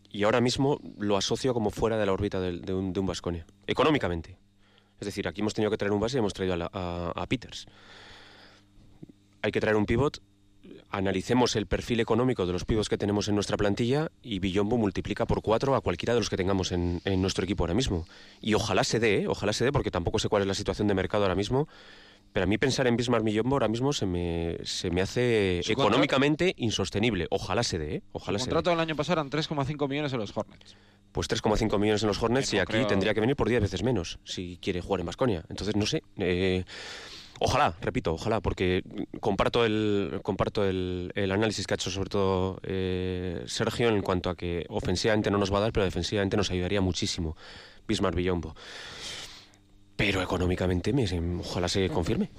y 0.10 0.24
ahora 0.24 0.42
mismo 0.42 0.80
lo 0.98 1.18
asocio 1.18 1.54
como 1.54 1.70
fuera 1.70 1.98
de 1.98 2.06
la 2.06 2.14
órbita 2.14 2.40
de, 2.40 2.74
un, 2.74 2.94
de 2.94 3.00
un 3.00 3.06
Vasconia, 3.06 3.46
económicamente. 3.68 4.38
Es 5.00 5.06
decir, 5.06 5.28
aquí 5.28 5.42
hemos 5.42 5.54
tenido 5.54 5.70
que 5.72 5.78
traer 5.78 5.92
un 5.92 6.00
base 6.00 6.18
y 6.18 6.20
hemos 6.20 6.34
traído 6.34 6.56
a, 6.72 7.12
a- 7.16 7.26
Peters. 7.28 7.66
Hay 9.42 9.52
que 9.52 9.60
traer 9.60 9.76
un 9.76 9.86
pivot, 9.88 10.22
analicemos 10.92 11.56
el 11.56 11.66
perfil 11.66 12.00
económico 12.00 12.46
de 12.46 12.54
los 12.54 12.66
pivots 12.66 12.90
que 12.90 12.98
tenemos 12.98 13.28
en 13.28 13.34
nuestra 13.36 13.58
plantilla 13.58 14.12
y 14.22 14.38
Villombo 14.40 14.78
multiplica 14.78 15.26
por 15.26 15.42
cuatro 15.42 15.76
a 15.76 15.82
cualquiera 15.82 16.14
de 16.14 16.20
los 16.20 16.30
que 16.30 16.38
tengamos 16.38 16.72
en, 16.72 17.02
en 17.06 17.22
nuestro 17.22 17.44
equipo 17.44 17.64
ahora 17.64 17.74
mismo. 17.74 18.06
Y 18.42 18.54
ojalá 18.54 18.84
se 18.84 19.00
dé, 19.00 19.22
¿eh? 19.24 19.28
ojalá 19.28 19.54
se 19.54 19.64
dé, 19.66 19.72
porque 19.72 19.90
tampoco 19.90 20.20
sé 20.20 20.30
cuál 20.30 20.44
es 20.44 20.48
la 20.48 20.54
situación 20.54 20.88
de 20.88 20.94
mercado 20.94 21.24
ahora 21.24 21.36
mismo. 21.36 21.68
Pero 22.34 22.46
a 22.46 22.48
mí 22.48 22.58
pensar 22.58 22.88
en 22.88 22.96
Bismarck 22.96 23.24
Millombo 23.26 23.56
ahora 23.56 23.68
mismo 23.68 23.92
se 23.92 24.06
me, 24.06 24.58
se 24.64 24.90
me 24.90 25.02
hace 25.02 25.60
Su 25.64 25.74
económicamente 25.74 26.54
insostenible. 26.58 27.28
Ojalá 27.30 27.62
se 27.64 27.78
dé, 27.78 27.96
¿eh? 27.96 28.02
Ojalá 28.14 28.38
El 28.38 28.40
se 28.40 28.46
contrato 28.46 28.70
dé. 28.70 28.76
del 28.78 28.80
año 28.82 28.96
pasado 28.96 29.20
eran 29.20 29.30
3,5 29.30 29.90
millones 29.90 30.14
en 30.14 30.20
los 30.20 30.36
Hornets. 30.36 30.76
Pues 31.12 31.28
3,5 31.30 31.78
millones 31.78 32.04
en 32.04 32.08
los 32.08 32.24
Hornets 32.24 32.54
y 32.54 32.60
aquí 32.60 32.72
creo- 32.72 32.88
tendría 32.88 33.14
que 33.14 33.20
venir 33.20 33.36
por 33.36 33.50
10 33.50 33.62
veces 33.62 33.84
menos 33.84 34.18
si 34.24 34.58
quiere 34.62 34.80
jugar 34.80 35.02
en 35.02 35.08
Basconia. 35.08 35.44
Entonces, 35.50 35.76
no 35.76 35.86
sé. 35.86 36.04
eh, 36.20 36.64
ojalá, 37.42 37.76
repito, 37.82 38.14
ojalá, 38.14 38.40
porque 38.40 38.82
comparto 39.20 39.66
el, 39.66 40.22
comparto 40.24 40.64
el, 40.64 41.12
el 41.16 41.32
análisis 41.34 41.68
que 41.68 41.74
ha 41.74 41.76
hecho 41.76 41.92
sobre 41.92 42.10
todo 42.10 42.60
eh, 42.64 43.44
Sergio 43.46 43.90
en 43.90 44.02
cuanto 44.04 44.30
a 44.30 44.36
que 44.38 44.66
ofensivamente 44.70 45.30
no 45.32 45.38
nos 45.38 45.52
va 45.52 45.58
a 45.58 45.62
dar, 45.62 45.74
pero 45.74 45.84
defensivamente 45.84 46.38
nos 46.38 46.50
ayudaría 46.50 46.80
muchísimo 46.80 47.36
Bismarck 47.90 48.16
Villombo. 48.16 48.56
Pero 50.02 50.20
económicamente, 50.20 50.94
me, 50.94 51.06
ojalá 51.40 51.68
se 51.68 51.88
confirme. 51.90 52.32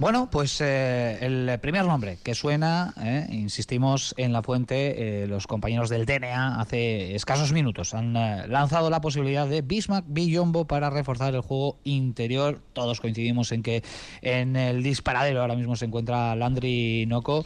Bueno, 0.00 0.30
pues 0.32 0.60
eh, 0.62 1.18
el 1.20 1.58
primer 1.60 1.84
nombre 1.84 2.16
que 2.24 2.34
suena, 2.34 2.94
eh, 3.00 3.26
insistimos 3.30 4.14
en 4.16 4.32
la 4.32 4.42
fuente, 4.42 5.22
eh, 5.22 5.26
los 5.26 5.46
compañeros 5.46 5.90
del 5.90 6.06
DNA 6.06 6.58
hace 6.58 7.14
escasos 7.14 7.52
minutos 7.52 7.92
han 7.92 8.14
lanzado 8.14 8.88
la 8.88 9.02
posibilidad 9.02 9.46
de 9.46 9.60
Bismarck 9.60 10.06
Villombo 10.08 10.64
para 10.64 10.88
reforzar 10.88 11.34
el 11.34 11.42
juego 11.42 11.76
interior. 11.84 12.62
Todos 12.72 12.98
coincidimos 12.98 13.52
en 13.52 13.62
que 13.62 13.84
en 14.22 14.56
el 14.56 14.82
disparadero 14.82 15.42
ahora 15.42 15.54
mismo 15.54 15.76
se 15.76 15.84
encuentra 15.84 16.34
Landry 16.34 17.04
Noco. 17.06 17.44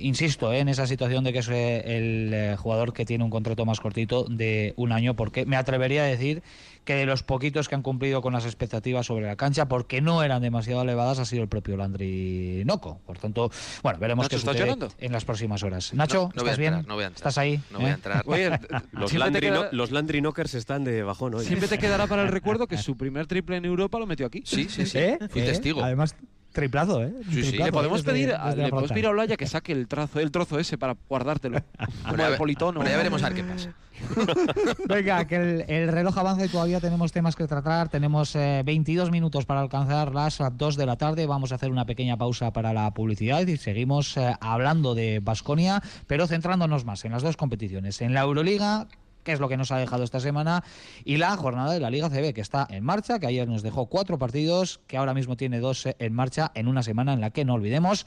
Insisto 0.00 0.52
en 0.52 0.68
esa 0.68 0.88
situación 0.88 1.22
de 1.22 1.32
que 1.32 1.38
es 1.38 1.48
el 1.48 2.56
jugador 2.58 2.92
que 2.92 3.06
tiene 3.06 3.22
un 3.22 3.30
contrato 3.30 3.64
más 3.64 3.78
cortito 3.78 4.24
de 4.24 4.74
un 4.76 4.90
año, 4.90 5.14
porque 5.14 5.46
me 5.46 5.56
atrevería 5.56 6.02
a 6.02 6.06
decir 6.06 6.42
que 6.84 6.94
de 6.94 7.04
los 7.06 7.22
poquitos 7.22 7.68
que 7.68 7.74
han 7.74 7.82
cumplido 7.82 8.22
con 8.22 8.32
las 8.32 8.44
expectativas 8.46 9.06
sobre 9.06 9.26
la 9.26 9.36
cancha, 9.36 9.68
porque 9.68 10.00
no 10.00 10.22
eran 10.22 10.40
demasiado 10.42 10.82
elevadas, 10.82 11.18
ha 11.18 11.24
sido 11.24 11.42
el 11.42 11.48
propio 11.48 11.76
Landry 11.76 12.62
Noco. 12.64 13.00
Por 13.06 13.18
tanto, 13.18 13.50
bueno, 13.82 13.98
veremos 13.98 14.24
Nacho, 14.24 14.30
qué 14.30 14.36
¿estás 14.36 14.52
sucede 14.54 14.66
llorando? 14.66 14.88
en 14.98 15.12
las 15.12 15.24
próximas 15.24 15.62
horas. 15.62 15.92
Nacho, 15.94 16.16
No- 16.28 16.32
no 16.34 16.42
¿estás 16.42 16.58
bien? 16.58 16.72
entrar, 16.74 16.88
no 16.88 16.94
voy 16.94 17.04
a 17.04 17.06
entrar. 17.08 17.18
¿Estás 17.28 17.38
ahí? 17.38 17.60
No 17.70 17.78
voy 17.78 17.86
a 17.88 17.90
¿Eh? 17.90 17.94
entrar. 17.94 18.22
Oye, 18.26 18.50
Los 18.92 19.12
Landry, 19.12 19.40
queda- 19.48 19.68
los 19.72 19.90
Landry 19.90 20.20
Knockers 20.20 20.54
están 20.54 20.84
de 20.84 21.02
bajón 21.02 21.34
hoy. 21.34 21.44
siempre 21.44 21.68
te 21.68 21.78
quedará 21.78 22.06
para 22.06 22.22
el 22.22 22.28
recuerdo 22.28 22.66
que 22.66 22.76
su 22.78 22.96
primer 22.96 23.26
triple 23.26 23.56
en 23.56 23.64
Europa 23.64 23.98
lo 23.98 24.06
metió 24.06 24.26
aquí. 24.26 24.42
Sí, 24.46 24.68
sí, 24.68 24.86
sí. 24.86 24.98
¿Eh? 24.98 25.18
Fui 25.30 25.42
¿Eh? 25.42 25.44
testigo. 25.44 25.82
Además, 25.84 26.14
triplazo, 26.58 27.02
¿eh? 27.02 27.12
Sí, 27.30 27.42
sí. 27.42 27.48
Triplazo, 27.50 27.64
Le 27.66 27.72
podemos. 27.72 28.04
Desde- 28.04 28.12
pedir, 28.12 28.28
desde 28.44 28.62
le 28.62 28.68
podemos 28.70 28.90
pedir 28.92 29.06
a 29.06 29.10
Olaya 29.10 29.36
que 29.36 29.46
saque 29.46 29.72
el 29.72 29.86
trozo, 29.88 30.20
el 30.20 30.30
trozo 30.30 30.58
ese 30.58 30.76
para 30.78 30.96
guardártelo. 31.08 31.58
Como 32.08 32.16
ve- 32.16 32.36
politono. 32.36 32.78
bueno, 32.80 32.90
ya 32.90 32.96
veremos 32.96 33.22
a 33.22 33.28
ver 33.30 33.36
qué 33.36 33.44
pasa. 33.44 33.72
Venga, 34.88 35.24
que 35.26 35.36
el, 35.36 35.64
el 35.68 35.88
reloj 35.88 36.16
avanza 36.18 36.44
y 36.44 36.48
todavía 36.48 36.80
tenemos 36.80 37.10
temas 37.12 37.34
que 37.36 37.46
tratar. 37.46 37.88
Tenemos 37.88 38.34
eh, 38.36 38.62
22 38.64 39.10
minutos 39.10 39.44
para 39.44 39.60
alcanzar 39.60 40.14
las 40.14 40.38
2 40.52 40.76
de 40.76 40.86
la 40.86 40.96
tarde. 40.96 41.26
Vamos 41.26 41.50
a 41.52 41.56
hacer 41.56 41.70
una 41.70 41.84
pequeña 41.84 42.16
pausa 42.16 42.52
para 42.52 42.72
la 42.72 42.92
publicidad 42.94 43.46
y 43.46 43.56
seguimos 43.56 44.16
eh, 44.16 44.34
hablando 44.40 44.94
de 44.94 45.20
Basconia, 45.20 45.82
pero 46.06 46.26
centrándonos 46.26 46.84
más 46.84 47.04
en 47.04 47.12
las 47.12 47.22
dos 47.22 47.36
competiciones. 47.36 48.00
En 48.00 48.14
la 48.14 48.20
Euroliga, 48.22 48.86
que 49.22 49.32
es 49.32 49.40
lo 49.40 49.48
que 49.48 49.56
nos 49.56 49.70
ha 49.72 49.78
dejado 49.78 50.04
esta 50.04 50.20
semana, 50.20 50.64
y 51.04 51.16
la 51.16 51.36
jornada 51.36 51.72
de 51.72 51.80
la 51.80 51.90
Liga 51.90 52.08
CB, 52.08 52.32
que 52.32 52.40
está 52.40 52.66
en 52.70 52.84
marcha, 52.84 53.18
que 53.18 53.26
ayer 53.26 53.48
nos 53.48 53.62
dejó 53.62 53.86
cuatro 53.86 54.18
partidos, 54.18 54.80
que 54.86 54.96
ahora 54.96 55.14
mismo 55.14 55.36
tiene 55.36 55.60
dos 55.60 55.86
en 55.86 56.12
marcha 56.12 56.50
en 56.54 56.68
una 56.68 56.82
semana 56.82 57.12
en 57.12 57.20
la 57.20 57.30
que 57.30 57.44
no 57.44 57.54
olvidemos. 57.54 58.06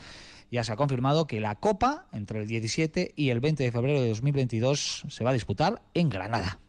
Ya 0.52 0.64
se 0.64 0.74
ha 0.74 0.76
confirmado 0.76 1.28
que 1.28 1.40
la 1.40 1.56
Copa, 1.56 2.08
entre 2.12 2.42
el 2.42 2.48
17 2.48 3.14
y 3.16 3.30
el 3.30 3.40
20 3.40 3.64
de 3.64 3.72
febrero 3.72 4.02
de 4.02 4.10
2022, 4.10 5.06
se 5.08 5.24
va 5.24 5.30
a 5.30 5.34
disputar 5.34 5.82
en 5.94 6.10
Granada. 6.10 6.60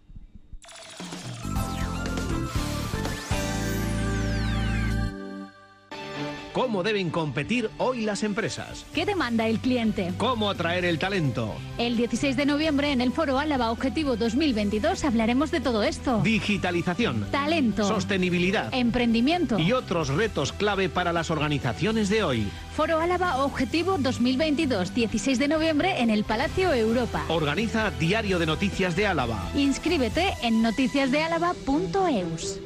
¿Cómo 6.53 6.83
deben 6.83 7.09
competir 7.09 7.71
hoy 7.79 8.03
las 8.03 8.23
empresas? 8.23 8.85
¿Qué 8.93 9.07
demanda 9.07 9.47
el 9.49 9.59
cliente? 9.59 10.13
¿Cómo 10.19 10.51
atraer 10.51 10.85
el 10.85 10.99
talento? 10.99 11.55
El 11.79 11.97
16 11.97 12.37
de 12.37 12.45
noviembre 12.45 12.93
en 12.93 13.01
el 13.01 13.11
Foro 13.11 13.39
Álava 13.39 13.71
Objetivo 13.71 14.17
2022 14.17 15.03
hablaremos 15.05 15.51
de 15.51 15.61
todo 15.61 15.83
esto. 15.83 16.21
Digitalización, 16.23 17.27
Talento, 17.31 17.89
sostenibilidad 17.89 18.69
emprendimiento. 18.75 19.59
y 19.59 19.73
otros 19.73 20.09
retos 20.09 20.53
clave 20.53 20.91
para 20.91 21.15
las 21.15 21.31
organizaciones 21.31 22.11
de 22.11 22.23
hoy. 22.23 22.47
Foro 22.77 23.01
Álava 23.01 23.43
Objetivo 23.45 23.97
2022, 23.99 24.95
16 24.95 25.39
de 25.39 25.49
noviembre 25.49 26.03
en 26.03 26.11
el 26.11 26.25
Palacio 26.25 26.75
Europa. 26.75 27.25
Organiza 27.29 27.91
Diario 27.93 28.39
de 28.39 28.45
Noticias 28.45 28.95
de 28.95 29.07
Álava. 29.07 29.51
Inscríbete 29.57 30.35
en 30.43 30.61
noticiasdeálava.eus. 30.61 32.61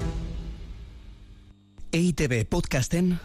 EITB 1.92 2.44
podcasten 2.46 3.20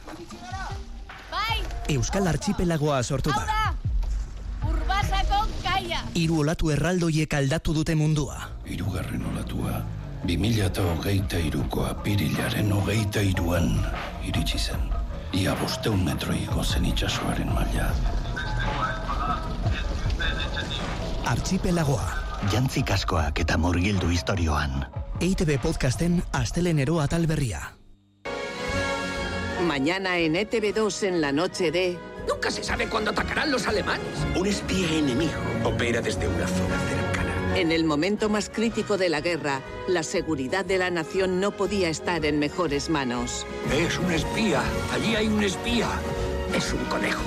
Euskal 1.91 2.27
Archipelagoa 2.27 3.01
sortu 3.03 3.33
da. 3.35 3.73
Urbasako 4.63 5.41
kaia! 5.63 6.03
Hiru 6.15 6.39
olatu 6.45 6.69
erraldoiek 6.71 7.33
aldatu 7.33 7.73
dute 7.75 7.95
mundua. 7.99 8.37
Hirugarren 8.65 9.25
olatua, 9.33 9.81
2008 10.23 11.41
iruko 11.49 11.83
apirilaren 11.89 12.71
hogeita 12.71 13.23
iruan 13.25 13.73
iritsi 14.27 14.59
zen. 14.59 14.87
Ia 15.33 15.55
bosteun 15.59 16.05
metro 16.05 16.35
igo 16.35 16.63
zen 16.63 16.85
itxasoaren 16.85 17.51
maila. 17.55 17.89
Archipelagoa. 21.35 22.07
Jantzi 22.51 22.81
kaskoak 22.87 23.43
eta 23.43 23.57
murgildu 23.57 24.09
historioan. 24.09 24.85
EITB 25.21 25.59
podcasten 25.61 26.23
astelenero 26.33 26.99
atal 27.03 27.27
berria. 27.29 27.61
Mañana 29.67 30.17
en 30.17 30.33
ETV2 30.33 31.03
en 31.03 31.21
la 31.21 31.31
noche 31.31 31.71
de... 31.71 31.97
Nunca 32.27 32.49
se 32.49 32.63
sabe 32.63 32.87
cuándo 32.87 33.11
atacarán 33.11 33.51
los 33.51 33.67
alemanes. 33.67 34.05
Un 34.35 34.47
espía 34.47 34.91
enemigo 34.91 35.33
opera 35.63 36.01
desde 36.01 36.27
una 36.27 36.47
zona 36.47 36.79
cercana. 36.79 37.57
En 37.57 37.71
el 37.71 37.83
momento 37.83 38.27
más 38.27 38.49
crítico 38.49 38.97
de 38.97 39.09
la 39.09 39.21
guerra, 39.21 39.61
la 39.87 40.03
seguridad 40.03 40.65
de 40.65 40.77
la 40.77 40.89
nación 40.89 41.39
no 41.39 41.51
podía 41.51 41.89
estar 41.89 42.25
en 42.25 42.39
mejores 42.39 42.89
manos. 42.89 43.45
Es 43.71 43.97
un 43.99 44.11
espía. 44.11 44.61
Allí 44.93 45.15
hay 45.15 45.27
un 45.27 45.43
espía. 45.43 45.89
Es 46.55 46.73
un 46.73 46.83
conejo. 46.85 47.23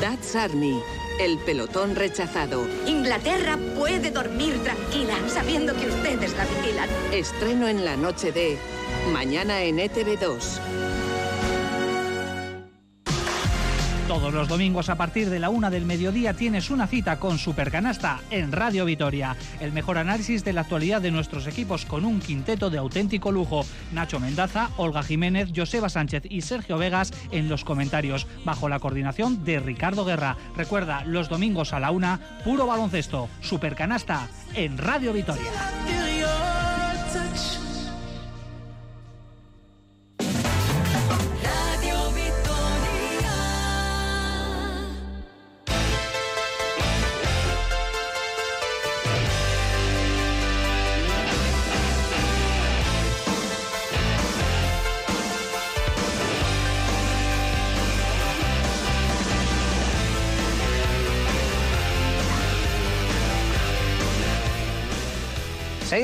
That's 0.00 0.36
Army, 0.36 0.80
el 1.18 1.38
pelotón 1.38 1.96
rechazado. 1.96 2.66
Inglaterra 2.86 3.58
puede 3.76 4.10
dormir 4.10 4.62
tranquila 4.62 5.14
sabiendo 5.28 5.74
que 5.74 5.86
ustedes 5.86 6.36
la 6.36 6.44
vigilan. 6.44 6.88
Estreno 7.12 7.68
en 7.68 7.84
la 7.84 7.96
noche 7.96 8.32
de... 8.32 8.58
Mañana 9.12 9.62
en 9.62 9.80
E 9.80 9.90
ETV2. 9.90 10.60
Todos 14.12 14.34
los 14.34 14.46
domingos 14.46 14.90
a 14.90 14.96
partir 14.96 15.30
de 15.30 15.38
la 15.38 15.48
una 15.48 15.70
del 15.70 15.86
mediodía 15.86 16.34
tienes 16.34 16.68
una 16.68 16.86
cita 16.86 17.18
con 17.18 17.38
Supercanasta 17.38 18.20
en 18.30 18.52
Radio 18.52 18.84
Vitoria. 18.84 19.38
El 19.58 19.72
mejor 19.72 19.96
análisis 19.96 20.44
de 20.44 20.52
la 20.52 20.60
actualidad 20.60 21.00
de 21.00 21.10
nuestros 21.10 21.46
equipos 21.46 21.86
con 21.86 22.04
un 22.04 22.20
quinteto 22.20 22.68
de 22.68 22.76
auténtico 22.76 23.32
lujo. 23.32 23.64
Nacho 23.90 24.20
Mendaza, 24.20 24.68
Olga 24.76 25.02
Jiménez, 25.02 25.48
Joseba 25.56 25.88
Sánchez 25.88 26.24
y 26.28 26.42
Sergio 26.42 26.76
Vegas 26.76 27.10
en 27.30 27.48
los 27.48 27.64
comentarios, 27.64 28.26
bajo 28.44 28.68
la 28.68 28.80
coordinación 28.80 29.46
de 29.46 29.60
Ricardo 29.60 30.04
Guerra. 30.04 30.36
Recuerda, 30.58 31.04
los 31.06 31.30
domingos 31.30 31.72
a 31.72 31.80
la 31.80 31.90
una, 31.90 32.20
puro 32.44 32.66
baloncesto. 32.66 33.30
Supercanasta 33.40 34.28
en 34.54 34.76
Radio 34.76 35.14
Vitoria. 35.14 36.11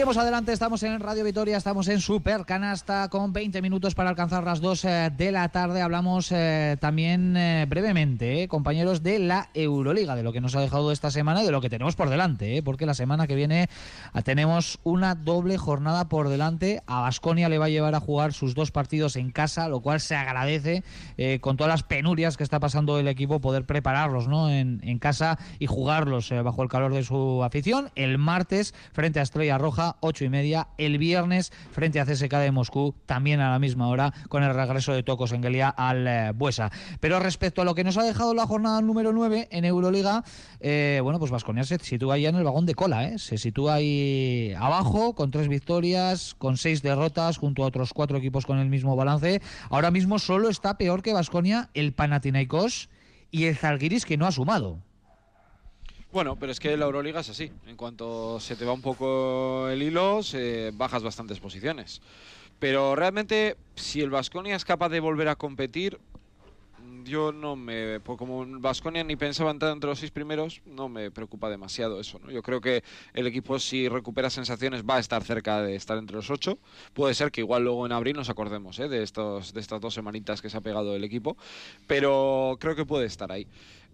Seguimos 0.08 0.22
adelante, 0.22 0.52
estamos 0.54 0.82
en 0.84 1.00
Radio 1.00 1.22
Vitoria, 1.22 1.58
estamos 1.58 1.86
en 1.88 2.00
Super 2.00 2.46
Canasta 2.46 3.10
con 3.10 3.34
20 3.34 3.60
minutos 3.60 3.94
para 3.94 4.08
alcanzar 4.08 4.42
las 4.42 4.62
2 4.62 4.84
eh, 4.86 5.10
de 5.14 5.32
la 5.32 5.46
tarde. 5.50 5.82
Hablamos 5.82 6.32
eh, 6.32 6.78
también 6.80 7.36
eh, 7.36 7.66
brevemente, 7.68 8.42
eh, 8.42 8.48
compañeros, 8.48 9.02
de 9.02 9.18
la 9.18 9.50
Euroliga, 9.52 10.16
de 10.16 10.22
lo 10.22 10.32
que 10.32 10.40
nos 10.40 10.56
ha 10.56 10.62
dejado 10.62 10.92
esta 10.92 11.10
semana 11.10 11.42
y 11.42 11.44
de 11.44 11.52
lo 11.52 11.60
que 11.60 11.68
tenemos 11.68 11.94
por 11.94 12.08
delante, 12.08 12.62
porque 12.62 12.86
la 12.86 12.94
semana 12.94 13.26
que 13.26 13.34
viene 13.34 13.68
ah, 14.14 14.22
tenemos 14.22 14.78
una 14.82 15.14
doble 15.14 15.58
jornada 15.58 16.08
por 16.08 16.30
delante. 16.30 16.82
A 16.86 17.02
Basconia 17.02 17.50
le 17.50 17.58
va 17.58 17.66
a 17.66 17.68
llevar 17.68 17.94
a 17.94 18.00
jugar 18.00 18.32
sus 18.32 18.54
dos 18.54 18.70
partidos 18.70 19.14
en 19.16 19.30
casa, 19.30 19.68
lo 19.68 19.80
cual 19.80 20.00
se 20.00 20.16
agradece 20.16 20.84
con 21.42 21.58
todas 21.58 21.70
las 21.70 21.82
penurias 21.82 22.38
que 22.38 22.44
está 22.44 22.60
pasando 22.60 22.98
el 22.98 23.08
equipo 23.08 23.40
poder 23.40 23.66
prepararlos 23.66 24.26
¿no? 24.26 24.48
en, 24.48 24.98
casa 25.00 25.38
y 25.58 25.66
jugarlos 25.66 26.32
bajo 26.44 26.62
el 26.62 26.70
calor 26.70 26.94
de 26.94 27.04
su 27.04 27.44
afición. 27.44 27.90
El 27.94 28.16
martes 28.16 28.74
frente 28.92 29.20
a 29.20 29.24
Estrella 29.24 29.58
Roja, 29.58 29.96
ocho 30.00 30.24
y 30.24 30.28
media. 30.28 30.68
El 30.78 30.98
viernes 30.98 31.52
frente 31.70 32.00
a 32.00 32.04
CSK 32.04 32.32
de 32.34 32.50
Moscú, 32.50 32.94
también 33.06 33.40
a 33.40 33.50
la 33.50 33.58
misma 33.58 33.88
hora, 33.88 34.12
con 34.28 34.42
el 34.42 34.54
regreso 34.54 34.92
de 34.92 35.02
Tocos 35.02 35.32
Engelia 35.32 35.68
al 35.68 36.06
eh, 36.06 36.32
Buesa. 36.34 36.70
Pero 37.00 37.20
respecto 37.20 37.62
a 37.62 37.64
lo 37.64 37.74
que 37.74 37.84
nos 37.84 37.96
ha 37.98 38.02
dejado 38.02 38.34
la 38.34 38.46
jornada 38.46 38.80
número 38.80 39.12
9 39.12 39.48
en 39.50 39.64
Euroliga, 39.64 40.24
eh, 40.60 41.00
bueno, 41.02 41.18
pues 41.18 41.30
Vasconia 41.30 41.64
se 41.64 41.78
sitúa 41.78 42.18
ya 42.18 42.28
en 42.28 42.36
el 42.36 42.44
vagón 42.44 42.66
de 42.66 42.74
cola, 42.74 43.08
¿eh? 43.08 43.18
se 43.18 43.38
sitúa 43.38 43.74
ahí 43.74 44.52
abajo 44.58 45.14
con 45.14 45.30
tres 45.30 45.48
victorias, 45.48 46.34
con 46.36 46.56
seis 46.56 46.82
derrotas, 46.82 47.38
junto 47.38 47.64
a 47.64 47.66
otros 47.66 47.92
cuatro 47.92 48.18
equipos 48.18 48.46
con 48.46 48.58
el 48.58 48.68
mismo 48.68 48.96
balance. 48.96 49.40
Ahora 49.70 49.90
mismo 49.90 50.18
solo 50.18 50.48
está 50.48 50.78
peor 50.78 51.02
que 51.02 51.12
Vasconia 51.12 51.70
el 51.74 51.92
Panathinaikos 51.92 52.88
y 53.30 53.44
el 53.44 53.56
Zalgiris 53.56 54.04
que 54.04 54.16
no 54.16 54.26
ha 54.26 54.32
sumado. 54.32 54.87
Bueno, 56.10 56.36
pero 56.36 56.50
es 56.52 56.58
que 56.58 56.76
la 56.76 56.86
Euroliga 56.86 57.20
es 57.20 57.28
así. 57.28 57.52
En 57.66 57.76
cuanto 57.76 58.40
se 58.40 58.56
te 58.56 58.64
va 58.64 58.72
un 58.72 58.80
poco 58.80 59.68
el 59.68 59.82
hilo, 59.82 60.22
se 60.22 60.70
bajas 60.74 61.02
bastantes 61.02 61.38
posiciones. 61.38 62.00
Pero 62.58 62.96
realmente, 62.96 63.56
si 63.76 64.00
el 64.00 64.10
Vasconia 64.10 64.56
es 64.56 64.64
capaz 64.64 64.88
de 64.88 65.00
volver 65.00 65.28
a 65.28 65.36
competir, 65.36 65.98
yo 67.04 67.32
no 67.32 67.56
me. 67.56 68.00
Pues 68.00 68.18
como 68.18 68.44
Vasconia 68.60 69.04
ni 69.04 69.16
pensaba 69.16 69.50
entrar 69.50 69.72
entre 69.72 69.90
los 69.90 69.98
seis 69.98 70.10
primeros, 70.10 70.60
no 70.64 70.88
me 70.88 71.10
preocupa 71.10 71.50
demasiado 71.50 72.00
eso. 72.00 72.18
¿no? 72.18 72.30
Yo 72.30 72.42
creo 72.42 72.60
que 72.60 72.82
el 73.14 73.26
equipo, 73.26 73.58
si 73.58 73.88
recupera 73.88 74.30
sensaciones, 74.30 74.84
va 74.84 74.96
a 74.96 75.00
estar 75.00 75.22
cerca 75.22 75.62
de 75.62 75.74
estar 75.74 75.98
entre 75.98 76.16
los 76.16 76.30
ocho. 76.30 76.58
Puede 76.94 77.14
ser 77.14 77.30
que 77.30 77.40
igual 77.40 77.64
luego 77.64 77.86
en 77.86 77.92
abril 77.92 78.16
nos 78.16 78.30
acordemos 78.30 78.78
¿eh? 78.78 78.88
de, 78.88 79.02
estos, 79.02 79.52
de 79.52 79.60
estas 79.60 79.80
dos 79.80 79.94
semanitas 79.94 80.42
que 80.42 80.50
se 80.50 80.56
ha 80.56 80.60
pegado 80.60 80.94
el 80.94 81.04
equipo. 81.04 81.36
Pero 81.86 82.56
creo 82.60 82.76
que 82.76 82.84
puede 82.84 83.06
estar 83.06 83.32
ahí. 83.32 83.46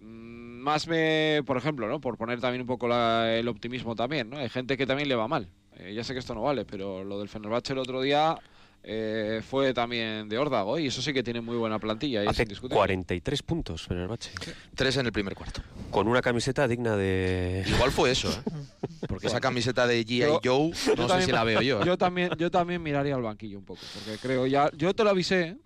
Mm, 0.05 0.44
Más 0.64 0.86
me, 0.88 1.42
por 1.46 1.57
ejemplo, 1.59 1.88
¿no? 1.88 2.00
por 2.00 2.16
poner 2.16 2.40
también 2.40 2.62
un 2.62 2.66
poco 2.66 2.88
la- 2.88 3.34
el 3.36 3.48
optimismo 3.48 3.94
también, 3.94 4.30
¿no? 4.30 4.38
hay 4.38 4.48
gente 4.48 4.76
que 4.78 4.86
también 4.86 5.09
le 5.09 5.14
va 5.14 5.28
mal. 5.28 5.48
Eh, 5.76 5.92
ya 5.94 6.02
sé 6.05 6.12
que 6.14 6.20
esto 6.20 6.34
no 6.34 6.42
vale, 6.42 6.64
pero 6.64 7.05
lo 7.05 7.18
del 7.18 7.28
Fenerbahce 7.28 7.72
el 7.74 7.80
otro 7.80 8.00
día 8.00 8.38
eh, 8.86 9.40
fue 9.46 9.72
también 9.74 10.28
de 10.28 10.36
órdago 10.38 10.78
y 10.78 10.86
eso 10.88 11.00
sí 11.02 11.12
que 11.12 11.22
tiene 11.22 11.40
muy 11.40 11.57
buena 11.57 11.78
plantilla. 11.78 12.22
y 12.24 12.26
Hace 12.28 12.42
indiscutible. 12.42 12.76
43 12.76 13.42
puntos 13.42 13.82
Fenerbahce. 13.86 14.30
Tres 14.74 14.96
en 14.98 15.07
el 15.07 15.12
primer 15.12 15.34
cuarto. 15.34 15.62
Con 15.90 16.07
una 16.09 16.20
camiseta 16.22 16.68
digna 16.68 16.96
de... 16.96 17.64
Igual 17.66 17.90
fue 17.90 18.11
eso, 18.12 18.30
¿eh? 18.30 18.52
Porque 19.09 19.26
esa 19.26 19.40
camiseta 19.40 19.86
de 19.86 20.05
G.I. 20.05 20.18
Yo- 20.20 20.40
Joe, 20.44 20.70
no 20.96 21.09
sé 21.09 21.22
si 21.22 21.32
la 21.32 21.44
veo 21.44 21.61
yo. 21.62 21.80
¿eh? 21.82 21.84
Yo 21.86 21.98
también, 21.98 22.30
yo 22.38 22.50
también 22.50 22.82
miraría 22.82 23.14
al 23.16 23.22
banquillo 23.22 23.59
un 23.59 23.64
poco, 23.64 23.80
porque 23.94 24.18
creo 24.18 24.46
ya. 24.46 24.70
Yo 24.76 24.94
te 24.94 25.02
lo 25.05 25.11
avisé, 25.11 25.40
¿eh? 25.42 25.57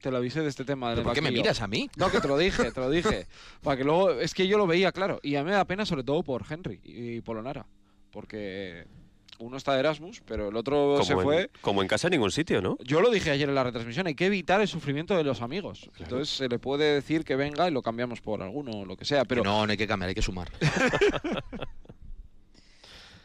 Te 0.00 0.10
lo 0.10 0.18
avisé 0.18 0.42
de 0.42 0.48
este 0.48 0.64
tema. 0.64 0.88
del 0.88 0.96
¿Pero 0.98 1.08
por 1.08 1.14
qué 1.14 1.22
me 1.22 1.30
miras 1.30 1.60
a 1.60 1.68
mí? 1.68 1.88
No, 1.96 2.10
que 2.10 2.20
te 2.20 2.28
lo 2.28 2.36
dije, 2.38 2.70
te 2.70 2.80
lo 2.80 2.90
dije. 2.90 3.26
Para 3.62 3.76
que 3.76 3.84
luego. 3.84 4.12
Es 4.12 4.34
que 4.34 4.46
yo 4.46 4.58
lo 4.58 4.66
veía, 4.66 4.92
claro. 4.92 5.20
Y 5.22 5.36
a 5.36 5.42
mí 5.42 5.50
me 5.50 5.56
da 5.56 5.64
pena, 5.64 5.84
sobre 5.86 6.04
todo 6.04 6.22
por 6.22 6.44
Henry 6.48 6.80
y 6.84 7.20
Polonara. 7.20 7.66
Porque 8.10 8.86
uno 9.38 9.56
está 9.56 9.74
de 9.74 9.80
Erasmus, 9.80 10.20
pero 10.24 10.48
el 10.48 10.56
otro 10.56 11.02
se 11.04 11.14
fue. 11.14 11.50
como 11.60 11.82
en 11.82 11.88
casa 11.88 12.08
en 12.08 12.12
ningún 12.12 12.32
sitio, 12.32 12.60
¿no? 12.60 12.76
Yo 12.82 13.00
lo 13.00 13.10
dije 13.10 13.30
ayer 13.30 13.48
en 13.48 13.54
la 13.54 13.62
retransmisión, 13.62 14.06
hay 14.06 14.14
que 14.14 14.26
evitar 14.26 14.60
el 14.60 14.68
sufrimiento 14.68 15.16
de 15.16 15.24
los 15.24 15.42
amigos. 15.42 15.90
Entonces 15.98 16.28
se 16.28 16.48
le 16.48 16.58
puede 16.58 16.94
decir 16.94 17.24
que 17.24 17.36
venga 17.36 17.68
y 17.68 17.70
lo 17.70 17.82
cambiamos 17.82 18.20
por 18.20 18.42
alguno 18.42 18.72
o 18.80 18.84
lo 18.84 18.96
que 18.96 19.04
sea, 19.04 19.24
pero 19.24 19.44
No, 19.44 19.64
no 19.66 19.70
hay 19.70 19.78
que 19.78 19.86
cambiar, 19.86 20.08
hay 20.08 20.14
que 20.14 20.22
sumar. 20.22 20.50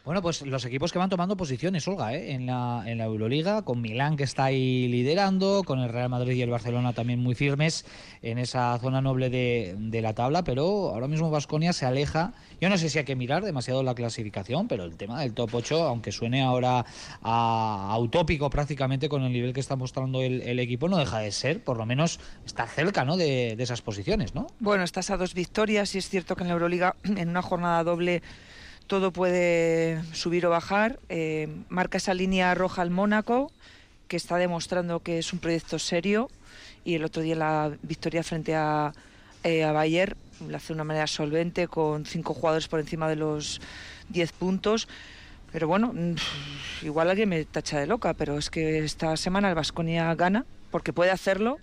Bueno, 0.06 0.22
pues 0.22 0.42
los 0.42 0.66
equipos 0.66 0.92
que 0.92 1.00
van 1.00 1.10
tomando 1.10 1.38
posiciones, 1.38 1.88
Olga, 1.88 2.14
¿eh? 2.14 2.34
en, 2.34 2.46
la, 2.46 2.84
en 2.86 2.98
la 2.98 3.06
Euroliga, 3.06 3.62
con 3.62 3.80
Milán 3.80 4.18
que 4.18 4.26
está 4.26 4.44
ahí 4.44 4.90
liderando, 4.90 5.64
con 5.64 5.80
el 5.80 5.88
Real 5.88 6.10
Madrid 6.10 6.34
y 6.34 6.42
el 6.42 6.50
Barcelona 6.50 6.92
también 6.92 7.22
muy 7.22 7.36
firmes 7.36 7.86
en 8.22 8.38
esa 8.38 8.78
zona 8.80 9.00
noble 9.00 9.30
de, 9.30 9.76
de 9.78 10.02
la 10.02 10.14
tabla, 10.14 10.44
pero 10.44 10.90
ahora 10.90 11.08
mismo 11.08 11.32
Vasconia 11.32 11.72
se 11.72 11.86
aleja. 11.86 12.34
Yo 12.60 12.68
no 12.68 12.78
sé 12.78 12.90
si 12.90 13.00
hay 13.00 13.06
que 13.06 13.16
mirar 13.16 13.46
demasiado 13.46 13.82
la 13.82 13.96
clasificación, 13.96 14.68
pero 14.68 14.84
el 14.84 14.98
tema 14.98 15.22
del 15.22 15.34
top 15.34 15.56
8, 15.56 15.84
aunque 15.84 16.12
suene 16.12 16.42
ahora 16.42 16.86
a, 17.22 17.98
utópico 17.98 18.50
prácticamente 18.50 19.08
con 19.08 19.24
el 19.24 19.32
nivel 19.32 19.54
que 19.54 19.62
está 19.62 19.78
mostrando 19.78 20.22
el, 20.22 20.42
el 20.42 20.60
equipo, 20.60 20.90
no 20.90 20.98
deja 20.98 21.20
de 21.20 21.32
ser, 21.32 21.64
por 21.64 21.78
lo 21.78 21.86
menos 21.86 22.20
está 22.46 22.68
cerca 22.68 23.06
¿no? 23.06 23.16
de, 23.16 23.56
de 23.56 23.64
esas 23.64 23.82
posiciones, 23.82 24.36
¿no? 24.36 24.48
Bueno, 24.60 24.84
estás 24.84 25.12
a 25.12 25.16
dos 25.16 25.34
victorias 25.34 25.96
y 25.96 26.00
es 26.00 26.10
cierto 26.10 26.36
que 26.36 26.42
en 26.42 26.50
la 26.50 26.56
Euroliga, 26.56 26.98
en 27.06 27.30
una 27.30 27.42
jornada 27.42 27.86
doble, 27.86 28.22
todo 28.94 29.12
puede 29.12 30.04
subir 30.14 30.46
o 30.46 30.52
bajar. 30.52 31.00
Eh, 31.10 31.48
marca 31.68 31.98
esa 31.98 32.14
línea 32.14 32.54
roja 32.54 32.84
al 32.84 32.92
Mónaco, 32.92 33.52
que 34.08 34.18
está 34.18 34.38
demostrando 34.38 35.00
que 35.00 35.18
es 35.18 35.34
un 35.34 35.40
proyecto 35.40 35.80
serio. 35.80 36.30
Y 36.86 36.94
el 36.94 37.04
otro 37.04 37.24
día 37.24 37.36
la 37.36 37.76
victoria 37.82 38.22
frente 38.22 38.54
a, 38.54 38.94
eh, 39.44 39.64
a 39.64 39.72
Bayer 39.72 40.16
la 40.48 40.58
hace 40.58 40.68
de 40.68 40.74
una 40.76 40.84
manera 40.84 41.08
solvente, 41.08 41.68
con 41.68 42.06
cinco 42.06 42.36
jugadores 42.36 42.68
por 42.68 42.80
encima 42.80 43.10
de 43.10 43.16
los 43.16 43.62
10 44.10 44.32
puntos. 44.34 44.88
Pero 45.52 45.68
bueno, 45.68 45.92
mm, 45.92 46.86
igual 46.86 47.10
alguien 47.10 47.30
me 47.30 47.44
tacha 47.46 47.80
de 47.80 47.88
loca, 47.88 48.14
pero 48.14 48.38
es 48.38 48.52
que 48.52 48.86
esta 48.86 49.18
semana 49.18 49.50
el 49.50 49.56
Vasconia 49.56 50.14
gana, 50.14 50.46
porque 50.70 50.94
puede 50.94 51.10
hacerlo. 51.10 51.58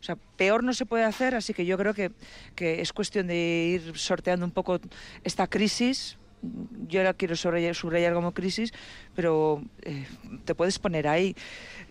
O 0.00 0.04
sea, 0.04 0.16
peor 0.36 0.64
no 0.64 0.74
se 0.74 0.84
puede 0.84 1.04
hacer, 1.04 1.36
así 1.36 1.54
que 1.54 1.64
yo 1.64 1.78
creo 1.78 1.94
que, 1.94 2.10
que 2.56 2.80
es 2.80 2.92
cuestión 2.92 3.28
de 3.28 3.78
ir 3.78 3.96
sorteando 3.96 4.44
un 4.44 4.50
poco 4.50 4.80
esta 5.22 5.46
crisis. 5.46 6.18
Yo 6.88 7.02
la 7.02 7.14
quiero 7.14 7.36
subrayar, 7.36 7.74
subrayar 7.74 8.14
como 8.14 8.32
crisis, 8.32 8.72
pero 9.14 9.62
eh, 9.82 10.06
te 10.44 10.54
puedes 10.54 10.78
poner 10.78 11.06
ahí. 11.06 11.36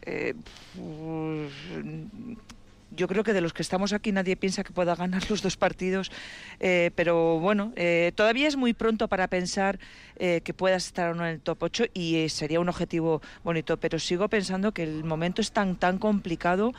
Eh, 0.04 0.34
yo 2.94 3.08
creo 3.08 3.24
que 3.24 3.32
de 3.32 3.40
los 3.40 3.54
que 3.54 3.62
estamos 3.62 3.94
aquí 3.94 4.12
nadie 4.12 4.36
piensa 4.36 4.66
que 4.66 4.74
pueda 4.74 4.96
ganar 4.96 5.30
los 5.30 5.42
dos 5.42 5.56
partidos, 5.56 6.12
eh, 6.60 6.92
pero 6.96 7.40
bueno, 7.40 7.74
todavía 8.16 8.50
es 8.50 8.58
muy 8.58 8.74
pronto 8.74 9.08
para 9.08 9.28
pensar 9.30 9.80
que 10.18 10.54
puedas 10.54 10.86
estar 10.88 11.10
o 11.10 11.16
no 11.16 11.26
en 11.26 11.32
el 11.32 11.40
top 11.40 11.64
8 11.64 11.86
y 11.94 12.28
sería 12.28 12.60
un 12.60 12.68
objetivo 12.68 13.22
bonito, 13.44 13.78
pero 13.78 13.98
sigo 13.98 14.28
pensando 14.28 14.74
que 14.74 14.84
el 14.84 15.06
momento 15.06 15.42
es 15.42 15.52
tan, 15.52 15.78
tan 15.78 15.98
complicado 15.98 16.74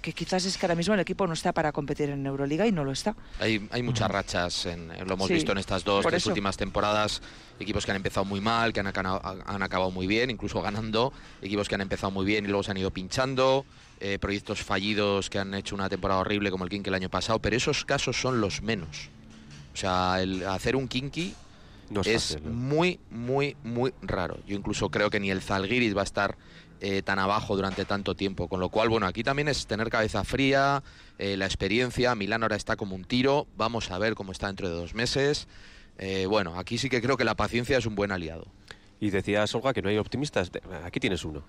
que 0.00 0.12
quizás 0.12 0.44
es 0.44 0.56
que 0.56 0.66
ahora 0.66 0.74
mismo 0.74 0.94
el 0.94 1.00
equipo 1.00 1.26
no 1.26 1.32
está 1.32 1.52
para 1.52 1.72
competir 1.72 2.10
en 2.10 2.24
Euroliga 2.26 2.66
y 2.66 2.72
no 2.72 2.84
lo 2.84 2.92
está. 2.92 3.14
Hay, 3.40 3.66
hay 3.70 3.82
muchas 3.82 4.10
rachas, 4.10 4.66
en, 4.66 4.88
lo 5.06 5.14
hemos 5.14 5.26
Sí, 5.28 5.34
visto 5.34 5.52
en 5.52 5.58
estas 5.58 5.84
dos, 5.84 6.04
tres 6.06 6.22
eso. 6.22 6.30
últimas 6.30 6.56
temporadas, 6.56 7.20
equipos 7.60 7.84
que 7.84 7.90
han 7.90 7.96
empezado 7.96 8.24
muy 8.24 8.40
mal, 8.40 8.72
que 8.72 8.80
han, 8.80 8.86
acabado 8.86 9.90
muy 9.90 10.06
bien, 10.06 10.30
incluso 10.30 10.62
ganando, 10.62 11.12
equipos 11.42 11.68
que 11.68 11.74
han 11.74 11.80
empezado 11.80 12.10
muy 12.10 12.24
bien 12.24 12.44
y 12.44 12.48
luego 12.48 12.62
se 12.62 12.70
han 12.70 12.76
ido 12.76 12.90
pinchando, 12.90 13.64
eh, 14.00 14.18
proyectos 14.20 14.62
fallidos 14.62 15.28
que 15.30 15.38
han 15.38 15.52
hecho 15.54 15.74
una 15.74 15.88
temporada 15.88 16.20
horrible 16.20 16.50
como 16.50 16.64
el 16.64 16.70
Kinky 16.70 16.88
el 16.88 16.94
año 16.94 17.08
pasado, 17.08 17.38
pero 17.40 17.56
esos 17.56 17.84
casos 17.84 18.20
son 18.20 18.40
los 18.40 18.62
menos. 18.62 19.10
O 19.74 19.76
sea, 19.76 20.20
el 20.22 20.46
hacer 20.46 20.74
un 20.76 20.88
Kinky 20.88 21.34
No 21.90 22.00
es 22.00 22.06
es 22.06 22.22
fácil, 22.34 22.44
¿no? 22.48 22.50
muy, 22.54 23.00
muy, 23.10 23.56
muy 23.64 23.92
raro. 24.02 24.38
Yo 24.46 24.56
incluso 24.56 24.88
creo 24.90 25.10
que 25.10 25.20
ni 25.20 25.30
el 25.30 25.40
Zalgiris 25.42 25.96
va 25.96 26.00
a 26.00 26.04
estar 26.04 26.36
eh, 26.80 27.02
tan 27.02 27.18
abajo 27.18 27.56
durante 27.56 27.84
tanto 27.84 28.14
tiempo. 28.14 28.48
Con 28.48 28.60
lo 28.60 28.68
cual, 28.68 28.88
bueno, 28.88 29.06
aquí 29.06 29.22
también 29.22 29.48
es 29.48 29.66
tener 29.66 29.90
cabeza 29.90 30.24
fría, 30.24 30.82
eh, 31.18 31.36
la 31.36 31.46
experiencia. 31.46 32.14
Milán 32.14 32.42
ahora 32.42 32.56
está 32.56 32.76
como 32.76 32.94
un 32.94 33.04
tiro. 33.04 33.46
Vamos 33.56 33.90
a 33.90 33.98
ver 33.98 34.14
cómo 34.14 34.32
está 34.32 34.46
dentro 34.46 34.68
de 34.68 34.74
dos 34.74 34.94
meses. 34.94 35.48
Eh, 35.98 36.26
bueno, 36.26 36.58
aquí 36.58 36.78
sí 36.78 36.88
que 36.88 37.02
creo 37.02 37.16
que 37.16 37.24
la 37.24 37.34
paciencia 37.34 37.76
es 37.78 37.86
un 37.86 37.94
buen 37.94 38.12
aliado. 38.12 38.46
Y 39.00 39.10
decías, 39.10 39.54
Olga, 39.54 39.72
que 39.72 39.82
no 39.82 39.88
hay 39.88 39.98
optimistas. 39.98 40.50
Aquí 40.84 41.00
tienes 41.00 41.24
uno. 41.24 41.42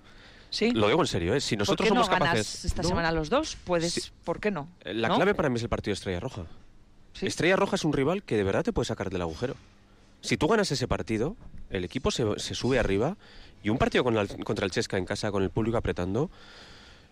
Sí. 0.50 0.72
Lo 0.72 0.88
digo 0.88 1.00
en 1.00 1.06
serio, 1.06 1.34
¿eh? 1.34 1.40
Si 1.40 1.54
¿Por 1.56 1.60
nosotros 1.60 1.88
qué 1.88 1.94
no 1.94 2.04
somos 2.04 2.10
ganas 2.10 2.28
capaces. 2.30 2.64
esta 2.64 2.82
¿no? 2.82 2.88
semana 2.88 3.12
los 3.12 3.30
dos? 3.30 3.56
Puedes, 3.64 4.12
¿por 4.24 4.40
qué 4.40 4.50
no? 4.50 4.68
La 4.84 5.08
¿No? 5.08 5.16
clave 5.16 5.34
para 5.34 5.48
mí 5.48 5.56
es 5.56 5.62
el 5.62 5.68
partido 5.68 5.92
de 5.92 5.94
Estrella 5.94 6.20
Roja. 6.20 6.46
Estrella 7.20 7.56
Roja 7.56 7.76
es 7.76 7.84
un 7.84 7.92
rival 7.92 8.22
que 8.22 8.36
de 8.36 8.44
verdad 8.44 8.64
te 8.64 8.72
puede 8.72 8.86
sacar 8.86 9.10
del 9.10 9.22
agujero. 9.22 9.54
Si 10.20 10.36
tú 10.36 10.48
ganas 10.48 10.70
ese 10.70 10.86
partido, 10.88 11.36
el 11.70 11.84
equipo 11.84 12.10
se, 12.10 12.24
se 12.38 12.54
sube 12.54 12.78
arriba 12.78 13.16
y 13.62 13.68
un 13.70 13.78
partido 13.78 14.04
con 14.04 14.16
el- 14.16 14.44
contra 14.44 14.64
el 14.64 14.70
Chesca 14.70 14.98
en 14.98 15.04
casa, 15.06 15.30
con 15.30 15.42
el 15.42 15.50
público 15.50 15.76
apretando, 15.76 16.30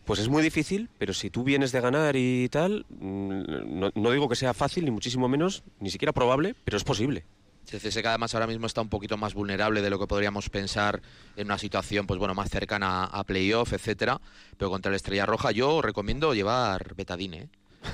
pues 0.04 0.20
es 0.20 0.28
muy 0.28 0.42
difícil, 0.42 0.88
pero 0.98 1.12
si 1.12 1.28
tú 1.30 1.44
vienes 1.44 1.70
de 1.72 1.80
ganar 1.80 2.16
y 2.16 2.48
tal, 2.48 2.86
mm, 2.88 3.90
no, 3.94 4.10
digo 4.10 4.28
que 4.28 4.36
sea 4.36 4.54
fácil, 4.54 4.84
ni 4.84 4.90
muchísimo 4.90 5.28
menos, 5.28 5.62
ni 5.80 5.90
siquiera 5.90 6.12
probable, 6.12 6.54
pero 6.64 6.76
es 6.76 6.84
posible. 6.84 7.24
El 7.70 7.80
CSK 7.80 8.06
además 8.06 8.34
ahora 8.34 8.46
mismo 8.46 8.66
está 8.66 8.80
un 8.80 8.88
poquito 8.88 9.18
más 9.18 9.34
vulnerable 9.34 9.82
de 9.82 9.90
lo 9.90 9.98
que 9.98 10.06
podríamos 10.06 10.48
pensar 10.48 11.02
en 11.36 11.48
una 11.48 11.58
situación 11.58 12.06
pues 12.06 12.18
bueno 12.18 12.34
más 12.34 12.48
cercana 12.48 13.04
a 13.04 13.24
playoff, 13.24 13.74
etcétera. 13.74 14.18
Pero 14.56 14.70
contra 14.70 14.88
el 14.88 14.96
Estrella 14.96 15.26
Roja 15.26 15.50
yo 15.50 15.82
recomiendo 15.82 16.32
llevar 16.32 16.94
betadine, 16.94 17.36
¿eh? 17.36 17.48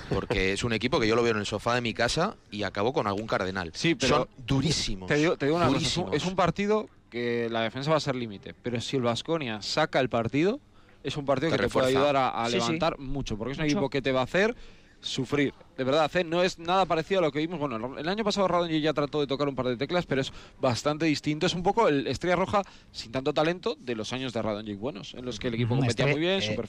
Porque 0.08 0.52
es 0.52 0.64
un 0.64 0.72
equipo 0.72 1.00
que 1.00 1.06
yo 1.08 1.16
lo 1.16 1.22
veo 1.22 1.32
en 1.32 1.38
el 1.38 1.46
sofá 1.46 1.74
de 1.74 1.80
mi 1.80 1.94
casa 1.94 2.36
y 2.50 2.62
acabo 2.62 2.92
con 2.92 3.06
algún 3.06 3.26
cardenal. 3.26 3.70
Sí, 3.74 3.94
pero 3.94 4.16
son 4.16 4.28
durísimos. 4.46 5.08
Te 5.08 5.16
digo, 5.16 5.36
te 5.36 5.46
digo 5.46 5.56
una 5.56 5.66
cosa, 5.66 5.78
es 5.86 5.96
un, 5.96 6.04
durísimos. 6.04 6.16
es 6.22 6.24
un 6.30 6.36
partido 6.36 6.88
que 7.10 7.48
la 7.50 7.62
defensa 7.62 7.90
va 7.90 7.96
a 7.96 8.00
ser 8.00 8.14
límite, 8.16 8.54
pero 8.62 8.80
si 8.80 8.96
el 8.96 9.02
Vasconia 9.02 9.62
saca 9.62 10.00
el 10.00 10.08
partido, 10.08 10.60
es 11.02 11.16
un 11.16 11.24
partido 11.24 11.50
Te 11.50 11.56
que 11.58 11.62
te 11.64 11.68
puede 11.68 11.88
ayudar 11.88 12.16
a, 12.16 12.28
a 12.30 12.46
Sí, 12.46 12.52
sí. 12.52 12.56
levantar 12.58 12.98
mucho, 12.98 13.36
porque 13.38 13.52
es 13.52 13.58
un 13.58 13.64
Mucho. 13.64 13.76
equipo 13.76 13.90
que 13.90 14.02
te 14.02 14.10
va 14.12 14.20
a 14.20 14.24
hacer 14.24 14.54
sufrir. 15.00 15.52
De 15.76 15.84
verdad, 15.84 16.10
¿eh? 16.16 16.24
no 16.24 16.42
es 16.42 16.58
nada 16.58 16.86
parecido 16.86 17.18
a 17.20 17.22
lo 17.22 17.30
que 17.30 17.38
vimos. 17.40 17.58
Bueno, 17.60 17.98
el 17.98 18.08
año 18.08 18.24
pasado 18.24 18.48
Radonjic 18.48 18.82
ya 18.82 18.94
trató 18.94 19.20
de 19.20 19.26
tocar 19.26 19.46
un 19.48 19.54
par 19.54 19.66
de 19.66 19.76
teclas, 19.76 20.06
pero 20.06 20.22
es 20.22 20.32
bastante 20.58 21.04
distinto. 21.04 21.44
Es 21.46 21.54
un 21.54 21.62
poco 21.62 21.88
el 21.88 22.06
Estrella 22.06 22.36
Roja 22.36 22.62
sin 22.90 23.12
tanto 23.12 23.34
talento 23.34 23.76
de 23.78 23.94
los 23.96 24.12
años 24.14 24.32
de 24.32 24.40
Radonjic 24.40 24.78
buenos, 24.78 25.12
en 25.14 25.24
los 25.26 25.38
que 25.38 25.48
el 25.48 25.54
equipo 25.54 25.74
Mm, 25.74 25.78
competía 25.80 26.06
Estre- 26.06 26.10
muy 26.12 26.20
bien, 26.20 26.38
eh, 26.38 26.42
súper 26.42 26.66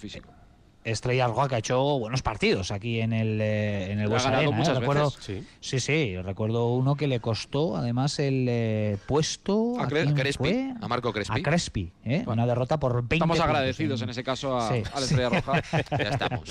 físico. 0.85 0.91
Estrella 0.95 1.27
Roja 1.27 1.47
que 1.49 1.55
ha 1.55 1.57
hecho 1.57 1.99
buenos 1.99 2.21
partidos 2.21 2.71
aquí 2.71 3.01
en 3.01 3.11
el, 3.13 3.39
eh, 3.41 3.91
en 3.91 3.99
el 3.99 4.07
Buesa 4.07 4.29
Arena, 4.29 4.57
¿eh? 4.61 4.73
recuerdo, 4.79 5.09
sí. 5.09 5.43
sí, 5.59 6.15
recuerdo 6.21 6.73
uno 6.73 6.95
que 6.95 7.07
le 7.07 7.19
costó 7.19 7.75
además 7.75 8.19
el 8.19 8.45
eh, 8.49 8.97
puesto 9.07 9.79
A 9.79 9.83
¿a 9.83 9.87
Cre- 9.87 10.03
quién 10.03 10.15
Crespi, 10.15 10.37
fue? 10.43 10.73
a 10.81 10.87
Marco 10.87 11.11
Crespi. 11.11 11.39
A 11.39 11.43
Crespi, 11.43 11.91
¿eh? 12.03 12.23
una 12.27 12.45
derrota 12.45 12.79
por 12.79 12.93
20 12.95 13.15
Estamos 13.15 13.39
agradecidos 13.39 14.01
en 14.01 14.09
ese 14.09 14.23
caso 14.23 14.57
a, 14.57 14.69
Sí, 14.71 14.83
a 14.93 14.99
la. 14.99 15.05
Estrella 15.05 15.29
Roja. 15.29 15.61
ya 15.91 16.09
estamos. 16.09 16.49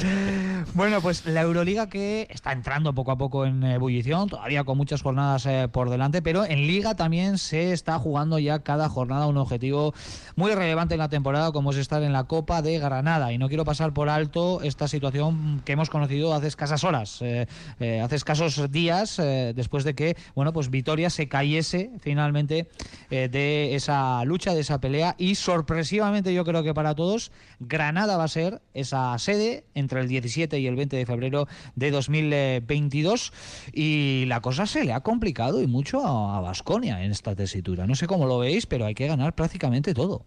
Bueno, 0.75 1.01
pues 1.01 1.25
la 1.27 1.43
Euroliga 1.43 1.89
que 1.89 2.27
está 2.31 2.53
entrando 2.53 2.95
poco 2.95 3.13
a 3.13 3.19
poco 3.19 3.47
en 3.47 3.63
ebullición, 3.65 4.29
todavía 4.29 4.65
con 4.65 4.77
muchas 4.77 5.03
jornadas 5.03 5.49
por 5.71 5.91
delante, 5.91 6.23
pero 6.23 6.45
en 6.45 6.67
Liga 6.67 6.95
también 6.97 7.39
se 7.39 7.73
está 7.73 7.99
jugando 7.99 8.39
ya 8.39 8.61
cada 8.61 8.89
jornada 8.89 9.27
un 9.27 9.37
objetivo 9.37 9.95
muy 10.37 10.53
relevante 10.55 10.95
en 10.95 11.01
la 11.01 11.09
temporada, 11.09 11.53
como 11.53 11.71
es 11.71 11.77
estar 11.77 12.03
en 12.03 12.13
la 12.13 12.25
Copa 12.25 12.63
de 12.63 12.79
Granada. 12.79 13.33
Y 13.33 13.39
no 13.39 13.49
quiero 13.49 13.65
pasar 13.65 13.93
por 13.93 14.09
alto 14.09 14.24
esta 14.63 14.89
situación 14.89 15.63
que 15.65 15.73
hemos 15.73 15.91
conocido 15.91 16.35
hace 16.35 16.49
escasas 16.49 16.85
horas, 16.85 17.21
eh, 17.23 17.47
eh, 17.81 18.01
hace 18.01 18.17
escasos 18.17 18.71
días, 18.71 19.19
eh, 19.19 19.53
después 19.55 19.85
de 19.85 19.95
que, 19.95 20.17
bueno, 20.35 20.53
pues 20.53 20.71
Vitoria 20.71 21.11
se 21.11 21.29
cayese 21.29 21.91
finalmente 22.01 22.69
de 23.11 23.75
esa 23.75 24.25
lucha, 24.25 24.55
de 24.55 24.61
esa 24.61 24.81
pelea, 24.81 25.15
y 25.19 25.37
sorpresivamente 25.37 26.35
yo 26.35 26.45
creo 26.45 26.63
que 26.63 26.75
para 26.75 26.95
todos, 26.95 27.33
Granada 27.61 28.17
va 28.17 28.25
a 28.25 28.29
ser 28.29 28.61
esa 28.75 29.17
sede 29.19 29.65
entre 29.75 30.01
el 30.01 30.09
17 30.09 30.59
y 30.59 30.67
el 30.67 30.77
20 30.77 30.97
de 30.97 31.07
febrero 31.07 31.47
de 31.77 31.91
2022 31.91 33.33
y 33.73 34.25
la 34.27 34.41
cosa 34.41 34.67
se 34.67 34.85
le 34.85 34.93
ha 34.93 35.01
complicado 35.01 35.63
y 35.63 35.67
mucho 35.67 36.05
a 36.05 36.41
Vasconia 36.41 37.05
en 37.05 37.13
esta 37.13 37.35
tesitura. 37.35 37.87
No 37.87 37.95
sé 37.95 38.07
cómo 38.07 38.27
lo 38.27 38.39
veis, 38.39 38.67
pero 38.67 38.87
hay 38.87 38.95
que 38.95 39.07
ganar 39.07 39.35
prácticamente 39.35 39.95
todo. 39.95 40.25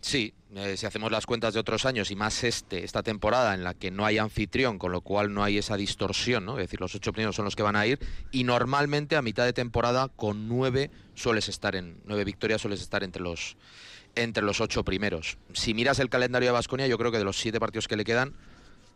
Sí, 0.00 0.32
eh, 0.54 0.76
si 0.76 0.86
hacemos 0.86 1.12
las 1.12 1.26
cuentas 1.26 1.52
de 1.52 1.60
otros 1.60 1.84
años 1.84 2.10
y 2.10 2.16
más 2.16 2.42
este, 2.42 2.84
esta 2.84 3.02
temporada 3.02 3.54
en 3.54 3.62
la 3.62 3.74
que 3.74 3.90
no 3.90 4.06
hay 4.06 4.18
anfitrión, 4.18 4.78
con 4.78 4.92
lo 4.92 5.02
cual 5.02 5.32
no 5.32 5.44
hay 5.44 5.58
esa 5.58 5.76
distorsión, 5.76 6.46
¿no? 6.46 6.58
Es 6.58 6.64
decir, 6.64 6.80
los 6.80 6.94
ocho 6.94 7.12
primeros 7.12 7.36
son 7.36 7.44
los 7.44 7.54
que 7.54 7.62
van 7.62 7.76
a 7.76 7.86
ir 7.86 7.98
y 8.32 8.44
normalmente 8.44 9.16
a 9.16 9.22
mitad 9.22 9.44
de 9.44 9.52
temporada 9.52 10.08
con 10.08 10.48
nueve 10.48 10.90
sueles 11.14 11.48
estar 11.48 11.76
en 11.76 12.00
nueve 12.04 12.24
victorias 12.24 12.62
sueles 12.62 12.80
estar 12.80 13.04
entre 13.04 13.22
los 13.22 13.56
entre 14.16 14.42
los 14.42 14.60
ocho 14.60 14.84
primeros. 14.84 15.38
Si 15.52 15.74
miras 15.74 15.98
el 16.00 16.08
calendario 16.08 16.48
de 16.48 16.52
Vasconia, 16.52 16.86
yo 16.86 16.98
creo 16.98 17.12
que 17.12 17.18
de 17.18 17.24
los 17.24 17.38
siete 17.38 17.60
partidos 17.60 17.86
que 17.86 17.96
le 17.96 18.04
quedan, 18.04 18.34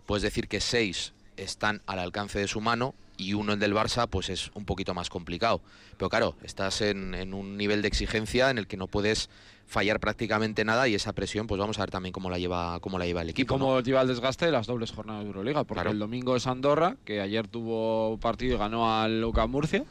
puedes 0.07 0.23
decir 0.23 0.49
que 0.49 0.61
seis 0.61 1.13
están 1.37 1.83
al 1.87 1.99
alcance 1.99 2.39
de 2.39 2.49
su 2.49 2.61
mano 2.61 2.95
y 3.17 3.35
uno 3.35 3.53
el 3.53 3.59
del 3.61 3.75
Barça 3.75 4.09
pues 4.09 4.29
es 4.29 4.51
un 4.55 4.65
poquito 4.65 4.95
más 4.95 5.09
complicado. 5.11 5.61
Pero 5.97 6.09
claro, 6.09 6.35
estás 6.43 6.81
en, 6.81 7.15
en 7.15 7.35
un 7.35 7.57
nivel 7.57 7.83
de 7.83 7.89
exigencia 7.89 8.51
en 8.51 8.59
el 8.59 8.67
que 8.67 8.77
no 8.77 8.87
puedes 8.87 9.31
fallar 9.67 9.99
prácticamente 9.99 10.63
nada 10.65 10.89
y 10.89 10.95
esa 10.95 11.13
presión 11.15 11.47
pues 11.47 11.59
vamos 11.59 11.79
a 11.79 11.83
ver 11.83 11.91
también 11.91 12.13
cómo 12.13 12.29
la 12.29 12.39
lleva 12.39 12.79
cómo 12.81 12.99
la 12.99 13.07
lleva 13.07 13.23
el 13.23 13.29
Y 13.29 13.31
equipo. 13.31 13.55
¿no? 13.57 13.65
cómo 13.65 13.81
lleva 13.81 14.03
el 14.03 14.09
desgaste 14.09 14.45
de 14.47 14.53
las 14.53 14.67
dobles 14.67 14.91
jornadas 14.93 15.23
de 15.23 15.29
Euroliga, 15.29 15.65
porque 15.65 15.79
Claro. 15.81 15.91
el 15.93 15.99
domingo 15.99 16.37
es 16.37 16.47
Andorra, 16.47 16.97
que 17.05 17.21
ayer 17.21 17.49
tuvo 17.49 18.19
partido 18.19 18.57
y 18.57 18.59
ganó 18.59 18.93
al 19.01 19.21
Luca 19.23 19.47
Murcia, 19.47 19.85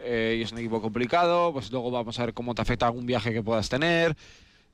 eh, 0.00 0.36
y 0.38 0.42
es 0.42 0.50
un 0.52 0.58
equipo 0.58 0.82
complicado, 0.82 1.52
pues 1.52 1.70
luego 1.70 1.90
vamos 1.92 2.18
a 2.18 2.24
ver 2.24 2.34
cómo 2.34 2.54
te 2.56 2.62
afecta 2.62 2.86
algún 2.86 3.06
viaje 3.06 3.32
que 3.32 3.42
puedas 3.42 3.68
tener. 3.68 4.16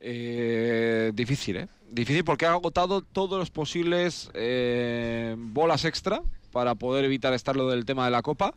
Eh, 0.00 1.12
difícil, 1.14 1.56
¿eh? 1.56 1.68
Difícil 1.90 2.24
porque 2.24 2.46
ha 2.46 2.52
agotado 2.52 3.02
todos 3.02 3.38
los 3.38 3.50
posibles 3.50 4.30
eh, 4.34 5.36
bolas 5.38 5.84
extra 5.84 6.22
para 6.52 6.74
poder 6.74 7.04
evitar 7.04 7.32
estar 7.34 7.56
lo 7.56 7.68
del 7.68 7.84
tema 7.84 8.04
de 8.04 8.10
la 8.10 8.22
Copa. 8.22 8.54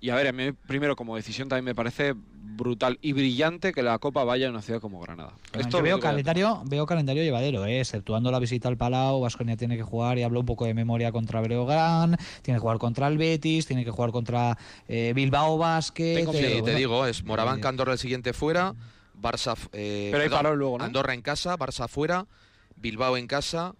Y 0.00 0.10
a 0.10 0.16
ver, 0.16 0.26
a 0.26 0.32
mí 0.32 0.50
primero 0.50 0.96
como 0.96 1.14
decisión 1.14 1.48
también 1.48 1.64
me 1.64 1.74
parece 1.76 2.14
brutal 2.16 2.98
y 3.02 3.12
brillante 3.12 3.72
que 3.72 3.82
la 3.82 3.98
Copa 3.98 4.24
vaya 4.24 4.48
a 4.48 4.50
una 4.50 4.60
ciudad 4.60 4.80
como 4.80 5.00
Granada. 5.00 5.32
Esto 5.52 5.70
Yo 5.70 5.78
es 5.78 5.84
veo 5.84 6.00
calendario, 6.00 6.62
veo 6.66 6.86
calendario 6.86 7.22
llevadero, 7.22 7.66
¿eh? 7.66 7.80
exceptuando 7.80 8.30
la 8.32 8.40
visita 8.40 8.68
al 8.68 8.76
Palau, 8.76 9.20
Vasconia 9.20 9.56
tiene 9.56 9.76
que 9.76 9.84
jugar, 9.84 10.18
y 10.18 10.24
hablo 10.24 10.40
un 10.40 10.46
poco 10.46 10.64
de 10.64 10.74
memoria 10.74 11.12
contra 11.12 11.40
Breogán, 11.40 12.16
tiene 12.42 12.58
que 12.58 12.60
jugar 12.60 12.78
contra 12.78 13.06
el 13.06 13.16
Betis, 13.16 13.66
tiene 13.66 13.84
que 13.84 13.92
jugar 13.92 14.10
contra 14.10 14.58
eh, 14.88 15.12
Bilbao 15.14 15.56
Basket. 15.56 16.26
Sí, 16.32 16.38
eh, 16.38 16.54
te 16.56 16.60
bueno, 16.62 16.78
digo, 16.78 17.06
es 17.06 17.22
Moraván 17.24 17.60
eh, 17.60 17.66
Andorra 17.68 17.92
el 17.92 17.98
siguiente 17.98 18.32
fuera, 18.32 18.74
Barça 19.22 19.54
eh, 19.72 20.08
Pero 20.10 20.22
hay 20.22 20.28
perdón, 20.28 20.38
parón 20.42 20.58
luego, 20.58 20.78
¿no? 20.78 20.84
Andorra 20.84 21.14
en 21.14 21.22
casa, 21.22 21.56
Barça 21.56 21.88
fuera, 21.88 22.26
Bilbao 22.76 23.16
en 23.16 23.26
casa, 23.26 23.74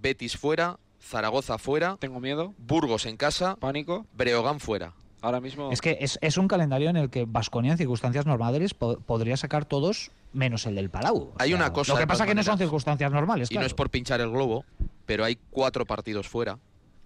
Betis 0.00 0.36
fuera, 0.36 0.78
Zaragoza 1.00 1.58
fuera, 1.58 1.96
Tengo 1.98 2.20
miedo, 2.20 2.54
Burgos 2.58 3.06
en 3.06 3.16
casa, 3.16 3.56
pánico. 3.56 4.06
Breogán 4.14 4.60
fuera. 4.60 4.92
Ahora 5.20 5.40
mismo. 5.40 5.70
Es 5.70 5.80
que 5.80 5.98
es, 6.00 6.18
es 6.20 6.36
un 6.36 6.48
calendario 6.48 6.90
en 6.90 6.96
el 6.96 7.08
que 7.08 7.24
Vasconia 7.28 7.72
en 7.72 7.78
circunstancias 7.78 8.26
normales 8.26 8.74
po- 8.74 8.98
podría 8.98 9.36
sacar 9.36 9.64
todos 9.64 10.10
menos 10.32 10.66
el 10.66 10.74
del 10.74 10.90
Palau. 10.90 11.16
O 11.16 11.32
Hay 11.38 11.50
sea, 11.50 11.56
una 11.58 11.72
cosa, 11.72 11.92
Lo 11.92 11.98
que 11.98 12.06
pasa 12.08 12.24
todas 12.24 12.28
que 12.30 12.34
no 12.34 12.42
son 12.42 12.58
circunstancias 12.58 13.12
normales. 13.12 13.48
Y 13.52 13.54
no 13.54 13.62
es 13.64 13.72
por 13.74 13.88
pinchar 13.90 14.20
el 14.20 14.30
globo, 14.30 14.64
pero 15.06 15.24
hay 15.24 15.38
cuatro 15.52 15.86
partidos 15.86 16.28
fuera 16.28 16.58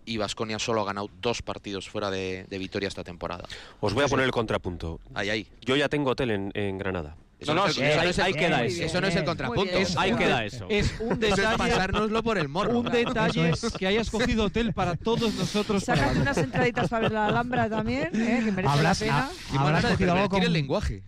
y 0.06 0.16
Vasconia 0.16 0.58
solo 0.58 0.80
ha 0.80 0.84
ganado 0.86 1.10
dos 1.20 1.42
partidos 1.42 1.90
fuera 1.90 2.10
de, 2.10 2.46
de 2.48 2.58
Vitoria 2.58 2.88
esta 2.88 3.04
temporada. 3.04 3.44
Os 3.80 3.92
voy 3.92 4.04
a 4.04 4.08
poner 4.08 4.24
el 4.24 4.32
contrapunto. 4.32 4.98
Ahí, 5.12 5.28
ahí. 5.28 5.46
Yo 5.60 5.76
ya 5.76 5.90
tengo 5.90 6.12
hotel 6.12 6.30
en, 6.30 6.52
en 6.54 6.78
Granada. 6.78 7.16
Eso 7.38 7.52
No, 7.54 7.62
no, 7.62 7.66
es 7.68 7.74
sí, 7.74 7.82
el- 7.82 7.90
eso 7.90 8.02
es 8.02 8.18
el- 8.18 8.24
ahí 8.24 8.32
queda 8.32 8.64
eso 8.64 8.82
eso. 8.84 9.00
no 9.00 9.06
es 9.08 9.16
el 9.16 9.24
contrapunto. 9.24 9.76
Ahí 9.98 10.14
queda 10.14 10.44
eso. 10.44 10.66
Es 10.70 10.94
un 11.00 11.20
detalle, 11.20 11.58
pasárnoslo 11.58 12.22
por 12.22 12.38
el 12.38 12.48
morro. 12.48 12.78
un 12.78 12.86
detalle 12.90 13.52
que 13.78 13.86
hayas 13.86 14.08
cogido 14.10 14.44
hotel 14.44 14.72
para 14.72 14.96
todos 14.96 15.34
nosotros. 15.34 15.84
Sácate 15.84 16.18
unas 16.18 16.38
entraditas 16.38 16.88
para 16.88 17.02
ver 17.02 17.12
la 17.12 17.26
Alhambra 17.26 17.68
también, 17.68 18.08
¿eh? 18.14 18.40
que 18.44 18.52
merece 18.52 18.72
Hablas- 18.72 19.00
la 19.00 19.06
pena. 19.06 19.28
ah, 19.30 19.32
Qué 19.52 19.58
habrás 19.58 19.84
cogido 19.84 20.12
algo 20.14 20.28
con- 20.30 20.42
el 20.42 20.52
lenguaje. 20.54 21.02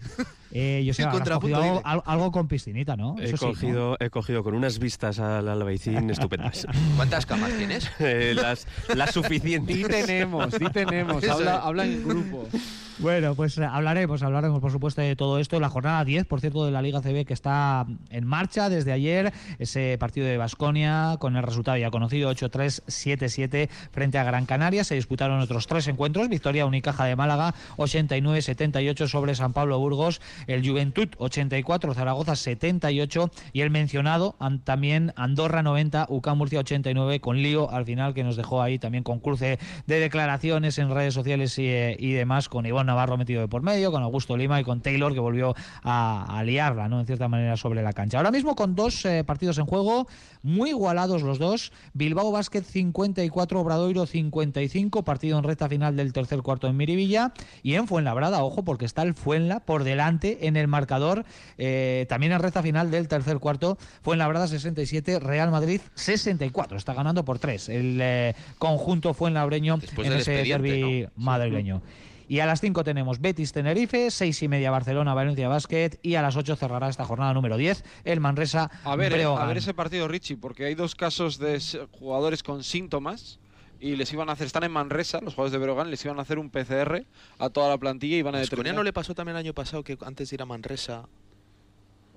Eh, 0.53 0.83
yo 0.85 0.95
sé, 0.95 1.05
cogido 1.05 1.83
algo, 1.85 2.03
algo 2.07 2.33
con 2.33 2.49
piscinita, 2.49 2.97
¿no? 2.97 3.17
He 3.19 3.25
Eso 3.25 3.37
sí, 3.37 3.45
¿no? 3.45 3.51
cogido, 3.53 3.97
he 4.01 4.11
cogido 4.11 4.43
con 4.43 4.55
unas 4.55 4.79
vistas 4.79 5.19
al 5.19 5.49
Albaicín 5.49 6.09
estupendas. 6.11 6.67
¿Cuántas 6.97 7.27
camas 7.27 7.53
tienes? 7.57 7.91
Eh, 8.01 8.33
las, 8.35 8.67
las 8.95 9.13
suficientes. 9.13 9.77
Di 9.77 9.85
tenemos, 9.85 10.53
di 10.59 10.67
tenemos. 10.71 11.23
Habla 11.25 11.85
en 11.85 12.09
grupo. 12.09 12.49
Bueno, 13.01 13.37
pues 13.37 13.57
eh, 13.59 13.65
hablaremos, 13.65 14.25
hablaremos 14.25 14.61
por 14.61 14.73
supuesto 14.73 15.01
de 15.01 15.15
todo 15.15 15.39
esto. 15.39 15.61
La 15.61 15.69
jornada 15.69 16.05
10, 16.05 16.27
por 16.27 16.41
cierto, 16.41 16.67
de 16.67 16.73
la 16.73 16.83
Liga 16.83 17.01
CB 17.01 17.27
que 17.27 17.33
está 17.33 17.87
en 18.11 18.27
marcha 18.27 18.69
desde 18.69 18.91
ayer. 18.91 19.33
Ese 19.61 19.97
partido 19.99 20.27
de 20.27 20.37
Basconia 20.37 21.17
con 21.21 21.37
el 21.37 21.45
resultado 21.45 21.77
ya 21.77 21.93
conocido 21.93 22.29
8-3, 22.33 22.83
7-7 22.87 23.69
frente 23.93 24.19
a 24.19 24.25
Gran 24.25 24.47
Canaria. 24.47 24.83
Se 24.83 24.97
disputaron 24.97 25.39
otros 25.39 25.69
tres 25.69 25.87
encuentros. 25.87 26.29
Victoria 26.29 26.67
Unicaja 26.67 27.05
de 27.05 27.15
Málaga 27.15 27.55
89-78 27.77 29.07
sobre 29.07 29.37
San 29.37 29.53
Pablo 29.53 29.79
Burgos. 29.79 30.21
El 30.47 30.67
Juventud 30.67 31.09
84, 31.19 31.95
Zaragoza 31.95 32.37
78 32.37 33.31
y 33.53 33.61
el 33.61 33.71
mencionado 33.71 34.37
también 34.65 35.13
Andorra 35.17 35.63
90, 35.63 36.07
UCAM 36.09 36.39
Murcia 36.39 36.61
89 36.61 37.21
con 37.21 37.43
lío 37.43 37.71
al 37.71 37.85
final 37.85 38.15
que 38.15 38.25
nos 38.25 38.37
dejó 38.37 38.63
ahí 38.63 38.79
también 38.79 39.05
con 39.05 39.21
cruce 39.21 39.59
de 39.87 40.01
declaraciones 40.01 40.79
en 40.79 40.91
redes 40.91 41.15
sociales 41.15 41.59
y, 41.59 41.67
eh, 41.67 41.97
y 41.99 42.13
demás 42.13 42.49
con 42.49 42.67
Iván 42.67 42.87
Navarro 42.87 43.17
metido 43.17 43.41
de 43.41 43.49
por 43.49 43.63
medio, 43.63 43.91
con 43.91 44.03
Augusto 44.03 44.37
Lima 44.37 44.61
y 44.61 44.65
con 44.65 44.81
Taylor 44.81 45.13
que 45.13 45.21
volvió 45.21 45.55
a, 45.83 46.39
a 46.39 46.45
liarla, 46.45 46.89
¿no? 46.89 47.01
En 47.01 47.07
cierta 47.07 47.29
manera 47.29 47.57
sobre 47.57 47.83
la 47.83 47.93
cancha. 47.93 48.19
Ahora 48.19 48.31
mismo 48.31 48.55
con 48.55 48.75
dos 48.75 49.05
eh, 49.05 49.25
partidos 49.25 49.59
en 49.59 49.67
juego, 49.67 50.07
muy 50.43 50.71
igualados 50.71 51.23
los 51.23 51.39
dos. 51.39 51.73
Bilbao 51.95 52.31
Basket 52.33 52.63
54, 52.63 53.61
Obradoiro 53.61 54.07
55, 54.07 55.03
partido 55.03 55.39
en 55.39 55.45
recta 55.45 55.69
final 55.69 55.97
del 55.97 56.13
tercer 56.13 56.43
cuarto 56.43 56.69
en 56.69 56.77
Miribilla 56.77 57.33
y 57.63 57.75
en 57.75 57.87
Fuenlabrada, 57.87 58.43
ojo, 58.43 58.65
porque 58.65 58.85
está 58.85 59.03
el 59.03 59.15
Fuenla 59.15 59.61
por 59.61 59.85
delante 59.85 60.28
en 60.41 60.57
el 60.57 60.69
marcador, 60.69 61.25
eh, 61.57 62.07
también 62.09 62.33
en 62.33 62.41
recta 62.41 62.63
final 62.63 62.91
del 62.91 63.09
tercer 63.09 63.39
cuarto, 63.39 63.79
Fuenlabrada 64.03 64.47
67, 64.47 65.19
Real 65.21 65.51
Madrid 65.51 65.81
64, 65.95 66.77
está 66.77 66.95
ganando 66.95 67.25
por 67.25 67.39
tres 67.39 67.69
el 67.69 67.99
eh, 68.01 68.35
conjunto 68.59 69.15
Fuenlabreño 69.15 69.79
Después 69.79 70.07
en 70.07 70.13
del 70.13 70.21
ese 70.21 71.03
¿no? 71.05 71.11
madrileño. 71.17 71.83
Y 72.29 72.41
a 72.41 72.47
las 72.47 72.61
5 72.61 72.85
tenemos 72.85 73.21
Betis 73.21 73.53
Tenerife, 73.53 74.11
6 74.11 74.43
y 74.43 74.49
media 74.49 74.71
Barcelona 74.71 75.15
Valencia 75.15 75.49
Basket 75.49 75.93
y 76.03 76.17
a 76.17 76.23
las 76.23 76.37
8 76.37 76.57
cerrará 76.57 76.91
esta 76.91 77.07
jornada 77.07 77.33
número 77.33 77.57
10 77.57 77.83
el 78.05 78.21
Manresa 78.21 78.71
A 78.85 78.97
ver, 78.97 79.15
eh, 79.15 79.25
a 79.25 79.47
ver 79.47 79.57
ese 79.57 79.73
partido, 79.73 80.07
Richie, 80.09 80.37
porque 80.37 80.67
hay 80.67 80.75
dos 80.75 80.95
casos 80.95 81.39
de 81.39 81.59
jugadores 81.91 82.43
con 82.43 82.63
síntomas 82.63 83.41
y 83.81 83.97
les 83.97 84.13
iban 84.13 84.29
a 84.29 84.33
hacer, 84.33 84.47
están 84.47 84.65
en 84.65 84.73
Manresa, 84.73 85.21
los 85.21 85.35
jugadores 85.35 85.53
de 85.53 85.59
Brogan, 85.59 85.91
les 85.91 86.05
iban 86.05 86.19
a 86.19 86.23
hacer 86.23 86.39
un 86.39 86.51
PCR 86.51 87.05
a 87.39 87.51
toda 87.51 87.69
la 87.69 87.79
plantilla 87.79 88.17
y 88.17 88.19
iban 88.19 88.35
a 88.35 88.39
¿A 88.39 88.41
Baskonia 88.41 88.59
determinar. 88.63 88.75
no 88.77 88.83
le 88.85 88.93
pasó 88.93 89.15
también 89.15 89.37
el 89.37 89.41
año 89.47 89.55
pasado 89.55 89.85
que 89.85 89.97
antes 90.05 90.31
de 90.31 90.35
ir 90.35 90.43
a 90.43 90.47
Manresa 90.47 91.05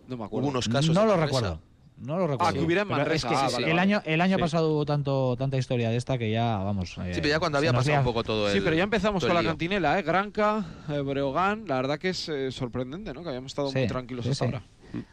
No 0.08 0.18
me 0.18 0.26
acuerdo. 0.26 0.46
hubo 0.48 0.52
unos 0.52 0.68
casos? 0.68 0.94
No 0.96 1.02
de 1.02 1.08
lo 1.08 1.12
Manresa? 1.18 1.26
recuerdo. 1.40 1.62
No 1.98 2.18
lo 2.18 2.26
recuerdo. 2.26 2.46
Ah, 2.50 2.52
que 2.54 2.60
hubiera 2.62 2.82
en 2.82 2.88
Manresa. 2.88 3.28
es 3.28 3.32
que 3.34 3.36
Ah, 3.40 3.48
sí, 3.50 3.54
vale, 3.54 3.66
el 3.68 3.72
vale. 3.78 3.82
año, 3.82 4.02
el 4.06 4.22
año 4.22 4.38
Sí. 4.38 4.42
pasado 4.42 4.72
hubo 4.74 4.86
tanto, 4.86 5.36
tanta 5.38 5.58
historia 5.58 5.92
de 5.92 5.98
esta 5.98 6.18
que 6.18 6.32
ya, 6.32 6.58
vamos. 6.58 6.98
eh, 6.98 7.12
Sí, 7.14 7.22
pero 7.22 7.28
ya 7.28 7.40
cuando 7.40 7.60
había 7.60 7.72
pasado 7.74 8.00
un 8.00 8.04
poco 8.06 8.24
todo 8.24 8.48
el. 8.48 8.54
Sí, 8.56 8.62
pero 8.64 8.76
ya 8.76 8.84
empezamos 8.84 9.24
con 9.24 9.36
la 9.36 9.44
cantinela, 9.44 10.00
¿eh? 10.00 10.02
Granca, 10.02 10.66
eh, 10.90 11.00
Breogán, 11.02 11.66
la 11.68 11.76
verdad 11.76 12.00
que 12.00 12.10
es 12.10 12.28
eh, 12.28 12.52
sorprendente, 12.52 13.14
¿no? 13.14 13.22
Que 13.22 13.30
habíamos 13.30 13.52
estado 13.52 13.72
muy 13.72 13.84
Sí, 13.84 13.88
tranquilos 13.88 14.26
sí, 14.26 14.32
hasta 14.32 14.46
sí. 14.48 14.52
ahora. 14.52 14.66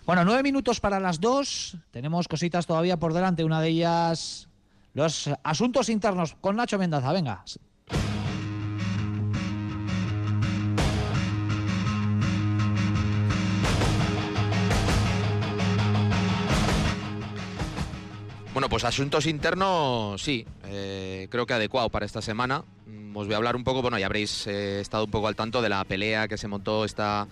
Bueno, 0.07 0.25
nueve 0.25 0.43
minutos 0.43 0.81
para 0.81 0.99
las 0.99 1.21
dos. 1.21 1.77
Tenemos 1.91 2.27
cositas 2.27 2.67
todavía 2.67 2.97
por 2.97 3.13
delante. 3.13 3.45
Una 3.45 3.61
de 3.61 3.69
ellas, 3.69 4.48
los 4.95 5.31
asuntos 5.43 5.89
internos 5.89 6.37
con 6.41 6.57
Nacho 6.57 6.79
Mendaza. 6.79 7.13
Venga. 7.13 7.45
Bueno, 18.59 18.69
pues 18.69 18.83
asuntos 18.83 19.27
internos, 19.27 20.21
sí, 20.21 20.45
eh, 20.65 21.29
creo 21.31 21.47
que 21.47 21.55
adecuado 21.55 21.91
para 21.91 22.07
esta 22.07 22.21
semana. 22.21 22.65
Mm, 22.87 23.17
Os 23.17 23.27
voy 23.27 23.35
a 23.35 23.37
hablar 23.37 23.55
un 23.55 23.63
poco, 23.63 23.83
bueno, 23.83 24.01
ya 24.01 24.07
habréis 24.07 24.49
eh, 24.49 24.81
estado 24.81 25.05
un 25.05 25.13
poco 25.13 25.29
al 25.29 25.37
tanto 25.37 25.63
de 25.63 25.69
la 25.69 25.85
pelea 25.85 26.27
que 26.27 26.37
se 26.37 26.49
montó 26.49 26.85
esta, 26.85 27.29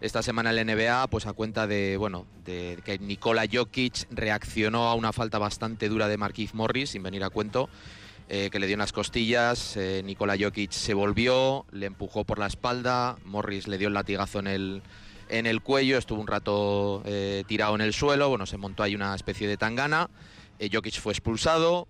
esta 0.00 0.22
semana 0.22 0.50
en 0.50 0.56
la 0.56 0.64
NBA, 0.64 1.08
pues 1.08 1.26
a 1.26 1.32
cuenta 1.32 1.66
de, 1.66 1.96
bueno, 1.96 2.26
de 2.44 2.78
que 2.84 2.98
Nikola 2.98 3.44
Jokic 3.50 4.06
reaccionó 4.10 4.88
a 4.88 4.94
una 4.94 5.12
falta 5.12 5.38
bastante 5.38 5.88
dura 5.88 6.08
de 6.08 6.16
Marquise 6.16 6.54
Morris, 6.54 6.90
sin 6.90 7.02
venir 7.02 7.24
a 7.24 7.30
cuento, 7.30 7.68
eh, 8.28 8.48
que 8.50 8.58
le 8.58 8.66
dio 8.66 8.76
unas 8.76 8.92
costillas. 8.92 9.76
eh, 9.76 10.02
Nikola 10.04 10.36
Jokic 10.38 10.70
se 10.70 10.94
volvió, 10.94 11.66
le 11.72 11.86
empujó 11.86 12.24
por 12.24 12.38
la 12.38 12.46
espalda, 12.46 13.16
Morris 13.24 13.66
le 13.66 13.78
dio 13.78 13.88
el 13.88 13.94
latigazo 13.94 14.38
en 14.38 14.46
el, 14.46 14.82
en 15.28 15.46
el 15.46 15.62
cuello, 15.62 15.98
estuvo 15.98 16.20
un 16.20 16.26
rato 16.26 17.02
eh, 17.04 17.42
tirado 17.48 17.74
en 17.74 17.80
el 17.80 17.92
suelo, 17.92 18.28
bueno, 18.28 18.46
se 18.46 18.56
montó 18.56 18.82
ahí 18.82 18.94
una 18.94 19.14
especie 19.14 19.48
de 19.48 19.56
tangana. 19.56 20.10
Eh, 20.58 20.68
Jokic 20.72 21.00
fue 21.00 21.12
expulsado, 21.12 21.88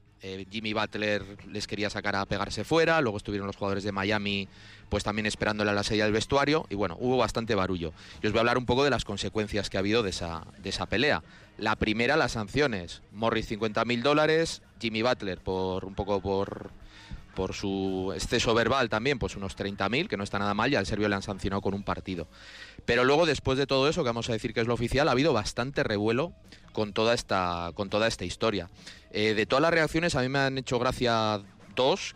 Jimmy 0.51 0.73
Butler 0.73 1.25
les 1.47 1.69
quería 1.69 1.91
sacar 1.91 2.17
a 2.17 2.27
pegarse 2.27 2.65
fuera, 2.65 3.01
luego 3.01 3.19
estuvieron 3.19 3.47
los 3.47 3.55
jugadores 3.55 3.85
de 3.85 3.93
Miami 3.93 4.49
pues 4.89 5.05
también 5.05 5.26
esperándole 5.26 5.70
a 5.70 5.74
la 5.74 5.82
salida 5.82 6.05
del 6.05 6.12
vestuario 6.12 6.66
y 6.70 6.74
bueno, 6.74 6.97
hubo 7.01 7.16
bastante 7.16 7.55
barullo. 7.55 7.93
Y 8.22 8.26
os 8.26 8.32
voy 8.32 8.39
a 8.39 8.41
hablar 8.41 8.59
un 8.59 8.66
poco 8.66 8.84
de 8.84 8.91
las 8.91 9.05
consecuencias 9.05 9.70
que 9.70 9.76
ha 9.76 9.80
habido 9.80 10.03
de 10.03 10.11
esa, 10.11 10.47
de 10.59 10.70
esa 10.70 10.86
pelea. 10.86 11.22
La 11.59 11.76
primera, 11.76 12.16
las 12.16 12.32
sanciones. 12.32 13.03
Morris 13.12 13.47
50 13.47 13.84
mil 13.84 14.03
dólares, 14.03 14.62
Jimmy 14.80 15.03
Butler 15.03 15.39
por 15.41 15.84
un 15.84 15.95
poco 15.95 16.20
por, 16.20 16.70
por 17.34 17.55
su 17.55 18.12
exceso 18.14 18.53
verbal 18.53 18.89
también, 18.89 19.18
pues 19.18 19.36
unos 19.36 19.57
30.000, 19.57 20.09
que 20.09 20.16
no 20.16 20.24
está 20.24 20.41
nada 20.41 20.55
mal, 20.55 20.72
y 20.72 20.76
al 20.76 20.86
serbio 20.86 21.09
le 21.09 21.14
han 21.14 21.22
sancionado 21.22 21.62
con 21.62 21.72
un 21.72 21.84
partido. 21.84 22.26
Pero 22.84 23.05
luego, 23.05 23.26
después 23.26 23.57
de 23.59 23.66
todo 23.66 23.89
eso, 23.89 24.03
que 24.03 24.09
vamos 24.09 24.28
a 24.28 24.32
decir 24.32 24.53
que 24.53 24.61
es 24.61 24.66
lo 24.66 24.74
oficial, 24.74 25.07
ha 25.07 25.12
habido 25.12 25.32
bastante 25.32 25.84
revuelo 25.84 26.32
con 26.72 26.93
toda 26.93 27.14
esta, 27.14 27.70
con 27.74 27.91
toda 27.91 28.09
esta 28.09 28.24
historia. 28.24 28.70
Eh, 29.12 29.34
de 29.34 29.47
todas 29.47 29.62
las 29.62 29.70
reacciones, 29.70 30.16
a 30.16 30.22
mí 30.22 30.28
me 30.28 30.41
han 30.41 30.59
hecho 30.59 30.78
gracia 30.80 31.41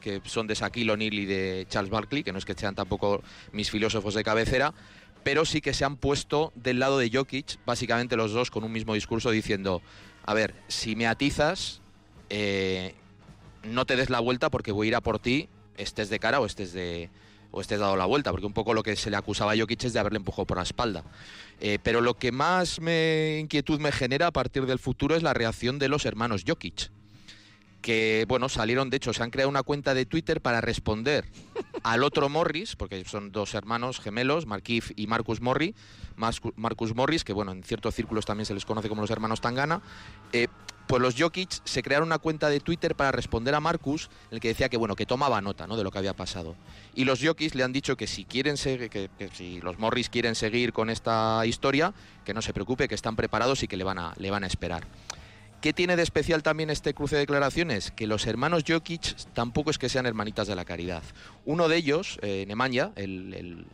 que 0.00 0.20
son 0.24 0.48
de 0.48 0.54
Shaquille 0.54 0.90
O'Neal 0.90 1.14
y 1.14 1.24
de 1.24 1.66
Charles 1.68 1.90
Barkley, 1.90 2.24
que 2.24 2.32
no 2.32 2.38
es 2.38 2.44
que 2.44 2.54
sean 2.54 2.74
tampoco 2.74 3.22
mis 3.52 3.70
filósofos 3.70 4.14
de 4.14 4.24
cabecera, 4.24 4.74
pero 5.22 5.44
sí 5.44 5.60
que 5.60 5.72
se 5.72 5.84
han 5.84 5.96
puesto 5.96 6.52
del 6.56 6.80
lado 6.80 6.98
de 6.98 7.10
Jokic, 7.12 7.58
básicamente 7.64 8.16
los 8.16 8.32
dos 8.32 8.50
con 8.50 8.64
un 8.64 8.72
mismo 8.72 8.94
discurso 8.94 9.30
diciendo, 9.30 9.80
a 10.24 10.34
ver, 10.34 10.54
si 10.66 10.96
me 10.96 11.06
atizas, 11.06 11.80
eh, 12.28 12.96
no 13.62 13.86
te 13.86 13.94
des 13.94 14.10
la 14.10 14.18
vuelta 14.18 14.50
porque 14.50 14.72
voy 14.72 14.88
a 14.88 14.88
ir 14.88 14.94
a 14.96 15.00
por 15.00 15.20
ti, 15.20 15.48
estés 15.76 16.10
de 16.10 16.18
cara 16.18 16.40
o 16.40 16.46
estés 16.46 16.72
de 16.72 17.10
o 17.54 17.60
estés 17.60 17.78
dado 17.78 17.96
la 17.96 18.06
vuelta, 18.06 18.30
porque 18.30 18.46
un 18.46 18.54
poco 18.54 18.72
lo 18.72 18.82
que 18.82 18.96
se 18.96 19.10
le 19.10 19.16
acusaba 19.16 19.52
a 19.52 19.56
Jokic 19.56 19.84
es 19.84 19.92
de 19.92 20.00
haberle 20.00 20.16
empujado 20.16 20.46
por 20.46 20.56
la 20.56 20.62
espalda. 20.62 21.04
Eh, 21.60 21.78
pero 21.82 22.00
lo 22.00 22.14
que 22.14 22.32
más 22.32 22.80
me 22.80 23.38
inquietud 23.38 23.78
me 23.78 23.92
genera 23.92 24.28
a 24.28 24.32
partir 24.32 24.64
del 24.64 24.78
futuro 24.78 25.14
es 25.14 25.22
la 25.22 25.34
reacción 25.34 25.78
de 25.78 25.88
los 25.88 26.06
hermanos 26.06 26.44
Jokic, 26.48 26.90
que 27.82 28.24
bueno, 28.28 28.48
salieron, 28.48 28.88
de 28.88 28.96
hecho, 28.96 29.12
se 29.12 29.22
han 29.22 29.30
creado 29.30 29.50
una 29.50 29.62
cuenta 29.62 29.92
de 29.92 30.06
Twitter 30.06 30.40
para 30.40 30.60
responder 30.60 31.26
al 31.82 32.04
otro 32.04 32.28
Morris, 32.28 32.76
porque 32.76 33.04
son 33.04 33.32
dos 33.32 33.54
hermanos 33.54 34.00
gemelos, 34.00 34.46
Markif 34.46 34.92
y 34.96 35.06
Marcus 35.06 35.40
Morris, 35.40 35.74
Marcus 36.56 36.94
Morris, 36.94 37.24
que 37.24 37.32
bueno, 37.32 37.52
en 37.52 37.62
ciertos 37.62 37.94
círculos 37.94 38.24
también 38.24 38.46
se 38.46 38.54
les 38.54 38.64
conoce 38.64 38.88
como 38.88 39.02
los 39.02 39.10
hermanos 39.10 39.40
Tangana, 39.40 39.82
eh, 40.32 40.48
pues 40.86 41.00
los 41.00 41.14
Jokic 41.18 41.50
se 41.64 41.82
crearon 41.82 42.08
una 42.08 42.18
cuenta 42.18 42.48
de 42.48 42.60
Twitter 42.60 42.94
para 42.94 43.12
responder 43.12 43.54
a 43.54 43.60
Marcus, 43.60 44.10
en 44.30 44.36
el 44.36 44.40
que 44.40 44.48
decía 44.48 44.68
que 44.68 44.76
bueno, 44.76 44.94
que 44.94 45.06
tomaba 45.06 45.40
nota 45.40 45.66
¿no? 45.66 45.76
de 45.76 45.84
lo 45.84 45.90
que 45.90 45.98
había 45.98 46.14
pasado. 46.14 46.54
Y 46.94 47.04
los 47.04 47.20
Jokic 47.22 47.54
le 47.54 47.62
han 47.62 47.72
dicho 47.72 47.96
que 47.96 48.06
si 48.06 48.24
quieren 48.24 48.56
seguir, 48.56 48.90
que, 48.90 49.08
que 49.18 49.28
si 49.28 49.60
los 49.60 49.78
Morris 49.78 50.08
quieren 50.08 50.34
seguir 50.34 50.72
con 50.72 50.90
esta 50.90 51.44
historia, 51.46 51.94
que 52.24 52.34
no 52.34 52.42
se 52.42 52.52
preocupe, 52.52 52.88
que 52.88 52.94
están 52.94 53.16
preparados 53.16 53.62
y 53.62 53.68
que 53.68 53.76
le 53.76 53.84
van 53.84 53.98
a, 53.98 54.12
le 54.18 54.30
van 54.30 54.44
a 54.44 54.46
esperar. 54.46 54.86
¿Qué 55.62 55.72
tiene 55.72 55.94
de 55.94 56.02
especial 56.02 56.42
también 56.42 56.70
este 56.70 56.92
cruce 56.92 57.14
de 57.14 57.20
declaraciones? 57.20 57.92
Que 57.92 58.08
los 58.08 58.26
hermanos 58.26 58.64
Jokic 58.66 59.14
tampoco 59.32 59.70
es 59.70 59.78
que 59.78 59.88
sean 59.88 60.06
hermanitas 60.06 60.48
de 60.48 60.56
la 60.56 60.64
caridad. 60.64 61.04
Uno 61.44 61.68
de 61.68 61.76
ellos, 61.76 62.18
eh, 62.20 62.44
Nemanja, 62.48 62.90
el, 62.96 63.64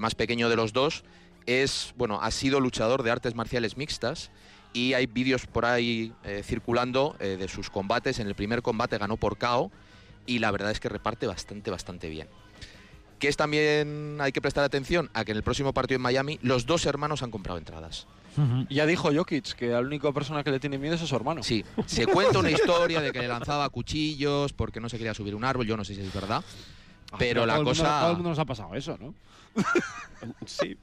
más 0.00 0.14
pequeño 0.14 0.50
de 0.50 0.56
los 0.56 0.74
dos, 0.74 1.02
es, 1.46 1.94
bueno, 1.96 2.20
ha 2.20 2.30
sido 2.30 2.60
luchador 2.60 3.02
de 3.02 3.10
artes 3.10 3.34
marciales 3.34 3.78
mixtas 3.78 4.30
y 4.74 4.92
hay 4.92 5.06
vídeos 5.06 5.46
por 5.46 5.64
ahí 5.64 6.12
eh, 6.24 6.42
circulando 6.44 7.16
eh, 7.20 7.38
de 7.40 7.48
sus 7.48 7.70
combates. 7.70 8.18
En 8.18 8.26
el 8.26 8.34
primer 8.34 8.60
combate 8.60 8.98
ganó 8.98 9.16
por 9.16 9.38
KO 9.38 9.72
y 10.26 10.40
la 10.40 10.50
verdad 10.50 10.70
es 10.70 10.78
que 10.78 10.90
reparte 10.90 11.26
bastante, 11.26 11.70
bastante 11.70 12.10
bien. 12.10 12.28
Que 13.18 13.28
es 13.28 13.38
también, 13.38 14.18
hay 14.20 14.32
que 14.32 14.42
prestar 14.42 14.64
atención 14.64 15.08
a 15.14 15.24
que 15.24 15.30
en 15.30 15.38
el 15.38 15.42
próximo 15.42 15.72
partido 15.72 15.96
en 15.96 16.02
Miami 16.02 16.38
los 16.42 16.66
dos 16.66 16.84
hermanos 16.84 17.22
han 17.22 17.30
comprado 17.30 17.58
entradas. 17.58 18.06
Y 18.68 18.74
Ya 18.76 18.86
dijo 18.86 19.10
Jokic 19.14 19.54
que 19.54 19.68
la 19.68 19.80
única 19.80 20.12
persona 20.12 20.42
que 20.44 20.50
le 20.50 20.60
tiene 20.60 20.78
miedo 20.78 20.94
es 20.94 21.02
a 21.02 21.06
su 21.06 21.16
hermano. 21.16 21.42
Sí, 21.42 21.64
se 21.86 22.06
cuenta 22.06 22.38
una 22.38 22.50
historia 22.50 23.00
de 23.00 23.12
que 23.12 23.18
le 23.20 23.28
lanzaba 23.28 23.68
cuchillos 23.70 24.52
porque 24.52 24.80
no 24.80 24.88
se 24.88 24.96
quería 24.98 25.14
subir 25.14 25.34
un 25.34 25.44
árbol, 25.44 25.66
yo 25.66 25.76
no 25.76 25.84
sé 25.84 25.94
si 25.94 26.00
es 26.00 26.12
verdad. 26.14 26.42
Ah, 27.12 27.16
Pero 27.18 27.44
la 27.44 27.54
todo 27.54 27.62
el 27.62 27.66
mundo- 27.66 27.82
cosa... 27.82 28.00
todo 28.00 28.10
el 28.10 28.16
mundo 28.16 28.28
nos 28.30 28.38
ha 28.38 28.44
pasado 28.44 28.74
eso, 28.74 28.96
¿no? 29.00 29.14
Sí. 30.46 30.76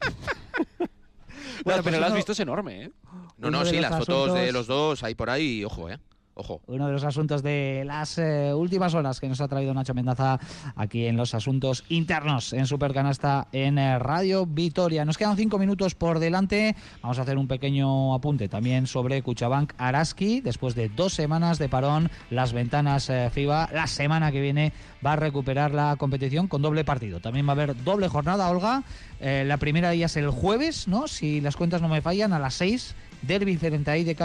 Bueno, 1.64 1.82
pero 1.82 1.84
pues 1.84 1.96
lo 2.00 2.02
has 2.06 2.08
uno- 2.12 2.16
visto 2.16 2.32
es 2.34 2.40
enorme, 2.40 2.84
¿eh? 2.86 2.92
No, 3.38 3.50
no, 3.52 3.66
sí, 3.66 3.80
las 3.80 3.98
fotos 3.98 4.34
de 4.34 4.52
los 4.52 4.68
dos 4.68 5.04
hay 5.04 5.16
por 5.16 5.30
ahí, 5.30 5.64
ojo, 5.64 5.90
¿eh? 5.90 5.98
Ojo. 6.40 6.62
Uno 6.68 6.86
de 6.86 6.94
los 6.94 7.04
asuntos 7.04 7.42
de 7.42 7.82
las 7.84 8.20
eh, 8.20 8.54
últimas 8.54 8.94
horas 8.94 9.20
que 9.20 9.28
nos 9.28 9.42
ha 9.42 9.48
traído 9.48 9.74
Nacho 9.74 9.96
Mendaza 9.96 10.40
aquí 10.76 11.08
en 11.08 11.18
los 11.18 11.34
asuntos 11.34 11.84
internos 11.90 12.54
en 12.54 12.68
Supercanasta 12.68 13.48
en 13.52 13.80
eh, 13.80 13.98
Radio 13.98 14.46
Vitoria. 14.46 15.04
Nos 15.04 15.18
quedan 15.18 15.36
cinco 15.36 15.58
minutos 15.58 15.96
por 15.96 16.20
delante. 16.20 16.76
Vamos 17.02 17.18
a 17.18 17.24
hacer 17.24 17.40
un 17.40 17.48
pequeño 17.48 18.14
apunte 18.14 18.48
también 18.50 18.86
sobre 18.86 19.24
Cuchabank 19.24 19.74
Araski. 19.80 20.42
Después 20.42 20.76
de 20.76 20.90
dos 20.90 21.16
semanas 21.16 21.58
de 21.58 21.70
parón, 21.70 22.12
las 22.30 22.54
ventanas 22.54 23.10
eh, 23.10 23.32
FIBA, 23.32 23.70
la 23.74 23.88
semana 23.88 24.32
que 24.32 24.40
viene 24.40 24.74
va 25.04 25.14
a 25.14 25.16
recuperar 25.16 25.74
la 25.74 25.96
competición 25.96 26.48
con 26.48 26.62
doble 26.62 26.86
partido. 26.86 27.20
También 27.20 27.48
va 27.48 27.52
a 27.52 27.54
haber 27.54 27.84
doble 27.84 28.10
jornada, 28.10 28.48
Olga. 28.50 28.84
Eh, 29.20 29.44
la 29.46 29.58
primera 29.58 29.90
de 29.90 29.96
ellas 29.96 30.16
el 30.18 30.30
jueves, 30.30 30.88
¿no? 30.88 31.08
Si 31.08 31.42
las 31.42 31.56
cuentas 31.56 31.82
no 31.82 31.88
me 31.88 32.02
fallan, 32.02 32.34
a 32.34 32.40
las 32.40 32.56
seis 32.56 32.96
Derby 33.22 33.58
frente 33.58 33.92
de 33.92 34.16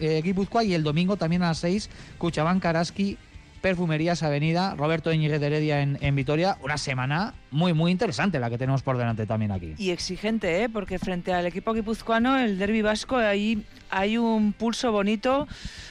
eh, 0.00 0.22
Guipúzcoa 0.22 0.64
y 0.64 0.74
el 0.74 0.82
domingo 0.82 1.16
también 1.16 1.42
a 1.42 1.48
las 1.48 1.58
6 1.58 1.88
Cuchabán 2.18 2.60
Karaski 2.60 3.16
Perfumerías 3.60 4.22
Avenida, 4.22 4.74
Roberto 4.76 5.12
Íñiguez 5.12 5.40
de 5.40 5.46
Heredia 5.46 5.82
en, 5.82 5.98
en, 6.00 6.14
Vitoria. 6.14 6.56
Una 6.62 6.78
semana 6.78 7.34
muy, 7.50 7.72
muy 7.72 7.90
interesante 7.90 8.38
la 8.38 8.50
que 8.50 8.58
tenemos 8.58 8.82
por 8.82 8.96
delante 8.96 9.26
también 9.26 9.52
aquí. 9.52 9.74
Y 9.78 9.90
exigente, 9.90 10.62
¿eh? 10.62 10.68
porque 10.68 10.98
frente 10.98 11.32
al 11.32 11.46
equipo 11.46 11.72
guipuzcoano, 11.72 12.38
el 12.38 12.58
derby 12.58 12.82
vasco, 12.82 13.16
ahí 13.16 13.64
hay 13.90 14.16
un 14.16 14.52
pulso 14.52 14.92
bonito 14.92 15.46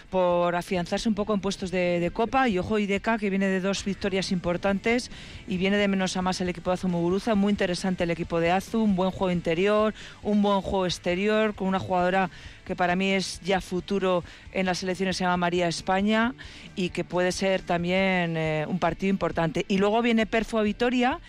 por 0.10 0.56
afianzarse 0.56 1.08
un 1.08 1.16
poco 1.16 1.34
en 1.34 1.40
puestos 1.40 1.70
de, 1.72 2.10
Copa. 2.14 2.50
Y 2.50 2.58
ojo, 2.58 2.80
Ideca, 2.80 3.18
que 3.18 3.30
viene 3.30 3.48
de 3.48 3.60
dos 3.60 3.86
victorias 3.86 4.32
importantes 4.32 5.12
y 5.48 5.58
viene 5.58 5.78
de 5.78 5.88
menos 5.88 6.18
a 6.18 6.22
más 6.22 6.42
el 6.42 6.50
equipo 6.50 6.72
de 6.72 6.76
Azu 6.76 6.88
Muguruza. 6.88 7.36
Muy 7.36 7.52
interesante 7.52 8.04
el 8.06 8.12
equipo 8.12 8.40
de 8.40 8.52
Azu, 8.52 8.80
un 8.82 8.96
buen 8.96 9.12
juego 9.12 9.32
interior, 9.32 9.94
un 10.24 10.42
buen 10.42 10.62
juego 10.62 10.86
exterior, 10.86 11.54
con 11.54 11.68
una 11.68 11.80
jugadora 11.80 12.30
que 12.70 12.76
para 12.76 12.96
mí 12.96 13.14
es 13.14 13.42
ya 13.44 13.62
futuro 13.62 14.24
en 14.54 14.68
las 14.68 14.78
selecciones, 14.78 15.18
se 15.18 15.24
llama 15.24 15.38
María 15.38 15.68
España, 15.68 16.36
y 16.76 16.90
que 16.90 17.04
puede 17.04 17.32
ser 17.32 17.64
también 17.64 18.38
eh, 18.38 18.64
un 18.70 18.78
partido 18.78 19.10
importante. 19.10 19.66
Y 19.68 19.80
luego 19.80 20.04
viene 20.04 20.28
Perfo 20.28 20.60
a 20.60 20.62
Vitoria, 20.62 21.20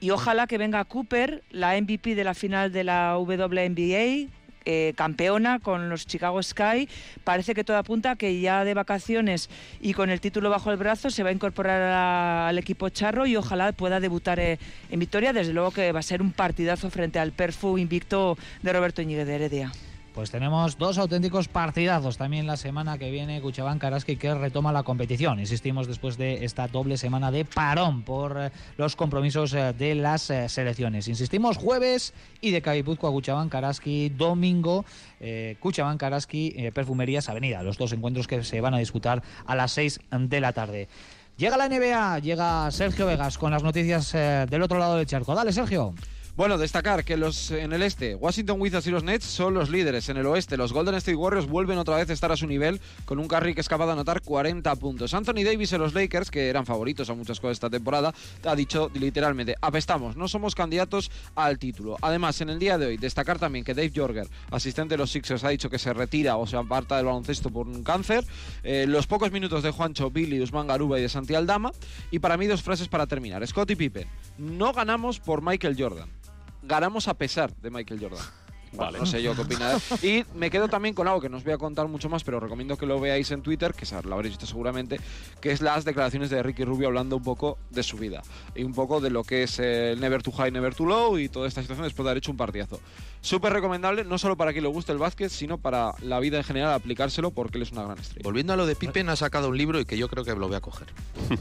y 0.00 0.10
ojalá 0.10 0.48
que 0.48 0.58
venga 0.58 0.84
Cooper, 0.84 1.44
la 1.52 1.80
MVP 1.80 2.16
de 2.16 2.24
la 2.24 2.34
final 2.34 2.72
de 2.72 2.82
la 2.82 3.16
WNBA, 3.16 4.28
eh, 4.64 4.92
campeona 4.96 5.60
con 5.60 5.88
los 5.88 6.04
Chicago 6.04 6.42
Sky. 6.42 6.88
Parece 7.22 7.54
que 7.54 7.62
todo 7.62 7.76
apunta 7.76 8.16
que 8.16 8.40
ya 8.40 8.64
de 8.64 8.74
vacaciones 8.74 9.48
y 9.80 9.94
con 9.94 10.10
el 10.10 10.20
título 10.20 10.50
bajo 10.50 10.72
el 10.72 10.78
brazo 10.78 11.10
se 11.10 11.22
va 11.22 11.28
a 11.28 11.32
incorporar 11.32 11.80
al 12.48 12.58
equipo 12.58 12.88
charro 12.88 13.24
y 13.24 13.36
ojalá 13.36 13.70
pueda 13.70 14.00
debutar 14.00 14.40
eh, 14.40 14.58
en 14.90 14.98
Victoria. 14.98 15.32
Desde 15.32 15.52
luego 15.52 15.70
que 15.70 15.92
va 15.92 16.00
a 16.00 16.02
ser 16.02 16.20
un 16.20 16.32
partidazo 16.32 16.90
frente 16.90 17.20
al 17.20 17.30
Perfu 17.30 17.78
invicto 17.78 18.36
de 18.62 18.72
Roberto 18.72 19.00
Íñiguez 19.00 19.28
de 19.28 19.34
Heredia. 19.36 19.72
Pues 20.18 20.32
tenemos 20.32 20.76
dos 20.78 20.98
auténticos 20.98 21.46
partidazos 21.46 22.16
también 22.16 22.48
la 22.48 22.56
semana 22.56 22.98
que 22.98 23.08
viene. 23.08 23.40
Cuchabán 23.40 23.78
Karaski 23.78 24.16
que 24.16 24.34
retoma 24.34 24.72
la 24.72 24.82
competición. 24.82 25.38
Insistimos 25.38 25.86
después 25.86 26.18
de 26.18 26.44
esta 26.44 26.66
doble 26.66 26.96
semana 26.96 27.30
de 27.30 27.44
parón 27.44 28.02
por 28.02 28.36
eh, 28.36 28.50
los 28.76 28.96
compromisos 28.96 29.54
eh, 29.54 29.72
de 29.74 29.94
las 29.94 30.28
eh, 30.30 30.48
selecciones. 30.48 31.06
Insistimos 31.06 31.56
jueves 31.56 32.14
y 32.40 32.50
de 32.50 32.60
Cabipuzco 32.60 33.06
a 33.06 33.12
Cuchabán 33.12 33.48
Karaski 33.48 34.08
domingo. 34.08 34.84
Eh, 35.20 35.54
Cuchabán 35.60 35.98
Karaski 35.98 36.68
Perfumerías 36.74 37.28
Avenida. 37.28 37.62
Los 37.62 37.78
dos 37.78 37.92
encuentros 37.92 38.26
que 38.26 38.42
se 38.42 38.60
van 38.60 38.74
a 38.74 38.78
disputar 38.78 39.22
a 39.46 39.54
las 39.54 39.70
6 39.70 40.00
de 40.10 40.40
la 40.40 40.52
tarde. 40.52 40.88
Llega 41.36 41.56
la 41.56 41.68
NBA, 41.68 42.18
llega 42.18 42.68
Sergio 42.72 43.06
Vegas 43.06 43.38
con 43.38 43.52
las 43.52 43.62
noticias 43.62 44.10
del 44.10 44.62
otro 44.62 44.80
lado 44.80 44.96
del 44.96 45.06
charco. 45.06 45.36
Dale, 45.36 45.52
Sergio. 45.52 45.94
Bueno, 46.38 46.56
destacar 46.56 47.04
que 47.04 47.16
los 47.16 47.50
en 47.50 47.72
el 47.72 47.82
este, 47.82 48.14
Washington 48.14 48.60
Wizards 48.60 48.86
y 48.86 48.92
los 48.92 49.02
Nets 49.02 49.24
son 49.24 49.54
los 49.54 49.70
líderes. 49.70 50.08
En 50.08 50.18
el 50.18 50.26
oeste, 50.26 50.56
los 50.56 50.72
Golden 50.72 50.94
State 50.94 51.16
Warriors 51.16 51.48
vuelven 51.48 51.78
otra 51.78 51.96
vez 51.96 52.08
a 52.10 52.12
estar 52.12 52.30
a 52.30 52.36
su 52.36 52.46
nivel 52.46 52.80
con 53.06 53.18
un 53.18 53.26
Curry 53.26 53.56
que 53.56 53.60
es 53.60 53.68
capaz 53.68 53.86
de 53.86 53.92
anotar 53.94 54.22
40 54.22 54.76
puntos. 54.76 55.14
Anthony 55.14 55.42
Davis 55.44 55.72
en 55.72 55.80
los 55.80 55.94
Lakers, 55.94 56.30
que 56.30 56.48
eran 56.48 56.64
favoritos 56.64 57.10
a 57.10 57.14
muchas 57.14 57.40
cosas 57.40 57.56
esta 57.56 57.68
temporada, 57.68 58.14
ha 58.44 58.54
dicho 58.54 58.88
literalmente, 58.94 59.56
apestamos, 59.60 60.14
no 60.14 60.28
somos 60.28 60.54
candidatos 60.54 61.10
al 61.34 61.58
título. 61.58 61.96
Además, 62.02 62.40
en 62.40 62.50
el 62.50 62.60
día 62.60 62.78
de 62.78 62.86
hoy, 62.86 62.98
destacar 62.98 63.40
también 63.40 63.64
que 63.64 63.74
Dave 63.74 63.90
Jorger, 63.92 64.28
asistente 64.52 64.94
de 64.94 64.98
los 64.98 65.10
Sixers, 65.10 65.42
ha 65.42 65.48
dicho 65.48 65.68
que 65.68 65.80
se 65.80 65.92
retira 65.92 66.36
o 66.36 66.46
se 66.46 66.56
aparta 66.56 66.98
del 66.98 67.06
baloncesto 67.06 67.50
por 67.50 67.66
un 67.66 67.82
cáncer. 67.82 68.24
Eh, 68.62 68.86
los 68.86 69.08
pocos 69.08 69.32
minutos 69.32 69.64
de 69.64 69.72
Juancho, 69.72 70.08
Billy, 70.12 70.40
Usman 70.40 70.68
Garuba 70.68 71.00
y 71.00 71.02
de 71.02 71.08
Santi 71.08 71.34
Aldama. 71.34 71.72
Y 72.12 72.20
para 72.20 72.36
mí 72.36 72.46
dos 72.46 72.62
frases 72.62 72.86
para 72.86 73.08
terminar. 73.08 73.44
Scottie 73.44 73.74
Pippen, 73.74 74.06
no 74.38 74.72
ganamos 74.72 75.18
por 75.18 75.42
Michael 75.42 75.74
Jordan 75.76 76.08
ganamos 76.68 77.08
a 77.08 77.14
pesar 77.14 77.54
de 77.56 77.70
Michael 77.70 78.00
Jordan. 78.00 78.24
Vale. 78.72 78.98
No 78.98 79.06
sé 79.06 79.22
yo 79.22 79.34
qué 79.34 79.40
opinas. 79.40 80.04
Y 80.04 80.26
me 80.34 80.50
quedo 80.50 80.68
también 80.68 80.94
con 80.94 81.08
algo 81.08 81.22
que 81.22 81.30
no 81.30 81.38
os 81.38 81.44
voy 81.44 81.54
a 81.54 81.58
contar 81.58 81.88
mucho 81.88 82.10
más, 82.10 82.22
pero 82.22 82.38
recomiendo 82.38 82.76
que 82.76 82.84
lo 82.84 83.00
veáis 83.00 83.30
en 83.30 83.40
Twitter, 83.40 83.72
que 83.72 83.86
lo 84.04 84.14
habréis 84.14 84.34
visto 84.34 84.46
seguramente, 84.46 85.00
que 85.40 85.52
es 85.52 85.62
las 85.62 85.86
declaraciones 85.86 86.28
de 86.28 86.42
Ricky 86.42 86.64
Rubio 86.64 86.88
hablando 86.88 87.16
un 87.16 87.22
poco 87.22 87.56
de 87.70 87.82
su 87.82 87.96
vida 87.96 88.22
y 88.54 88.64
un 88.64 88.74
poco 88.74 89.00
de 89.00 89.08
lo 89.08 89.24
que 89.24 89.44
es 89.44 89.58
el 89.58 89.98
Never 90.00 90.22
Too 90.22 90.32
High, 90.32 90.52
Never 90.52 90.74
Too 90.74 90.86
Low 90.86 91.18
y 91.18 91.30
toda 91.30 91.48
esta 91.48 91.62
situación 91.62 91.84
después 91.84 92.04
de 92.04 92.10
haber 92.10 92.18
hecho 92.18 92.30
un 92.30 92.36
partidazo. 92.36 92.78
Súper 93.22 93.54
recomendable, 93.54 94.04
no 94.04 94.18
solo 94.18 94.36
para 94.36 94.52
quien 94.52 94.64
le 94.64 94.70
guste 94.70 94.92
el 94.92 94.98
básquet, 94.98 95.30
sino 95.30 95.56
para 95.56 95.94
la 96.02 96.20
vida 96.20 96.36
en 96.36 96.44
general, 96.44 96.74
aplicárselo 96.74 97.30
porque 97.30 97.56
él 97.56 97.62
es 97.62 97.72
una 97.72 97.84
gran 97.84 97.98
estrella. 97.98 98.22
Volviendo 98.22 98.52
a 98.52 98.56
lo 98.56 98.66
de 98.66 98.76
Pippen, 98.76 99.08
ha 99.08 99.16
sacado 99.16 99.48
un 99.48 99.56
libro 99.56 99.80
y 99.80 99.86
que 99.86 99.96
yo 99.96 100.08
creo 100.08 100.24
que 100.24 100.34
lo 100.34 100.46
voy 100.46 100.56
a 100.56 100.60
coger. 100.60 100.88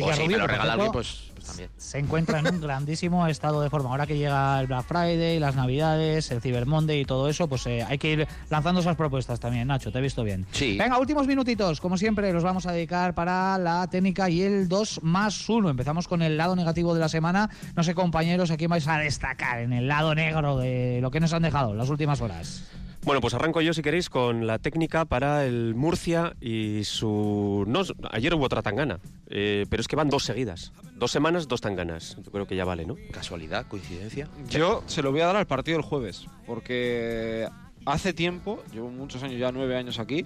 O 0.00 0.12
si 0.12 0.28
me 0.28 0.36
lo 0.36 0.46
regala 0.46 0.72
alguien, 0.74 0.92
pues 0.92 1.30
también. 1.44 1.70
se 1.76 1.98
encuentra 1.98 2.38
en 2.40 2.48
un 2.48 2.60
grandísimo 2.60 3.26
estado 3.26 3.60
de 3.62 3.70
forma. 3.70 3.90
Ahora 3.90 4.06
que 4.06 4.16
llega 4.16 4.60
el 4.60 4.66
Black 4.66 4.86
Friday, 4.86 5.38
las 5.38 5.54
Navidades, 5.54 6.30
el 6.30 6.40
Cyber 6.40 6.66
Monday 6.66 7.00
y 7.00 7.04
todo 7.04 7.28
eso, 7.28 7.48
pues 7.48 7.66
eh, 7.66 7.82
hay 7.82 7.98
que 7.98 8.12
ir 8.12 8.28
lanzando 8.50 8.80
esas 8.80 8.96
propuestas 8.96 9.40
también, 9.40 9.68
Nacho, 9.68 9.92
te 9.92 9.98
he 9.98 10.02
visto 10.02 10.24
bien. 10.24 10.46
Sí. 10.52 10.76
Venga, 10.78 10.98
últimos 10.98 11.26
minutitos, 11.26 11.80
como 11.80 11.96
siempre, 11.96 12.32
los 12.32 12.42
vamos 12.42 12.66
a 12.66 12.72
dedicar 12.72 13.14
para 13.14 13.58
la 13.58 13.86
técnica 13.88 14.28
y 14.30 14.42
el 14.42 14.68
2 14.68 15.00
más 15.02 15.48
1. 15.48 15.70
Empezamos 15.70 16.08
con 16.08 16.22
el 16.22 16.36
lado 16.36 16.56
negativo 16.56 16.94
de 16.94 17.00
la 17.00 17.08
semana. 17.08 17.50
No 17.76 17.82
sé, 17.82 17.94
compañeros, 17.94 18.50
¿a 18.50 18.56
quién 18.56 18.70
vais 18.70 18.86
a 18.88 18.98
destacar 18.98 19.60
en 19.60 19.72
el 19.72 19.88
lado 19.88 20.14
negro 20.14 20.58
de 20.58 21.00
lo 21.00 21.10
que 21.10 21.20
nos 21.20 21.32
han 21.32 21.42
dejado 21.42 21.74
las 21.74 21.88
últimas 21.90 22.20
horas? 22.20 22.64
Bueno, 23.04 23.20
pues 23.20 23.34
arranco 23.34 23.60
yo, 23.60 23.74
si 23.74 23.82
queréis, 23.82 24.08
con 24.08 24.46
la 24.46 24.58
técnica 24.58 25.04
para 25.04 25.44
el 25.44 25.74
Murcia 25.74 26.34
y 26.40 26.84
su... 26.84 27.64
No, 27.68 27.82
ayer 28.10 28.32
hubo 28.34 28.46
otra 28.46 28.62
tangana, 28.62 28.98
eh, 29.28 29.66
pero 29.68 29.82
es 29.82 29.88
que 29.88 29.96
van 29.96 30.08
dos 30.08 30.24
seguidas. 30.24 30.72
Dos 30.94 31.10
semanas, 31.10 31.48
dos 31.48 31.60
tanganas. 31.60 32.16
Yo 32.24 32.30
creo 32.30 32.46
que 32.46 32.56
ya 32.56 32.64
vale, 32.64 32.86
¿no? 32.86 32.96
Casualidad, 33.10 33.66
coincidencia. 33.66 34.28
Yo 34.48 34.82
se 34.86 35.02
lo 35.02 35.10
voy 35.10 35.20
a 35.20 35.26
dar 35.26 35.36
al 35.36 35.46
partido 35.46 35.76
del 35.76 35.84
jueves, 35.84 36.26
porque 36.46 37.48
hace 37.84 38.12
tiempo, 38.12 38.62
llevo 38.72 38.90
muchos 38.90 39.22
años, 39.22 39.38
ya 39.38 39.50
nueve 39.50 39.76
años 39.76 39.98
aquí, 39.98 40.24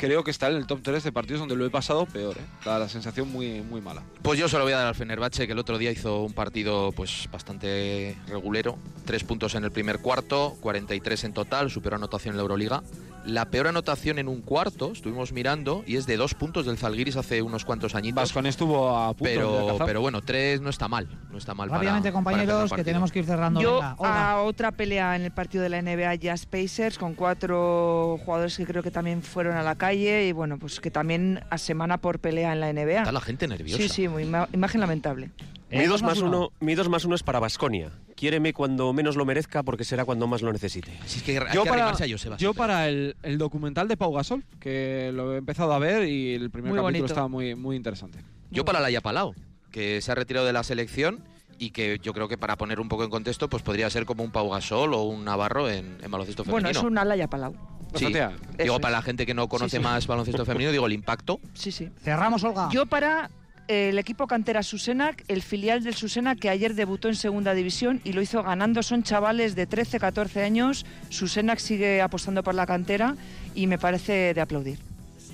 creo 0.00 0.24
que 0.24 0.30
está 0.30 0.48
en 0.48 0.56
el 0.56 0.66
top 0.66 0.80
3 0.82 1.04
de 1.04 1.12
partidos 1.12 1.40
donde 1.40 1.56
lo 1.56 1.66
he 1.66 1.70
pasado 1.70 2.06
peor, 2.06 2.38
¿eh? 2.38 2.44
Da 2.64 2.78
la 2.78 2.88
sensación 2.88 3.30
muy, 3.30 3.60
muy 3.60 3.82
mala. 3.82 4.02
Pues 4.22 4.38
yo 4.38 4.48
se 4.48 4.56
lo 4.56 4.64
voy 4.64 4.72
a 4.72 4.78
dar 4.78 4.86
al 4.86 4.94
Fenerbahce, 4.94 5.46
que 5.46 5.52
el 5.52 5.58
otro 5.58 5.76
día 5.76 5.92
hizo 5.92 6.22
un 6.22 6.32
partido 6.32 6.90
pues 6.92 7.28
bastante 7.30 8.16
regulero. 8.26 8.78
Tres 9.04 9.24
puntos 9.24 9.54
en 9.54 9.64
el 9.64 9.70
primer 9.70 10.00
cuarto, 10.00 10.56
43 10.60 11.24
en 11.24 11.34
total, 11.34 11.70
superó 11.70 11.96
anotación 11.96 12.32
en 12.32 12.38
la 12.38 12.42
Euroliga. 12.42 12.82
La 13.26 13.44
peor 13.50 13.66
anotación 13.68 14.18
en 14.18 14.28
un 14.28 14.40
cuarto, 14.40 14.92
estuvimos 14.92 15.32
mirando, 15.32 15.84
y 15.86 15.96
es 15.96 16.06
de 16.06 16.16
dos 16.16 16.34
puntos 16.34 16.64
del 16.64 16.78
Zalgiris 16.78 17.16
hace 17.16 17.42
unos 17.42 17.64
cuantos 17.66 17.94
añitos. 17.94 18.14
Vascon 18.16 18.46
estuvo 18.46 18.96
a 18.96 19.08
punto 19.08 19.22
pero, 19.24 19.78
pero 19.84 20.00
bueno, 20.00 20.22
tres 20.22 20.60
no 20.60 20.70
está 20.70 20.88
mal. 20.88 21.06
No 21.30 21.36
está 21.36 21.52
mal 21.54 21.68
Rápidamente, 21.68 22.08
para 22.10 22.12
compañeros, 22.14 22.72
que 22.72 22.82
tenemos 22.82 23.12
que 23.12 23.18
ir 23.20 23.26
cerrando. 23.26 23.60
Yo 23.60 23.76
Venga, 23.76 24.30
a 24.30 24.42
otra 24.42 24.72
pelea 24.72 25.16
en 25.16 25.22
el 25.22 25.30
partido 25.32 25.62
de 25.62 25.68
la 25.68 25.82
NBA 25.82 26.14
Jazz 26.14 26.46
Pacers 26.46 26.96
con 26.98 27.14
cuatro 27.14 28.18
jugadores 28.24 28.56
que 28.56 28.64
creo 28.64 28.82
que 28.82 28.90
también 28.90 29.22
fueron 29.22 29.56
a 29.56 29.62
la 29.62 29.74
calle 29.74 30.26
y 30.26 30.32
bueno, 30.32 30.58
pues 30.58 30.80
que 30.80 30.90
también 30.90 31.44
a 31.50 31.58
semana 31.58 31.98
por 31.98 32.20
pelea 32.20 32.52
en 32.52 32.60
la 32.60 32.72
NBA. 32.72 33.00
Está 33.00 33.12
la 33.12 33.20
gente 33.20 33.46
nerviosa. 33.46 33.82
Sí, 33.82 33.88
sí, 33.88 34.08
muy 34.08 34.24
ima- 34.24 34.48
imagen 34.52 34.80
lamentable. 34.80 35.30
Mi 35.70 35.86
2 35.86 36.02
más 36.02 36.18
1 36.20 36.52
mi 36.60 36.74
dos 36.74 36.88
más 36.88 37.04
uno 37.04 37.14
es 37.14 37.22
para 37.22 37.38
Basconia. 37.38 37.90
Quiéreme 38.16 38.52
cuando 38.52 38.92
menos 38.92 39.16
lo 39.16 39.24
merezca 39.24 39.62
porque 39.62 39.84
será 39.84 40.04
cuando 40.04 40.26
más 40.26 40.42
lo 40.42 40.52
necesite. 40.52 40.92
es 41.04 41.22
que 41.22 41.34
Yo 41.54 41.64
para, 41.64 41.94
yo 42.36 42.54
para 42.54 42.88
el, 42.88 43.16
el 43.22 43.38
documental 43.38 43.88
de 43.88 43.96
Pau 43.96 44.12
Gasol, 44.12 44.44
que 44.58 45.10
lo 45.14 45.34
he 45.34 45.38
empezado 45.38 45.72
a 45.72 45.78
ver 45.78 46.06
y 46.08 46.34
el 46.34 46.50
primer 46.50 46.70
Muy 46.70 46.78
capítulo 46.78 46.82
bonito. 46.82 47.06
estaba 47.06 47.28
muy, 47.28 47.54
muy 47.54 47.76
interesante. 47.76 48.18
Yo 48.50 48.64
para 48.64 48.80
Laia 48.80 49.00
Palau, 49.00 49.34
que 49.70 50.00
se 50.02 50.10
ha 50.12 50.14
retirado 50.14 50.44
de 50.46 50.52
la 50.52 50.64
selección 50.64 51.22
y 51.58 51.70
que 51.70 51.98
yo 52.02 52.12
creo 52.12 52.26
que 52.28 52.36
para 52.36 52.56
poner 52.56 52.80
un 52.80 52.88
poco 52.88 53.04
en 53.04 53.10
contexto, 53.10 53.48
pues 53.48 53.62
podría 53.62 53.88
ser 53.90 54.06
como 54.06 54.24
un 54.24 54.32
Pau 54.32 54.50
Gasol 54.50 54.92
o 54.94 55.02
un 55.04 55.24
Navarro 55.24 55.68
en, 55.70 55.98
en 56.02 56.10
baloncesto 56.10 56.42
femenino. 56.44 56.68
Bueno, 56.68 56.78
es 56.78 56.84
un 56.84 56.98
Alaya 56.98 57.28
Palau. 57.28 57.54
Sí, 57.94 58.06
digo, 58.06 58.74
es. 58.76 58.80
para 58.80 58.92
la 58.92 59.02
gente 59.02 59.26
que 59.26 59.34
no 59.34 59.48
conoce 59.48 59.70
Sí, 59.70 59.76
sí. 59.78 59.82
más 59.82 60.06
baloncesto 60.06 60.44
femenino, 60.44 60.70
digo 60.72 60.86
el 60.86 60.92
impacto. 60.92 61.40
Sí, 61.54 61.72
sí. 61.72 61.90
Cerramos, 62.02 62.42
Olga. 62.44 62.68
Yo 62.72 62.86
para 62.86 63.26
eh, 63.26 63.28
el 63.70 64.00
equipo 64.00 64.26
cantera 64.26 64.64
Susenac, 64.64 65.24
el 65.28 65.42
filial 65.42 65.84
del 65.84 65.94
Susena 65.94 66.34
que 66.34 66.50
ayer 66.50 66.74
debutó 66.74 67.06
en 67.06 67.14
segunda 67.14 67.54
división 67.54 68.00
y 68.02 68.12
lo 68.12 68.20
hizo 68.20 68.42
ganando. 68.42 68.82
Son 68.82 69.04
chavales 69.04 69.54
de 69.54 69.68
13, 69.68 70.00
14 70.00 70.42
años. 70.42 70.84
Susenac 71.08 71.60
sigue 71.60 72.02
apostando 72.02 72.42
por 72.42 72.56
la 72.56 72.66
cantera 72.66 73.14
y 73.54 73.68
me 73.68 73.78
parece 73.78 74.34
de 74.34 74.40
aplaudir. 74.40 74.80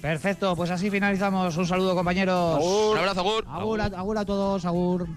Perfecto, 0.03 0.55
pues 0.55 0.70
así 0.70 0.91
finalizamos. 0.91 1.57
Un 1.57 1.66
saludo, 1.66 1.95
compañeros. 1.95 2.62
Un 2.62 2.99
abrazo, 2.99 3.20
Agur. 3.20 3.45
Agur 3.49 3.80
a, 3.80 3.84
agur 3.87 4.18
a 4.18 4.24
todos, 4.26 4.66
Agur. 4.66 5.09